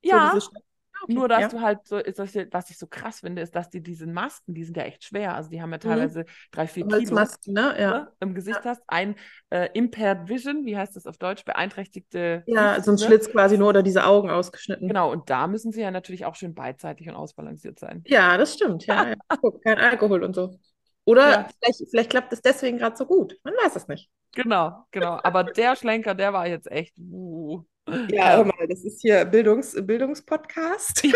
So 0.02 0.08
ja, 0.08 0.34
Sta- 0.40 0.60
Okay, 1.04 1.14
Nur, 1.14 1.28
dass 1.28 1.42
ja. 1.42 1.48
du 1.48 1.60
halt 1.60 1.86
so, 1.86 1.98
ist 1.98 2.18
das, 2.18 2.34
ja- 2.34 2.44
was 2.50 2.70
ich 2.70 2.78
so 2.78 2.86
krass 2.86 3.20
finde, 3.20 3.42
ist, 3.42 3.54
dass 3.54 3.68
die 3.70 3.82
diesen 3.82 4.12
Masken, 4.12 4.54
die 4.54 4.64
sind 4.64 4.76
ja 4.76 4.84
echt 4.84 5.04
schwer. 5.04 5.34
Also 5.34 5.50
die 5.50 5.60
haben 5.60 5.70
ja 5.70 5.76
Mhm. 5.76 5.80
teilweise 5.80 6.24
drei, 6.50 6.66
vier 6.66 6.84
Kilo 6.86 6.94
Holzmasken, 6.96 7.52
ne? 7.54 7.74
Ja. 7.78 7.90
ne, 7.90 8.12
im 8.20 8.34
Gesicht 8.34 8.60
hast. 8.64 8.82
Ein 8.86 9.16
äh, 9.50 9.68
Impaired 9.74 10.28
Vision, 10.28 10.64
wie 10.64 10.76
heißt 10.76 10.96
das 10.96 11.06
auf 11.06 11.18
Deutsch? 11.18 11.44
Beeinträchtigte 11.44 12.44
Ja, 12.46 12.80
so 12.82 12.90
ein 12.92 12.98
ne? 12.98 13.04
Schlitz 13.06 13.30
quasi 13.30 13.58
nur 13.58 13.68
oder 13.68 13.82
diese 13.82 14.04
Augen 14.04 14.30
ausgeschnitten. 14.30 14.88
Genau, 14.88 15.10
und 15.12 15.28
da 15.30 15.46
müssen 15.46 15.72
sie 15.72 15.80
ja 15.80 15.90
natürlich 15.90 16.24
auch 16.24 16.34
schön 16.34 16.54
beidseitig 16.54 17.08
und 17.08 17.14
ausbalanciert 17.16 17.78
sein. 17.78 18.02
Ja, 18.06 18.36
das 18.36 18.54
stimmt. 18.54 18.86
Ja, 18.86 19.08
ja. 19.08 19.14
Guck, 19.40 19.62
kein 19.62 19.78
Alkohol 19.78 20.22
und 20.24 20.34
so. 20.34 20.58
Oder 21.06 21.30
Ja. 21.30 21.48
vielleicht, 21.60 21.90
vielleicht 21.90 22.10
klappt 22.10 22.32
es 22.32 22.40
deswegen 22.42 22.78
gerade 22.78 22.96
so 22.96 23.06
gut. 23.06 23.38
Man 23.44 23.54
weiß 23.54 23.76
es 23.76 23.88
nicht. 23.88 24.10
Genau, 24.34 24.86
genau. 24.90 25.20
Aber 25.22 25.44
der 25.44 25.76
Schlenker, 25.76 26.14
der 26.14 26.32
war 26.32 26.46
jetzt 26.46 26.70
echt. 26.70 26.96
Uh, 26.98 27.62
Ja, 28.10 28.36
hör 28.36 28.44
mal, 28.44 28.66
das 28.68 28.84
ist 28.84 29.00
hier 29.02 29.24
Bildungs 29.24 29.74
Bildungspodcast. 29.86 31.06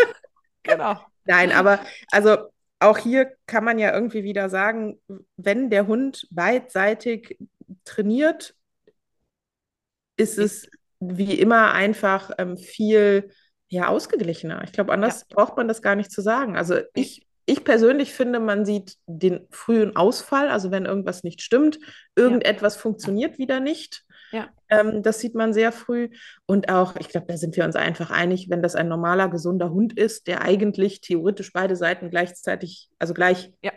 genau. 0.63 0.99
Nein, 1.25 1.51
aber 1.51 1.79
also 2.11 2.37
auch 2.79 2.97
hier 2.97 3.33
kann 3.45 3.63
man 3.63 3.77
ja 3.77 3.93
irgendwie 3.93 4.23
wieder 4.23 4.49
sagen, 4.49 4.99
wenn 5.37 5.69
der 5.69 5.87
Hund 5.87 6.27
beidseitig 6.31 7.37
trainiert, 7.83 8.55
ist 10.17 10.37
es 10.37 10.69
wie 10.99 11.39
immer 11.39 11.73
einfach 11.73 12.31
ähm, 12.37 12.57
viel 12.57 13.31
ja, 13.67 13.87
ausgeglichener. 13.87 14.63
Ich 14.63 14.71
glaube, 14.71 14.93
anders 14.93 15.25
braucht 15.25 15.55
man 15.57 15.67
das 15.67 15.81
gar 15.81 15.95
nicht 15.95 16.11
zu 16.11 16.21
sagen. 16.21 16.57
Also 16.57 16.79
ich, 16.93 17.25
ich 17.49 17.63
persönlich 17.63 18.13
finde, 18.13 18.39
man 18.39 18.65
sieht 18.65 18.95
den 19.07 19.47
frühen 19.49 19.95
Ausfall, 19.95 20.49
also 20.49 20.71
wenn 20.71 20.85
irgendwas 20.85 21.23
nicht 21.23 21.41
stimmt, 21.41 21.79
irgendetwas 22.15 22.77
funktioniert 22.77 23.37
wieder 23.37 23.59
nicht. 23.59 24.03
Ja. 24.31 24.49
Ähm, 24.69 25.01
das 25.01 25.19
sieht 25.19 25.33
man 25.33 25.53
sehr 25.53 25.71
früh. 25.71 26.09
Und 26.45 26.69
auch, 26.69 26.95
ich 26.97 27.09
glaube, 27.09 27.25
da 27.27 27.37
sind 27.37 27.55
wir 27.57 27.65
uns 27.65 27.75
einfach 27.75 28.11
einig, 28.11 28.49
wenn 28.49 28.61
das 28.61 28.75
ein 28.75 28.87
normaler, 28.87 29.27
gesunder 29.29 29.71
Hund 29.71 29.97
ist, 29.97 30.27
der 30.27 30.41
eigentlich 30.43 31.01
theoretisch 31.01 31.51
beide 31.51 31.75
Seiten 31.75 32.09
gleichzeitig, 32.11 32.89
also 32.99 33.13
gleich, 33.15 33.51
Ja. 33.63 33.71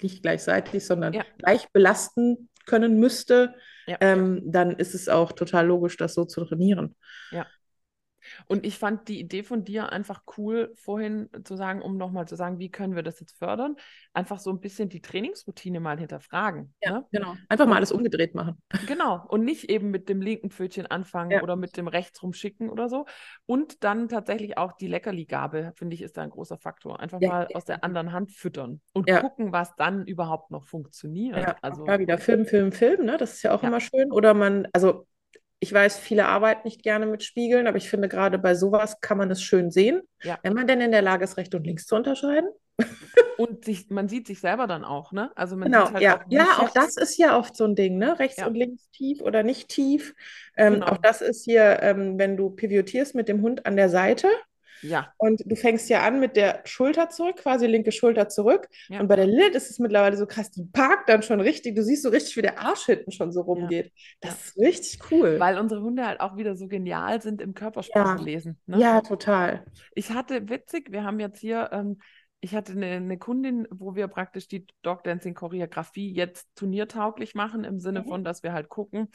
nicht 0.00 0.22
gleichzeitig, 0.22 0.86
sondern 0.86 1.12
Ja. 1.12 1.24
gleich 1.38 1.68
belasten 1.72 2.48
können 2.64 2.98
müsste, 2.98 3.54
Ja. 3.86 3.98
ähm, 4.00 4.42
dann 4.46 4.70
ist 4.76 4.94
es 4.94 5.08
auch 5.08 5.32
total 5.32 5.66
logisch, 5.66 5.96
das 5.96 6.14
so 6.14 6.24
zu 6.24 6.44
trainieren. 6.44 6.94
Und 8.46 8.64
ich 8.64 8.78
fand 8.78 9.08
die 9.08 9.18
Idee 9.20 9.42
von 9.42 9.64
dir 9.64 9.90
einfach 9.92 10.22
cool, 10.36 10.72
vorhin 10.76 11.28
zu 11.44 11.56
sagen, 11.56 11.82
um 11.82 11.96
nochmal 11.96 12.26
zu 12.28 12.36
sagen, 12.36 12.58
wie 12.58 12.70
können 12.70 12.94
wir 12.94 13.02
das 13.02 13.20
jetzt 13.20 13.36
fördern? 13.38 13.76
Einfach 14.12 14.38
so 14.38 14.50
ein 14.50 14.60
bisschen 14.60 14.88
die 14.88 15.00
Trainingsroutine 15.00 15.80
mal 15.80 15.98
hinterfragen. 15.98 16.74
Ne? 16.84 17.04
genau. 17.10 17.34
Einfach 17.48 17.66
mal 17.66 17.76
alles 17.76 17.92
umgedreht 17.92 18.34
machen. 18.34 18.62
Genau. 18.86 19.24
Und 19.28 19.44
nicht 19.44 19.70
eben 19.70 19.90
mit 19.90 20.08
dem 20.08 20.22
linken 20.22 20.50
Pfötchen 20.50 20.86
anfangen 20.86 21.32
Ja. 21.32 21.42
oder 21.42 21.56
mit 21.56 21.76
dem 21.76 21.88
rechts 21.88 22.22
rumschicken 22.22 22.70
oder 22.70 22.88
so. 22.88 23.06
Und 23.46 23.82
dann 23.84 24.08
tatsächlich 24.08 24.56
auch 24.56 24.72
die 24.72 24.86
Leckerli-Gabe, 24.86 25.72
finde 25.74 25.94
ich, 25.94 26.02
ist 26.02 26.16
da 26.16 26.22
ein 26.22 26.30
großer 26.30 26.58
Faktor. 26.58 27.00
Einfach 27.00 27.20
Ja, 27.20 27.28
mal 27.28 27.46
ja, 27.50 27.56
aus 27.56 27.64
der 27.64 27.76
ja. 27.76 27.82
anderen 27.82 28.12
Hand 28.12 28.32
füttern 28.32 28.80
und 28.92 29.08
Ja. 29.08 29.20
gucken, 29.20 29.52
was 29.52 29.74
dann 29.76 30.06
überhaupt 30.06 30.50
noch 30.50 30.64
funktioniert. 30.64 31.36
Ja, 31.38 31.56
also, 31.62 31.86
wieder 31.86 32.18
Film, 32.18 32.46
Film, 32.46 32.72
Film, 32.72 33.04
ne? 33.04 33.16
Das 33.18 33.34
ist 33.34 33.42
ja 33.42 33.54
auch 33.54 33.62
Ja. 33.62 33.68
immer 33.68 33.80
schön. 33.80 34.12
Oder 34.12 34.34
man, 34.34 34.68
also 34.72 35.06
ich 35.60 35.72
weiß, 35.72 35.98
viele 35.98 36.26
arbeiten 36.26 36.62
nicht 36.64 36.82
gerne 36.82 37.06
mit 37.06 37.22
Spiegeln, 37.24 37.66
aber 37.66 37.76
ich 37.78 37.90
finde, 37.90 38.08
gerade 38.08 38.38
bei 38.38 38.54
sowas 38.54 39.00
kann 39.00 39.18
man 39.18 39.30
es 39.30 39.42
schön 39.42 39.70
sehen, 39.70 40.02
Ja. 40.22 40.38
wenn 40.42 40.54
man 40.54 40.66
denn 40.66 40.80
in 40.80 40.92
der 40.92 41.02
Lage 41.02 41.24
ist, 41.24 41.36
rechts 41.36 41.54
und 41.54 41.66
links 41.66 41.86
zu 41.86 41.96
unterscheiden. 41.96 42.48
und 43.38 43.64
sich, 43.64 43.90
man 43.90 44.08
sieht 44.08 44.26
sich 44.28 44.40
selber 44.40 44.66
dann 44.68 44.84
auch, 44.84 45.10
ne? 45.12 45.30
Also 45.36 45.56
man 45.56 45.70
Genau, 45.70 45.86
sieht 45.86 45.94
halt 45.94 46.02
ja. 46.04 46.16
auch, 46.20 46.24
Ja, 46.28 46.58
auch 46.60 46.70
das 46.70 46.96
ist 46.96 47.16
ja 47.18 47.36
oft 47.38 47.56
so 47.56 47.64
ein 47.64 47.74
Ding, 47.74 47.98
ne? 47.98 48.18
Rechts 48.18 48.38
Ja. 48.38 48.46
und 48.46 48.54
links 48.54 48.88
tief 48.90 49.20
oder 49.20 49.42
nicht 49.42 49.68
tief. 49.68 50.14
Ähm, 50.56 50.74
Genau. 50.74 50.86
Auch 50.86 50.96
das 50.98 51.20
ist 51.22 51.44
hier, 51.44 51.82
ähm, 51.82 52.18
wenn 52.18 52.36
du 52.36 52.50
pivotierst 52.50 53.14
mit 53.14 53.28
dem 53.28 53.42
Hund 53.42 53.66
an 53.66 53.76
der 53.76 53.88
Seite 53.88 54.28
Ja, 54.82 55.12
und 55.18 55.42
du 55.46 55.56
fängst 55.56 55.88
ja 55.88 56.02
an 56.02 56.20
mit 56.20 56.36
der 56.36 56.60
Schulter 56.64 57.08
zurück, 57.10 57.36
quasi 57.36 57.66
linke 57.66 57.92
Schulter 57.92 58.28
zurück. 58.28 58.68
Ja. 58.88 59.00
Und 59.00 59.08
bei 59.08 59.16
der 59.16 59.26
Lilith 59.26 59.54
ist 59.54 59.70
es 59.70 59.78
mittlerweile 59.78 60.16
so 60.16 60.26
krass, 60.26 60.50
die 60.50 60.64
parkt 60.64 61.08
dann 61.08 61.22
schon 61.22 61.40
richtig. 61.40 61.74
Du 61.76 61.82
siehst 61.82 62.02
so 62.02 62.08
richtig, 62.08 62.36
wie 62.36 62.42
der 62.42 62.58
Arsch 62.60 62.86
hinten 62.86 63.10
schon 63.12 63.32
so 63.32 63.40
rumgeht. 63.42 63.92
Das 64.20 64.46
ist 64.46 64.56
richtig 64.58 64.98
cool. 65.10 65.38
weil 65.40 65.58
unsere 65.58 65.82
Hunde 65.82 66.06
halt 66.06 66.20
auch 66.20 66.36
wieder 66.36 66.56
so 66.56 66.68
genial 66.68 67.20
sind 67.22 67.40
im 67.40 67.54
Körpersprache 67.54 68.18
Ja. 68.18 68.24
lesen. 68.24 68.58
Ne? 68.66 68.80
Ja, 68.80 69.00
total. 69.00 69.64
Ich 69.94 70.10
hatte, 70.10 70.48
witzig, 70.48 70.92
wir 70.92 71.04
haben 71.04 71.20
jetzt 71.20 71.40
hier, 71.40 71.70
ähm, 71.72 71.98
ich 72.40 72.54
hatte 72.54 72.72
eine, 72.72 72.86
eine 72.86 73.18
Kundin, 73.18 73.66
wo 73.70 73.96
wir 73.96 74.06
praktisch 74.06 74.46
die 74.46 74.64
Dog 74.82 75.02
Dancing 75.02 75.34
Choreografie 75.34 76.12
jetzt 76.14 76.46
turniertauglich 76.54 77.34
machen, 77.34 77.64
im 77.64 77.80
Sinne 77.80 78.02
Mhm. 78.02 78.06
von, 78.08 78.24
dass 78.24 78.42
wir 78.44 78.52
halt 78.52 78.68
gucken, 78.68 79.08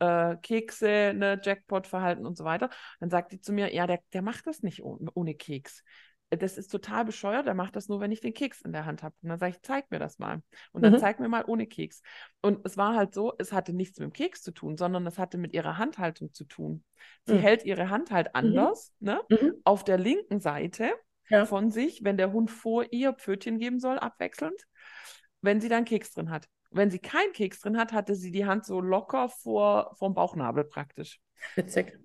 äh, 0.00 0.36
Kekse, 0.36 1.12
ne, 1.14 1.40
Jackpot-Verhalten 1.42 2.26
und 2.26 2.36
so 2.36 2.44
weiter. 2.44 2.70
Dann 3.00 3.10
sagt 3.10 3.32
die 3.32 3.40
zu 3.40 3.52
mir, 3.52 3.74
ja, 3.74 3.86
der, 3.86 4.00
der 4.12 4.22
macht 4.22 4.46
das 4.46 4.62
nicht 4.62 4.82
ohne, 4.82 5.10
ohne 5.14 5.34
Keks. 5.34 5.82
Äh, 6.30 6.36
Das 6.38 6.58
ist 6.58 6.68
total 6.70 7.04
bescheuert, 7.04 7.46
der 7.46 7.54
macht 7.54 7.76
das 7.76 7.88
nur, 7.88 8.00
wenn 8.00 8.12
ich 8.12 8.20
den 8.20 8.34
Keks 8.34 8.60
in 8.62 8.72
der 8.72 8.84
Hand 8.84 9.02
habe. 9.02 9.14
Und 9.22 9.28
dann 9.30 9.38
sage 9.38 9.52
ich, 9.52 9.62
zeig 9.62 9.90
mir 9.90 9.98
das 9.98 10.18
mal. 10.18 10.42
Und 10.72 10.82
dann 10.82 10.94
Mhm. 10.94 10.98
zeig 10.98 11.20
mir 11.20 11.28
mal 11.28 11.44
ohne 11.46 11.66
Keks. 11.66 12.02
Und 12.42 12.64
es 12.64 12.76
war 12.76 12.94
halt 12.94 13.14
so, 13.14 13.32
es 13.38 13.52
hatte 13.52 13.72
nichts 13.72 13.98
mit 13.98 14.06
dem 14.06 14.12
Keks 14.12 14.42
zu 14.42 14.52
tun, 14.52 14.76
sondern 14.76 15.06
es 15.06 15.18
hatte 15.18 15.38
mit 15.38 15.52
ihrer 15.52 15.78
Handhaltung 15.78 16.32
zu 16.32 16.44
tun. 16.44 16.84
Sie 17.24 17.34
Mhm. 17.34 17.42
hält 17.42 17.64
ihre 17.64 17.90
Hand 17.90 18.10
halt 18.10 18.34
anders, 18.34 18.92
ne? 19.00 19.20
Mhm. 19.30 19.54
Auf 19.64 19.84
der 19.84 19.98
linken 19.98 20.40
Seite 20.40 20.92
Ja. 21.30 21.44
von 21.46 21.70
sich, 21.70 22.04
wenn 22.04 22.16
der 22.16 22.32
Hund 22.32 22.50
vor 22.50 22.86
ihr 22.90 23.12
Pfötchen 23.12 23.58
geben 23.58 23.80
soll, 23.80 23.98
abwechselnd, 23.98 24.62
wenn 25.42 25.60
sie 25.60 25.68
dann 25.68 25.84
Keks 25.84 26.12
drin 26.12 26.30
hat. 26.30 26.48
Wenn 26.70 26.90
sie 26.90 26.98
keinen 26.98 27.32
Keks 27.32 27.60
drin 27.60 27.78
hat, 27.78 27.92
hatte 27.92 28.14
sie 28.14 28.30
die 28.30 28.46
Hand 28.46 28.66
so 28.66 28.80
locker 28.80 29.28
vor 29.28 29.94
vom 29.98 30.14
Bauchnabel 30.14 30.64
praktisch. 30.64 31.20
Witzig. 31.54 31.98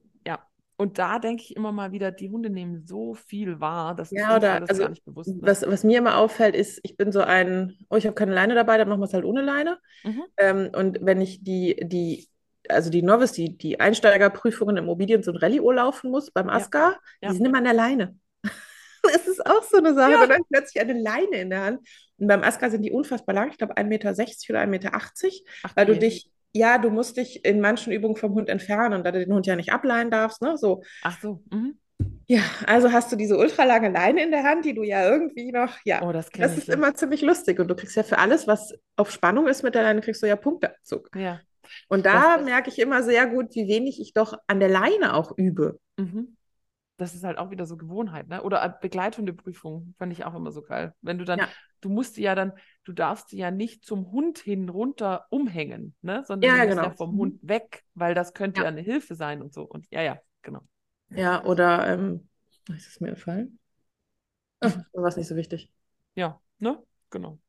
Und 0.75 0.97
da 0.97 1.19
denke 1.19 1.43
ich 1.43 1.55
immer 1.55 1.71
mal 1.71 1.91
wieder, 1.91 2.11
die 2.11 2.31
Hunde 2.31 2.49
nehmen 2.49 2.83
so 2.87 3.13
viel 3.13 3.59
wahr, 3.59 3.93
das 3.95 4.11
ist 4.11 4.19
Ja, 4.19 4.35
oder- 4.35 4.53
alles 4.55 4.69
also, 4.71 4.81
gar 4.81 4.89
nicht 4.89 5.05
bewusst. 5.05 5.29
Ne? 5.29 5.37
Was, 5.41 5.61
was 5.61 5.83
mir 5.83 5.99
immer 5.99 6.17
auffällt, 6.17 6.55
ist, 6.55 6.79
ich 6.81 6.97
bin 6.97 7.11
so 7.11 7.21
ein, 7.21 7.77
oh, 7.91 7.95
ich 7.95 8.07
habe 8.07 8.15
keine 8.15 8.33
Leine 8.33 8.55
dabei, 8.55 8.79
dann 8.79 8.89
machen 8.89 8.99
wir 8.99 9.05
es 9.05 9.13
halt 9.13 9.23
ohne 9.23 9.43
Leine. 9.43 9.77
Mhm. 10.03 10.23
Ähm, 10.35 10.71
und 10.75 10.97
wenn 11.01 11.21
ich 11.21 11.43
die, 11.43 11.79
die, 11.83 12.27
also 12.69 12.89
die 12.89 13.03
Novice, 13.03 13.33
die, 13.33 13.55
die 13.55 13.79
Einsteigerprüfungen 13.79 14.75
im 14.77 14.89
Obedience- 14.89 15.27
und 15.29 15.37
Rallye-Uhr 15.37 15.75
laufen 15.75 16.09
muss 16.09 16.31
beim 16.31 16.47
Ja. 16.47 16.53
ASCA, 16.55 16.95
Ja. 17.21 17.29
die 17.29 17.35
sind 17.37 17.45
immer 17.45 17.59
an 17.59 17.65
der 17.65 17.73
Leine. 17.73 18.17
Das 19.13 19.27
ist 19.27 19.45
auch 19.45 19.63
so 19.63 19.77
eine 19.77 19.93
Sache. 19.93 20.11
Ja. 20.11 20.19
Dann 20.21 20.29
habe 20.31 20.41
ich 20.41 20.49
plötzlich 20.49 20.81
eine 20.81 20.93
Leine 20.93 21.37
in 21.41 21.49
der 21.49 21.63
Hand. 21.63 21.79
Und 22.17 22.27
beim 22.27 22.43
ASCA 22.43 22.69
sind 22.69 22.83
die 22.83 22.91
unfassbar 22.91 23.35
lang, 23.35 23.49
ich 23.51 23.57
glaube 23.57 23.75
1,60 23.75 23.83
Meter 23.87 24.09
oder 24.11 24.19
1,80 24.21 24.67
Meter, 24.67 24.91
Ach, 25.63 25.75
weil 25.75 25.85
du 25.85 25.93
je. 25.93 25.99
dich, 25.99 26.31
ja, 26.53 26.77
du 26.77 26.89
musst 26.89 27.17
dich 27.17 27.43
in 27.43 27.59
manchen 27.59 27.91
Übungen 27.91 28.15
vom 28.15 28.33
Hund 28.33 28.49
entfernen 28.49 28.93
und 28.93 29.03
da 29.05 29.11
du 29.11 29.19
den 29.19 29.33
Hund 29.33 29.45
ja 29.45 29.55
nicht 29.55 29.73
ableihen 29.73 30.09
darfst, 30.11 30.41
ne, 30.41 30.57
so. 30.57 30.83
Ach 31.01 31.19
so. 31.21 31.41
Mhm. 31.51 31.77
Ja, 32.27 32.41
also 32.65 32.91
hast 32.91 33.11
du 33.11 33.15
diese 33.15 33.37
ultralange 33.37 33.89
Leine 33.89 34.23
in 34.23 34.31
der 34.31 34.43
Hand, 34.43 34.65
die 34.65 34.73
du 34.73 34.83
ja 34.83 35.07
irgendwie 35.09 35.51
noch, 35.51 35.75
ja, 35.83 36.01
Oh, 36.01 36.11
das 36.11 36.29
das 36.29 36.57
ist 36.57 36.67
ja. 36.67 36.75
immer 36.75 36.93
ziemlich 36.93 37.21
lustig. 37.21 37.59
Und 37.59 37.67
du 37.67 37.75
kriegst 37.75 37.95
ja 37.95 38.03
für 38.03 38.17
alles, 38.17 38.47
was 38.47 38.73
auf 38.95 39.11
Spannung 39.11 39.47
ist 39.47 39.63
mit 39.63 39.75
der 39.75 39.83
Leine, 39.83 40.01
kriegst 40.01 40.21
du 40.23 40.27
ja 40.27 40.35
Punkteabzug. 40.35 41.09
Ja. 41.15 41.41
Und 41.89 42.05
da 42.05 42.37
merke 42.37 42.69
ich 42.69 42.79
immer 42.79 43.03
sehr 43.03 43.27
gut, 43.27 43.55
wie 43.55 43.67
wenig 43.67 43.99
ich 43.99 44.13
doch 44.13 44.37
an 44.47 44.59
der 44.59 44.69
Leine 44.69 45.13
auch 45.13 45.37
übe. 45.37 45.79
Mhm. 45.97 46.35
Das 46.97 47.15
ist 47.15 47.23
halt 47.23 47.37
auch 47.39 47.49
wieder 47.51 47.65
so 47.65 47.75
Gewohnheit, 47.77 48.27
ne? 48.27 48.43
Oder 48.43 48.63
äh, 48.63 48.71
Begleithundeprüfung 48.81 49.95
fand 49.97 50.13
ich 50.13 50.25
auch 50.25 50.35
immer 50.35 50.51
so 50.51 50.61
geil. 50.61 50.93
Wenn 51.01 51.17
du 51.17 51.25
dann, 51.25 51.39
Ja. 51.39 51.47
du 51.81 51.89
musst 51.89 52.17
ja 52.17 52.35
dann, 52.35 52.53
du 52.83 52.93
darfst 52.93 53.31
ja 53.33 53.51
nicht 53.51 53.83
zum 53.85 54.11
Hund 54.11 54.37
hin 54.39 54.69
runter 54.69 55.25
umhängen, 55.29 55.95
ne? 56.01 56.23
Sondern 56.25 56.49
Ja, 56.49 56.63
müssen 56.63 56.69
genau. 56.69 56.83
ja 56.83 56.91
vom 56.91 57.11
Mhm. 57.11 57.17
Hund 57.17 57.39
weg, 57.41 57.83
weil 57.95 58.13
das 58.13 58.33
könnte 58.33 58.61
Ja. 58.61 58.63
ja 58.63 58.69
eine 58.69 58.81
Hilfe 58.81 59.15
sein 59.15 59.41
und 59.41 59.53
so. 59.53 59.63
Und 59.63 59.87
ja, 59.91 60.01
ja, 60.03 60.19
genau. 60.43 60.61
Ja, 61.09 61.43
oder, 61.45 61.87
ähm, 61.87 62.29
ist 62.69 62.87
es 62.87 62.99
mir 62.99 63.11
gefallen? 63.11 63.59
Oh, 64.61 64.71
war 64.93 65.07
es 65.09 65.17
nicht 65.17 65.27
so 65.27 65.35
wichtig. 65.35 65.69
Ja, 66.15 66.41
ne? 66.59 66.83
Genau. 67.09 67.39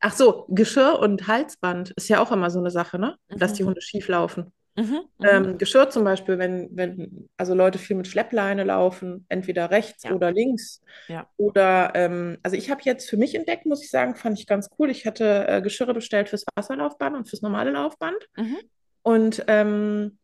Ach 0.00 0.12
so, 0.14 0.46
Geschirr 0.48 0.98
und 1.00 1.26
Halsband 1.26 1.90
ist 1.92 2.08
ja 2.08 2.20
auch 2.20 2.30
immer 2.32 2.50
so 2.50 2.58
eine 2.60 2.70
Sache, 2.70 2.98
ne? 2.98 3.16
Dass 3.36 3.52
Mhm. 3.52 3.54
die 3.54 3.64
Hunde 3.64 3.80
schief 3.80 4.08
laufen. 4.08 4.52
Mhm, 4.78 5.00
mhm. 5.18 5.26
Ähm, 5.26 5.58
Geschirr 5.58 5.90
zum 5.90 6.04
Beispiel, 6.04 6.38
wenn, 6.38 6.68
wenn 6.70 7.28
also 7.36 7.52
Leute 7.52 7.78
viel 7.78 7.96
mit 7.96 8.06
Schleppleine 8.06 8.62
laufen, 8.62 9.26
entweder 9.28 9.70
rechts 9.70 10.04
Ja. 10.04 10.12
oder 10.12 10.30
links. 10.30 10.80
Ja. 11.08 11.28
Oder, 11.36 11.92
ähm, 11.94 12.38
also 12.44 12.56
ich 12.56 12.70
habe 12.70 12.82
jetzt 12.84 13.10
für 13.10 13.16
mich 13.16 13.34
entdeckt, 13.34 13.66
muss 13.66 13.82
ich 13.82 13.90
sagen, 13.90 14.14
fand 14.14 14.38
ich 14.38 14.46
ganz 14.46 14.70
cool. 14.78 14.88
Ich 14.90 15.04
hatte 15.04 15.48
äh, 15.48 15.60
Geschirre 15.62 15.94
bestellt 15.94 16.28
fürs 16.28 16.44
Wasserlaufband 16.54 17.16
und 17.16 17.28
fürs 17.28 17.42
normale 17.42 17.72
Laufband. 17.72 18.16
Mhm. 18.36 18.56
Und 19.02 19.44
ähm, 19.48 20.18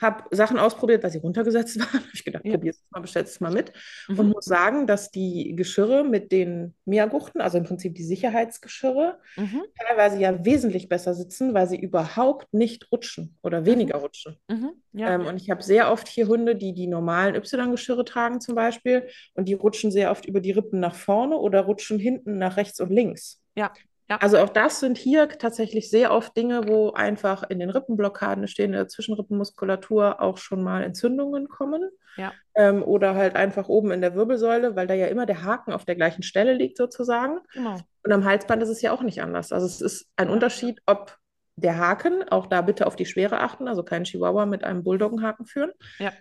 habe 0.00 0.24
Sachen 0.34 0.58
ausprobiert, 0.58 1.02
weil 1.04 1.10
sie 1.10 1.18
runtergesetzt 1.18 1.78
waren. 1.80 2.00
Habe 2.00 2.10
ich 2.12 2.24
gedacht, 2.24 2.44
Ja. 2.44 2.52
probier's 2.54 2.82
mal, 2.90 3.00
bestellst 3.00 3.34
es 3.34 3.40
mal 3.40 3.52
mit. 3.52 3.72
Und 4.08 4.18
Mhm. 4.18 4.28
muss 4.32 4.44
sagen, 4.44 4.86
dass 4.86 5.10
die 5.10 5.54
Geschirre 5.56 6.04
mit 6.04 6.32
den 6.32 6.74
Miaguchten, 6.84 7.40
also 7.40 7.58
im 7.58 7.64
Prinzip 7.64 7.94
die 7.94 8.02
Sicherheitsgeschirre, 8.04 9.18
Mhm. 9.36 9.62
teilweise 9.78 10.18
ja 10.18 10.44
wesentlich 10.44 10.88
besser 10.88 11.14
sitzen, 11.14 11.54
weil 11.54 11.68
sie 11.68 11.78
überhaupt 11.80 12.52
nicht 12.52 12.90
rutschen 12.92 13.38
oder 13.42 13.66
weniger 13.66 13.98
rutschen. 13.98 14.36
Mhm. 14.48 14.72
Ja. 14.92 15.14
Ähm, 15.14 15.26
und 15.26 15.36
ich 15.40 15.50
habe 15.50 15.62
sehr 15.62 15.90
oft 15.92 16.08
hier 16.08 16.26
Hunde, 16.28 16.56
die 16.56 16.72
die 16.74 16.86
normalen 16.86 17.34
Y-Geschirre 17.34 18.04
tragen 18.04 18.40
zum 18.40 18.54
Beispiel 18.54 19.08
und 19.34 19.48
die 19.48 19.54
rutschen 19.54 19.90
sehr 19.90 20.10
oft 20.10 20.26
über 20.26 20.40
die 20.40 20.52
Rippen 20.52 20.80
nach 20.80 20.94
vorne 20.94 21.36
oder 21.36 21.62
rutschen 21.62 21.98
hinten 21.98 22.38
nach 22.38 22.56
rechts 22.56 22.80
und 22.80 22.90
links. 22.90 23.40
Ja. 23.56 23.72
Ja. 24.08 24.18
Also 24.18 24.38
auch 24.38 24.50
das 24.50 24.80
sind 24.80 24.98
hier 24.98 25.28
tatsächlich 25.28 25.90
sehr 25.90 26.12
oft 26.12 26.36
Dinge, 26.36 26.68
wo 26.68 26.90
einfach 26.92 27.42
in 27.48 27.58
den 27.58 27.70
Rippenblockaden 27.70 28.46
stehen, 28.48 28.66
in 28.66 28.72
der 28.72 28.88
Zwischenrippenmuskulatur 28.88 30.20
auch 30.20 30.36
schon 30.38 30.62
mal 30.62 30.82
Entzündungen 30.82 31.48
kommen. 31.48 31.88
Ja. 32.16 32.32
Ähm, 32.54 32.82
oder 32.82 33.14
halt 33.14 33.34
einfach 33.34 33.68
oben 33.68 33.90
in 33.90 34.00
der 34.00 34.14
Wirbelsäule, 34.14 34.76
weil 34.76 34.86
da 34.86 34.94
ja 34.94 35.06
immer 35.06 35.26
der 35.26 35.42
Haken 35.42 35.72
auf 35.72 35.84
der 35.84 35.96
gleichen 35.96 36.22
Stelle 36.22 36.52
liegt 36.52 36.76
sozusagen. 36.76 37.38
Genau. 37.52 37.78
Und 38.04 38.12
am 38.12 38.24
Halsband 38.24 38.62
ist 38.62 38.68
es 38.68 38.82
ja 38.82 38.92
auch 38.92 39.02
nicht 39.02 39.22
anders. 39.22 39.52
Also 39.52 39.66
es 39.66 39.80
ist 39.80 40.06
ein 40.16 40.28
Ja. 40.28 40.32
Unterschied, 40.34 40.80
ob 40.86 41.18
der 41.56 41.78
Haken, 41.78 42.28
auch 42.28 42.46
da 42.46 42.62
bitte 42.62 42.86
auf 42.86 42.96
die 42.96 43.06
Schwere 43.06 43.40
achten, 43.40 43.68
also 43.68 43.82
keinen 43.84 44.04
Chihuahua 44.04 44.44
mit 44.44 44.64
einem 44.64 44.84
Bulldoggenhaken 44.84 45.46
führen. 45.46 45.70
Ja. 45.98 46.12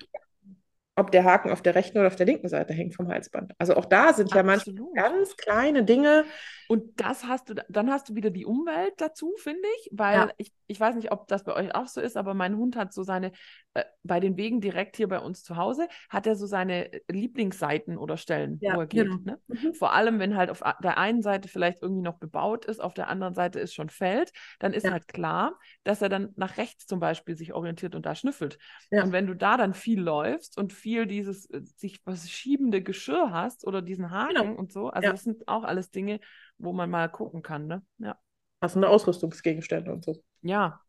Ob 0.95 1.11
der 1.11 1.23
Haken 1.23 1.51
auf 1.51 1.61
der 1.61 1.75
rechten 1.75 1.97
oder 1.97 2.07
auf 2.07 2.15
der 2.15 2.25
linken 2.27 2.49
Seite 2.49 2.73
hängt 2.73 2.95
vom 2.95 3.07
Halsband. 3.07 3.53
Also 3.57 3.75
auch 3.75 3.85
da 3.85 4.13
sind 4.13 4.31
ja 4.33 4.43
manchmal 4.43 4.75
Absolut. 4.75 4.95
ganz 4.95 5.35
kleine 5.37 5.83
Dinge. 5.83 6.25
Und 6.67 6.99
das 6.99 7.25
hast 7.25 7.49
du, 7.49 7.55
dann 7.69 7.91
hast 7.91 8.09
du 8.09 8.15
wieder 8.15 8.29
die 8.29 8.45
Umwelt 8.45 8.93
dazu, 8.97 9.33
finde 9.37 9.67
ich, 9.79 9.89
weil 9.91 10.17
Ja. 10.27 10.33
ich, 10.37 10.51
ich 10.67 10.79
weiß 10.79 10.95
nicht, 10.95 11.11
ob 11.11 11.27
das 11.27 11.43
bei 11.43 11.53
euch 11.55 11.75
auch 11.75 11.87
so 11.87 11.99
ist, 11.99 12.15
aber 12.15 12.33
mein 12.33 12.57
Hund 12.57 12.75
hat 12.75 12.93
so 12.93 13.03
seine, 13.03 13.31
äh, 13.73 13.83
bei 14.03 14.19
den 14.19 14.37
Wegen 14.37 14.61
direkt 14.61 14.95
hier 14.97 15.07
bei 15.07 15.19
uns 15.19 15.43
zu 15.43 15.57
Hause, 15.57 15.87
hat 16.09 16.25
er 16.25 16.35
so 16.35 16.45
seine 16.45 16.89
Lieblingsseiten 17.09 17.97
oder 17.97 18.17
Stellen, 18.17 18.59
Ja, 18.61 18.75
wo 18.75 18.79
er 18.81 18.87
geht. 18.87 19.07
genau. 19.07 19.17
Ne? 19.23 19.39
Mhm. 19.47 19.73
Vor 19.73 19.93
allem, 19.93 20.19
wenn 20.19 20.37
halt 20.37 20.49
auf 20.49 20.63
der 20.81 20.97
einen 20.97 21.21
Seite 21.21 21.47
vielleicht 21.49 21.81
irgendwie 21.81 22.01
noch 22.03 22.17
bebaut 22.17 22.65
ist, 22.65 22.79
auf 22.79 22.93
der 22.93 23.07
anderen 23.09 23.33
Seite 23.33 23.59
ist 23.59 23.73
schon 23.73 23.89
Feld, 23.89 24.31
dann 24.59 24.73
ist 24.73 24.85
Ja. 24.85 24.91
halt 24.91 25.07
klar, 25.07 25.59
dass 25.83 26.01
er 26.01 26.09
dann 26.09 26.33
nach 26.37 26.57
rechts 26.57 26.85
zum 26.85 26.99
Beispiel 26.99 27.35
sich 27.35 27.53
orientiert 27.53 27.93
und 27.95 28.05
da 28.05 28.15
schnüffelt. 28.15 28.57
Und 28.91 29.11
wenn 29.11 29.27
du 29.27 29.35
da 29.35 29.57
dann 29.57 29.73
viel 29.73 29.99
läufst 30.01 30.57
und 30.57 30.71
viel 30.83 31.07
dieses 31.07 31.49
äh, 31.49 31.61
sich 31.77 32.01
verschiebende 32.01 32.83
Geschirr 32.83 33.31
hast 33.31 33.65
oder 33.65 33.81
diesen 33.81 34.11
Haken 34.11 34.35
Genau. 34.35 34.53
und 34.59 34.71
so, 34.73 34.89
also 34.89 35.07
Ja. 35.07 35.11
das 35.13 35.23
sind 35.23 35.47
auch 35.47 35.63
alles 35.63 35.89
Dinge, 35.91 36.19
wo 36.57 36.73
man 36.73 36.89
mal 36.89 37.07
gucken 37.09 37.41
kann, 37.41 37.67
ne? 37.67 37.81
Ja. 37.99 38.17
Passende 38.59 38.89
Ausrüstungsgegenstände 38.89 39.91
und 39.91 40.03
so. 40.05 40.21
Ja. 40.41 40.81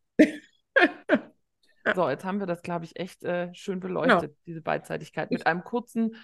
So, 1.94 2.08
jetzt 2.08 2.24
haben 2.24 2.40
wir 2.40 2.46
das, 2.46 2.62
glaube 2.62 2.86
ich, 2.86 2.98
echt 2.98 3.22
äh, 3.24 3.54
schön 3.54 3.80
Genau. 3.80 4.02
beleuchtet, 4.02 4.36
diese 4.46 4.62
Beidseitigkeit, 4.62 5.30
mit 5.30 5.46
einem 5.46 5.62
kurzen 5.62 6.16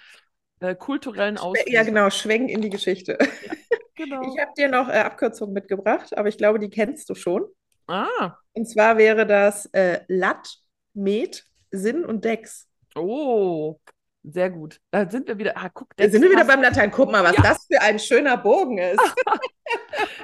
äh, 0.61 0.75
kulturellen 0.75 1.39
Ausflug. 1.39 1.71
Ja, 1.71 1.83
genau, 1.85 2.11
schwenken 2.11 2.49
in 2.49 2.61
die 2.61 2.71
Geschichte. 2.71 3.19
Genau. 3.95 4.23
Ich 4.23 4.41
habe 4.41 4.53
dir 4.57 4.69
noch 4.71 4.89
äh, 4.89 4.93
Abkürzungen 5.01 5.53
mitgebracht, 5.53 6.17
aber 6.17 6.29
ich 6.29 6.39
glaube, 6.39 6.59
die 6.59 6.71
kennst 6.71 7.11
du 7.11 7.15
schon. 7.15 7.45
Ah, 7.87 8.35
Und 8.55 8.67
zwar 8.67 8.97
wäre 8.97 9.27
das 9.27 9.67
äh, 9.75 10.01
Lat, 10.09 10.57
Met, 10.95 11.45
Sinn 11.71 12.07
und 12.07 12.25
Dex. 12.25 12.70
Oh, 12.97 13.81
sehr 14.23 14.51
gut. 14.51 14.81
Da 14.91 15.09
sind 15.09 15.29
wir 15.29 15.39
wieder. 15.39 15.57
Ah, 15.57 15.71
guck, 15.73 15.89
Da 15.97 16.09
sind 16.09 16.23
wir 16.23 16.31
wieder 16.31 16.45
beim 16.45 16.61
Latein. 16.63 16.91
Guck 16.91 17.11
mal, 17.11 17.25
was 17.25 17.37
Ja. 17.37 17.43
das 17.43 17.67
für 17.71 17.81
ein 17.81 17.99
schöner 17.99 18.37
Bogen 18.37 18.79
ist. 18.79 19.01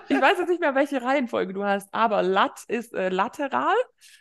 Ich 0.09 0.21
weiß 0.21 0.39
jetzt 0.39 0.49
nicht 0.49 0.61
mehr, 0.61 0.75
welche 0.75 1.03
Reihenfolge 1.03 1.53
du 1.53 1.65
hast, 1.65 1.89
aber 1.93 2.23
Lat 2.23 2.61
ist 2.69 2.93
äh, 2.95 3.09
lateral, 3.11 3.75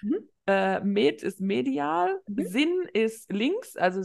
Mhm. 0.04 0.18
äh, 0.48 0.80
Med 0.82 1.24
ist 1.24 1.39
medial, 1.41 2.20
Mhm. 2.28 2.46
Sinn 2.48 2.74
ist 2.93 3.32
links, 3.32 3.76
also 3.76 4.02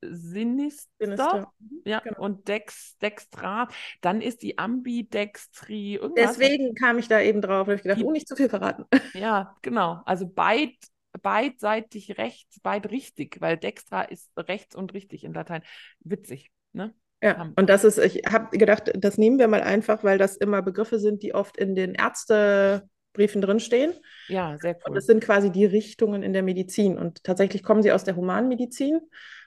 sinister, 0.00 0.88
Sinister. 1.00 1.52
ja, 1.84 2.00
genau. 2.00 2.20
und 2.20 2.46
dex, 2.48 2.96
dextral. 2.98 3.66
Dann 4.00 4.20
ist 4.20 4.42
die 4.42 4.58
Ambidextrie. 4.58 6.00
Deswegen 6.16 6.74
kam 6.74 6.98
ich 6.98 7.08
da 7.08 7.20
eben 7.20 7.40
drauf. 7.40 7.66
Da 7.66 7.72
habe 7.72 7.74
ich 7.74 7.82
gedacht, 7.82 7.98
Die- 8.00 8.04
oh, 8.04 8.12
nicht 8.12 8.28
zu 8.28 8.36
viel 8.36 8.48
verraten. 8.48 8.84
Ja, 9.14 9.56
genau. 9.62 10.00
Also 10.04 10.28
beid, 10.28 10.74
beidseitig 11.22 12.18
rechts, 12.18 12.60
beid 12.60 12.90
richtig, 12.90 13.40
weil 13.40 13.56
dextra 13.56 14.02
ist 14.02 14.30
rechts 14.36 14.74
und 14.74 14.94
richtig 14.94 15.24
in 15.24 15.32
Latein. 15.32 15.62
Witzig, 16.00 16.50
ne? 16.72 16.94
Ja, 17.22 17.52
und 17.56 17.68
das 17.68 17.84
ist, 17.84 17.98
ich 17.98 18.22
habe 18.26 18.56
gedacht, 18.56 18.90
das 18.94 19.18
nehmen 19.18 19.38
wir 19.38 19.46
mal 19.46 19.62
einfach, 19.62 20.02
weil 20.04 20.16
das 20.16 20.36
immer 20.36 20.62
Begriffe 20.62 20.98
sind, 20.98 21.22
die 21.22 21.34
oft 21.34 21.58
in 21.58 21.74
den 21.74 21.94
Ärztebriefen 21.94 23.42
drinstehen. 23.42 23.92
Ja, 24.28 24.56
sehr 24.58 24.76
Und 24.76 24.82
cool. 24.88 24.94
das 24.94 25.04
sind 25.04 25.22
quasi 25.22 25.50
die 25.50 25.66
Richtungen 25.66 26.22
in 26.22 26.32
der 26.32 26.42
Medizin. 26.42 26.96
Und 26.96 27.22
tatsächlich 27.22 27.62
kommen 27.62 27.82
sie 27.82 27.92
aus 27.92 28.04
der 28.04 28.16
Humanmedizin. 28.16 29.00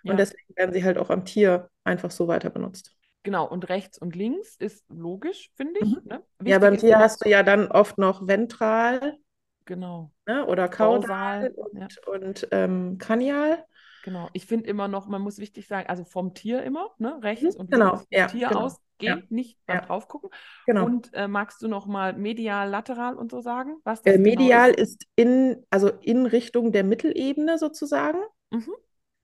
Ja. 0.03 0.11
Und 0.11 0.17
deswegen 0.19 0.55
werden 0.55 0.73
sie 0.73 0.83
halt 0.83 0.99
auch 0.99 1.09
am 1.09 1.25
Tier 1.25 1.69
einfach 1.83 2.11
so 2.11 2.27
weiter 2.27 2.51
benutzt. 2.51 2.95
Genau, 3.23 3.47
und 3.47 3.69
rechts 3.69 3.97
und 3.97 4.15
links 4.15 4.55
ist 4.57 4.83
logisch, 4.89 5.49
finde 5.55 5.79
ich. 5.79 5.95
Mhm. 5.95 6.01
Ne? 6.03 6.23
Ja, 6.43 6.59
beim 6.59 6.77
Tier 6.77 6.99
hast 6.99 7.25
du 7.25 7.29
ja 7.29 7.41
dann 7.41 7.71
oft 7.71 7.97
noch 7.97 8.27
ventral 8.27 9.17
Genau, 9.65 10.11
ne, 10.27 10.45
oder 10.45 10.67
kaudal 10.69 11.51
und, 11.55 11.81
ja. 11.81 11.87
und 12.07 12.47
ähm, 12.51 12.97
kranial. 12.97 13.65
genau. 14.01 14.29
Ich 14.33 14.45
finde 14.45 14.69
immer 14.69 14.87
noch, 14.87 15.07
man 15.07 15.21
muss 15.21 15.37
wichtig 15.39 15.67
sagen, 15.67 15.87
also 15.89 16.03
vom 16.03 16.33
Tier 16.33 16.63
immer, 16.63 16.89
ne? 16.97 17.19
Rechts 17.23 17.55
Mhm, 17.55 17.59
und 17.59 17.71
genau, 17.71 17.97
vom 17.97 18.07
ja, 18.09 18.27
Tier 18.27 18.47
genau. 18.47 18.61
ausgehen, 18.61 19.19
Ja. 19.19 19.21
nicht 19.29 19.57
Ja. 19.67 19.81
draufgucken. 19.81 20.29
Genau. 20.65 20.85
Und 20.85 21.13
äh, 21.13 21.27
magst 21.27 21.61
du 21.61 21.67
noch 21.67 21.85
mal 21.85 22.13
medial, 22.13 22.69
lateral 22.69 23.15
und 23.15 23.31
so 23.31 23.41
sagen? 23.41 23.77
Was 23.83 24.03
Äh, 24.05 24.13
genau 24.13 24.21
medial 24.23 24.71
ist? 24.71 24.73
ist 24.73 25.05
in, 25.15 25.65
also 25.69 25.89
in 26.01 26.25
Richtung 26.25 26.71
der 26.71 26.83
Mittelebene 26.83 27.57
sozusagen. 27.57 28.19
Mhm. 28.51 28.73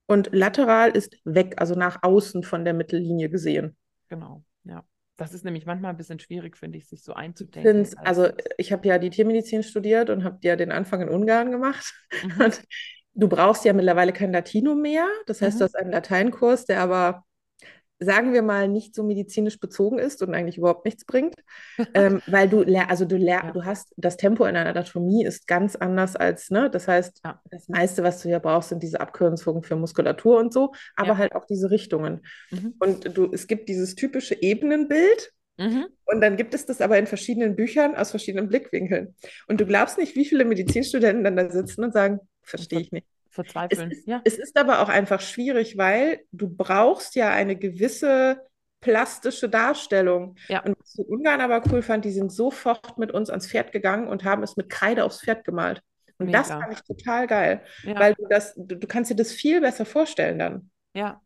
Und 0.07 0.29
lateral 0.33 0.89
ist 0.91 1.15
weg, 1.23 1.53
also 1.57 1.73
nach 1.75 2.03
außen 2.03 2.43
von 2.43 2.65
der 2.65 2.73
Mittellinie 2.73 3.29
gesehen. 3.29 3.77
Genau. 4.09 4.43
Das 5.19 5.33
ist 5.33 5.43
nämlich 5.45 5.65
manchmal 5.65 5.91
ein 5.91 5.97
bisschen 5.97 6.19
schwierig, 6.19 6.57
finde 6.57 6.77
ich, 6.77 6.87
sich 6.87 7.03
so 7.03 7.13
einzudenken. 7.13 7.71
find's, 7.71 7.95
also 7.97 8.29
ich 8.57 8.71
habe 8.71 8.87
ja 8.87 8.97
die 8.99 9.09
Tiermedizin 9.09 9.63
studiert 9.63 10.09
und 10.09 10.23
habe 10.23 10.39
ja 10.43 10.55
den 10.55 10.71
Anfang 10.71 11.01
in 11.01 11.09
Ungarn 11.09 11.51
gemacht. 11.51 11.93
Mhm. 12.21 12.31
Und 12.39 12.61
du 13.13 13.27
brauchst 13.27 13.65
ja 13.65 13.73
mittlerweile 13.73 14.13
kein 14.13 14.31
Latinum 14.31 14.81
mehr. 14.81 15.07
Das 15.25 15.41
heißt, 15.41 15.59
Mhm. 15.59 15.59
du 15.59 15.65
hast 15.65 15.75
einen 15.75 15.91
Lateinkurs, 15.91 16.65
der 16.65 16.81
aber, 16.81 17.25
sagen 17.99 18.33
wir 18.33 18.41
mal, 18.41 18.67
nicht 18.67 18.95
so 18.95 19.03
medizinisch 19.03 19.59
bezogen 19.59 19.99
ist 19.99 20.21
und 20.23 20.33
eigentlich 20.33 20.57
überhaupt 20.57 20.85
nichts 20.85 21.05
bringt. 21.05 21.35
ähm, 21.93 22.21
weil 22.27 22.47
du, 22.49 22.63
also 22.87 23.05
du, 23.05 23.17
Ja. 23.17 23.51
du 23.51 23.65
hast, 23.65 23.93
das 23.97 24.17
Tempo 24.17 24.45
in 24.45 24.53
der 24.55 24.65
Anatomie 24.67 25.25
ist 25.25 25.47
ganz 25.47 25.75
anders 25.75 26.15
als, 26.15 26.49
ne? 26.49 26.69
Das 26.69 26.87
heißt, 26.87 27.21
Ja. 27.25 27.41
das 27.51 27.67
meiste, 27.67 28.03
was 28.03 28.21
du 28.21 28.29
ja 28.29 28.39
brauchst, 28.39 28.69
sind 28.69 28.83
diese 28.83 29.01
Abkürzungen 29.01 29.63
für 29.63 29.75
Muskulatur 29.75 30.39
und 30.39 30.53
so, 30.53 30.71
aber 30.95 31.09
Ja. 31.09 31.17
halt 31.17 31.35
auch 31.35 31.45
diese 31.45 31.69
Richtungen. 31.71 32.21
Mhm. 32.51 32.75
Und 32.79 33.17
du, 33.17 33.31
es 33.33 33.47
gibt 33.47 33.67
dieses 33.69 33.95
typische 33.95 34.41
Ebenenbild. 34.41 35.31
Mhm. 35.57 35.87
Und 36.05 36.21
dann 36.21 36.37
gibt 36.37 36.53
es 36.53 36.65
das 36.65 36.79
aber 36.79 36.97
in 36.97 37.05
verschiedenen 37.05 37.57
Büchern 37.57 37.95
aus 37.95 38.11
verschiedenen 38.11 38.47
Blickwinkeln. 38.47 39.13
Und 39.47 39.59
du 39.59 39.65
glaubst 39.65 39.97
nicht, 39.97 40.15
wie 40.15 40.23
viele 40.23 40.45
Medizinstudenten 40.45 41.23
dann 41.25 41.35
da 41.35 41.49
sitzen 41.51 41.83
und 41.83 41.91
sagen, 41.91 42.21
verstehe 42.43 42.79
ich 42.79 42.91
nicht. 42.93 43.05
Es 43.69 43.79
Verzweifeln. 43.79 43.91
ist, 43.91 44.07
Ja, 44.07 44.21
es 44.23 44.37
ist 44.37 44.57
aber 44.57 44.81
auch 44.81 44.89
einfach 44.89 45.21
schwierig, 45.21 45.77
weil 45.77 46.21
du 46.31 46.49
brauchst 46.49 47.15
ja 47.15 47.29
eine 47.29 47.55
gewisse 47.55 48.41
plastische 48.81 49.49
Darstellung. 49.49 50.35
Ja. 50.47 50.63
Und 50.63 50.77
was 50.79 50.93
ich 50.93 50.99
in 50.99 51.13
Ungarn 51.13 51.41
aber 51.41 51.61
cool 51.71 51.81
fand, 51.81 52.05
die 52.05 52.11
sind 52.11 52.31
sofort 52.31 52.97
mit 52.97 53.11
uns 53.11 53.29
ans 53.29 53.47
Pferd 53.47 53.71
gegangen 53.71 54.07
und 54.07 54.23
haben 54.23 54.43
es 54.43 54.55
mit 54.55 54.69
Kreide 54.69 55.03
aufs 55.03 55.21
Pferd 55.21 55.43
gemalt. 55.43 55.81
Und 56.17 56.31
das 56.33 56.49
Mega. 56.49 56.61
fand 56.61 56.73
ich 56.73 56.81
total 56.83 57.27
geil, 57.27 57.61
ja. 57.83 57.97
weil 57.97 58.13
du 58.13 58.27
das, 58.27 58.53
du, 58.55 58.75
du 58.75 58.87
kannst 58.87 59.09
dir 59.09 59.15
das 59.15 59.31
viel 59.31 59.61
besser 59.61 59.85
vorstellen 59.85 60.39
dann. 60.39 60.71
Ja, 60.93 61.21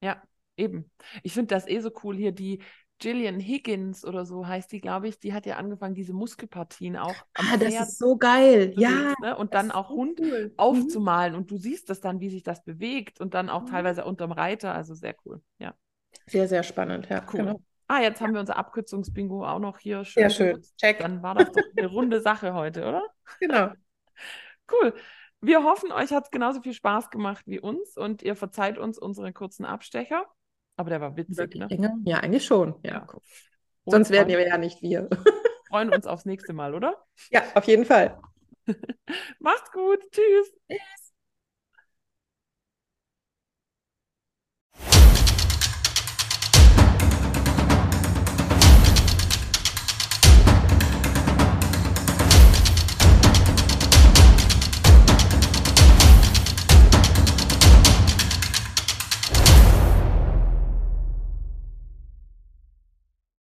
ja, 0.00 0.22
eben. 0.56 0.90
Ich 1.22 1.32
finde 1.32 1.48
das 1.48 1.66
eh 1.66 1.80
so 1.80 1.90
cool 2.04 2.16
hier, 2.16 2.32
die 2.32 2.62
Gillian 3.00 3.40
Higgins 3.40 4.04
oder 4.04 4.26
so 4.26 4.46
heißt 4.46 4.72
die, 4.72 4.80
glaube 4.80 5.08
ich, 5.08 5.18
die 5.18 5.32
hat 5.34 5.46
ja 5.46 5.56
angefangen, 5.56 5.94
diese 5.96 6.12
Muskelpartien 6.14 6.96
auch 6.96 7.26
Ah, 7.34 7.56
das 7.56 7.80
Pferd 7.80 7.80
ist 7.80 7.98
so 7.98 8.16
geil. 8.16 8.72
zu 8.76 8.82
Ja, 8.82 9.14
ne? 9.18 9.36
Und 9.36 9.54
dann 9.54 9.70
auch 9.72 9.94
so 9.94 9.96
Hund 9.96 10.20
cool. 10.20 10.56
Mhm. 10.70 11.02
aufzumalen 11.02 11.34
und 11.34 11.50
du 11.50 11.56
siehst 11.58 11.90
das 11.90 12.00
dann, 12.00 12.20
wie 12.20 12.30
sich 12.30 12.42
das 12.44 12.64
bewegt 12.64 13.20
und 13.20 13.34
dann 13.34 13.50
auch 13.50 13.62
Mhm. 13.62 13.66
teilweise 13.66 14.04
unterm 14.04 14.32
Reiter, 14.32 14.74
also 14.74 14.94
sehr 14.94 15.16
cool. 15.24 15.42
Ja, 15.58 15.74
Sehr, 16.26 16.48
sehr 16.48 16.62
spannend, 16.62 17.08
ja, 17.10 17.26
cool. 17.34 17.54
genau. 17.54 17.60
Ah, 17.88 18.00
jetzt 18.00 18.20
haben 18.20 18.32
wir 18.34 18.40
unser 18.40 18.56
Abkürzungsbingo 18.56 19.44
auch 19.46 19.58
noch 19.58 19.78
hier 19.78 20.04
Sehr 20.16 20.30
schön 20.30 20.30
schön. 20.30 20.54
genutzt. 20.54 20.76
Check. 20.76 20.96
Dann 20.96 21.22
war 21.22 21.34
das 21.34 21.50
doch 21.52 21.64
eine 21.76 21.86
runde 21.88 22.20
Sache 22.20 22.54
heute, 22.54 22.86
oder? 22.86 23.02
Genau. 23.40 23.74
Cool. 24.70 24.94
Wir 25.40 25.64
hoffen, 25.64 25.90
euch 25.92 26.12
hat 26.12 26.24
es 26.26 26.30
genauso 26.30 26.60
viel 26.62 26.74
Spaß 26.74 27.10
gemacht 27.10 27.44
wie 27.46 27.60
uns 27.60 27.96
und 27.96 28.22
ihr 28.22 28.36
verzeiht 28.36 28.78
uns 28.78 28.98
unseren 28.98 29.32
kurzen 29.34 29.64
Abstecher. 29.64 30.26
Aber 30.80 30.88
der 30.88 31.02
war 31.02 31.14
witzig, 31.14 31.56
ne? 31.56 31.66
Länger? 31.68 31.98
Ja, 32.06 32.20
eigentlich 32.20 32.46
schon. 32.46 32.74
Ja. 32.82 32.92
Ja. 32.92 33.06
Sonst 33.84 34.08
wären 34.08 34.30
freuen, 34.30 34.38
wir 34.38 34.48
ja 34.48 34.56
nicht 34.56 34.80
wir. 34.80 35.10
freuen 35.68 35.90
uns 35.90 36.06
aufs 36.06 36.24
nächste 36.24 36.54
Mal, 36.54 36.74
oder? 36.74 36.96
Ja, 37.30 37.42
auf 37.54 37.64
jeden 37.64 37.84
Fall. 37.84 38.18
Macht's 39.40 39.70
gut. 39.72 40.00
Tschüss. 40.10 40.54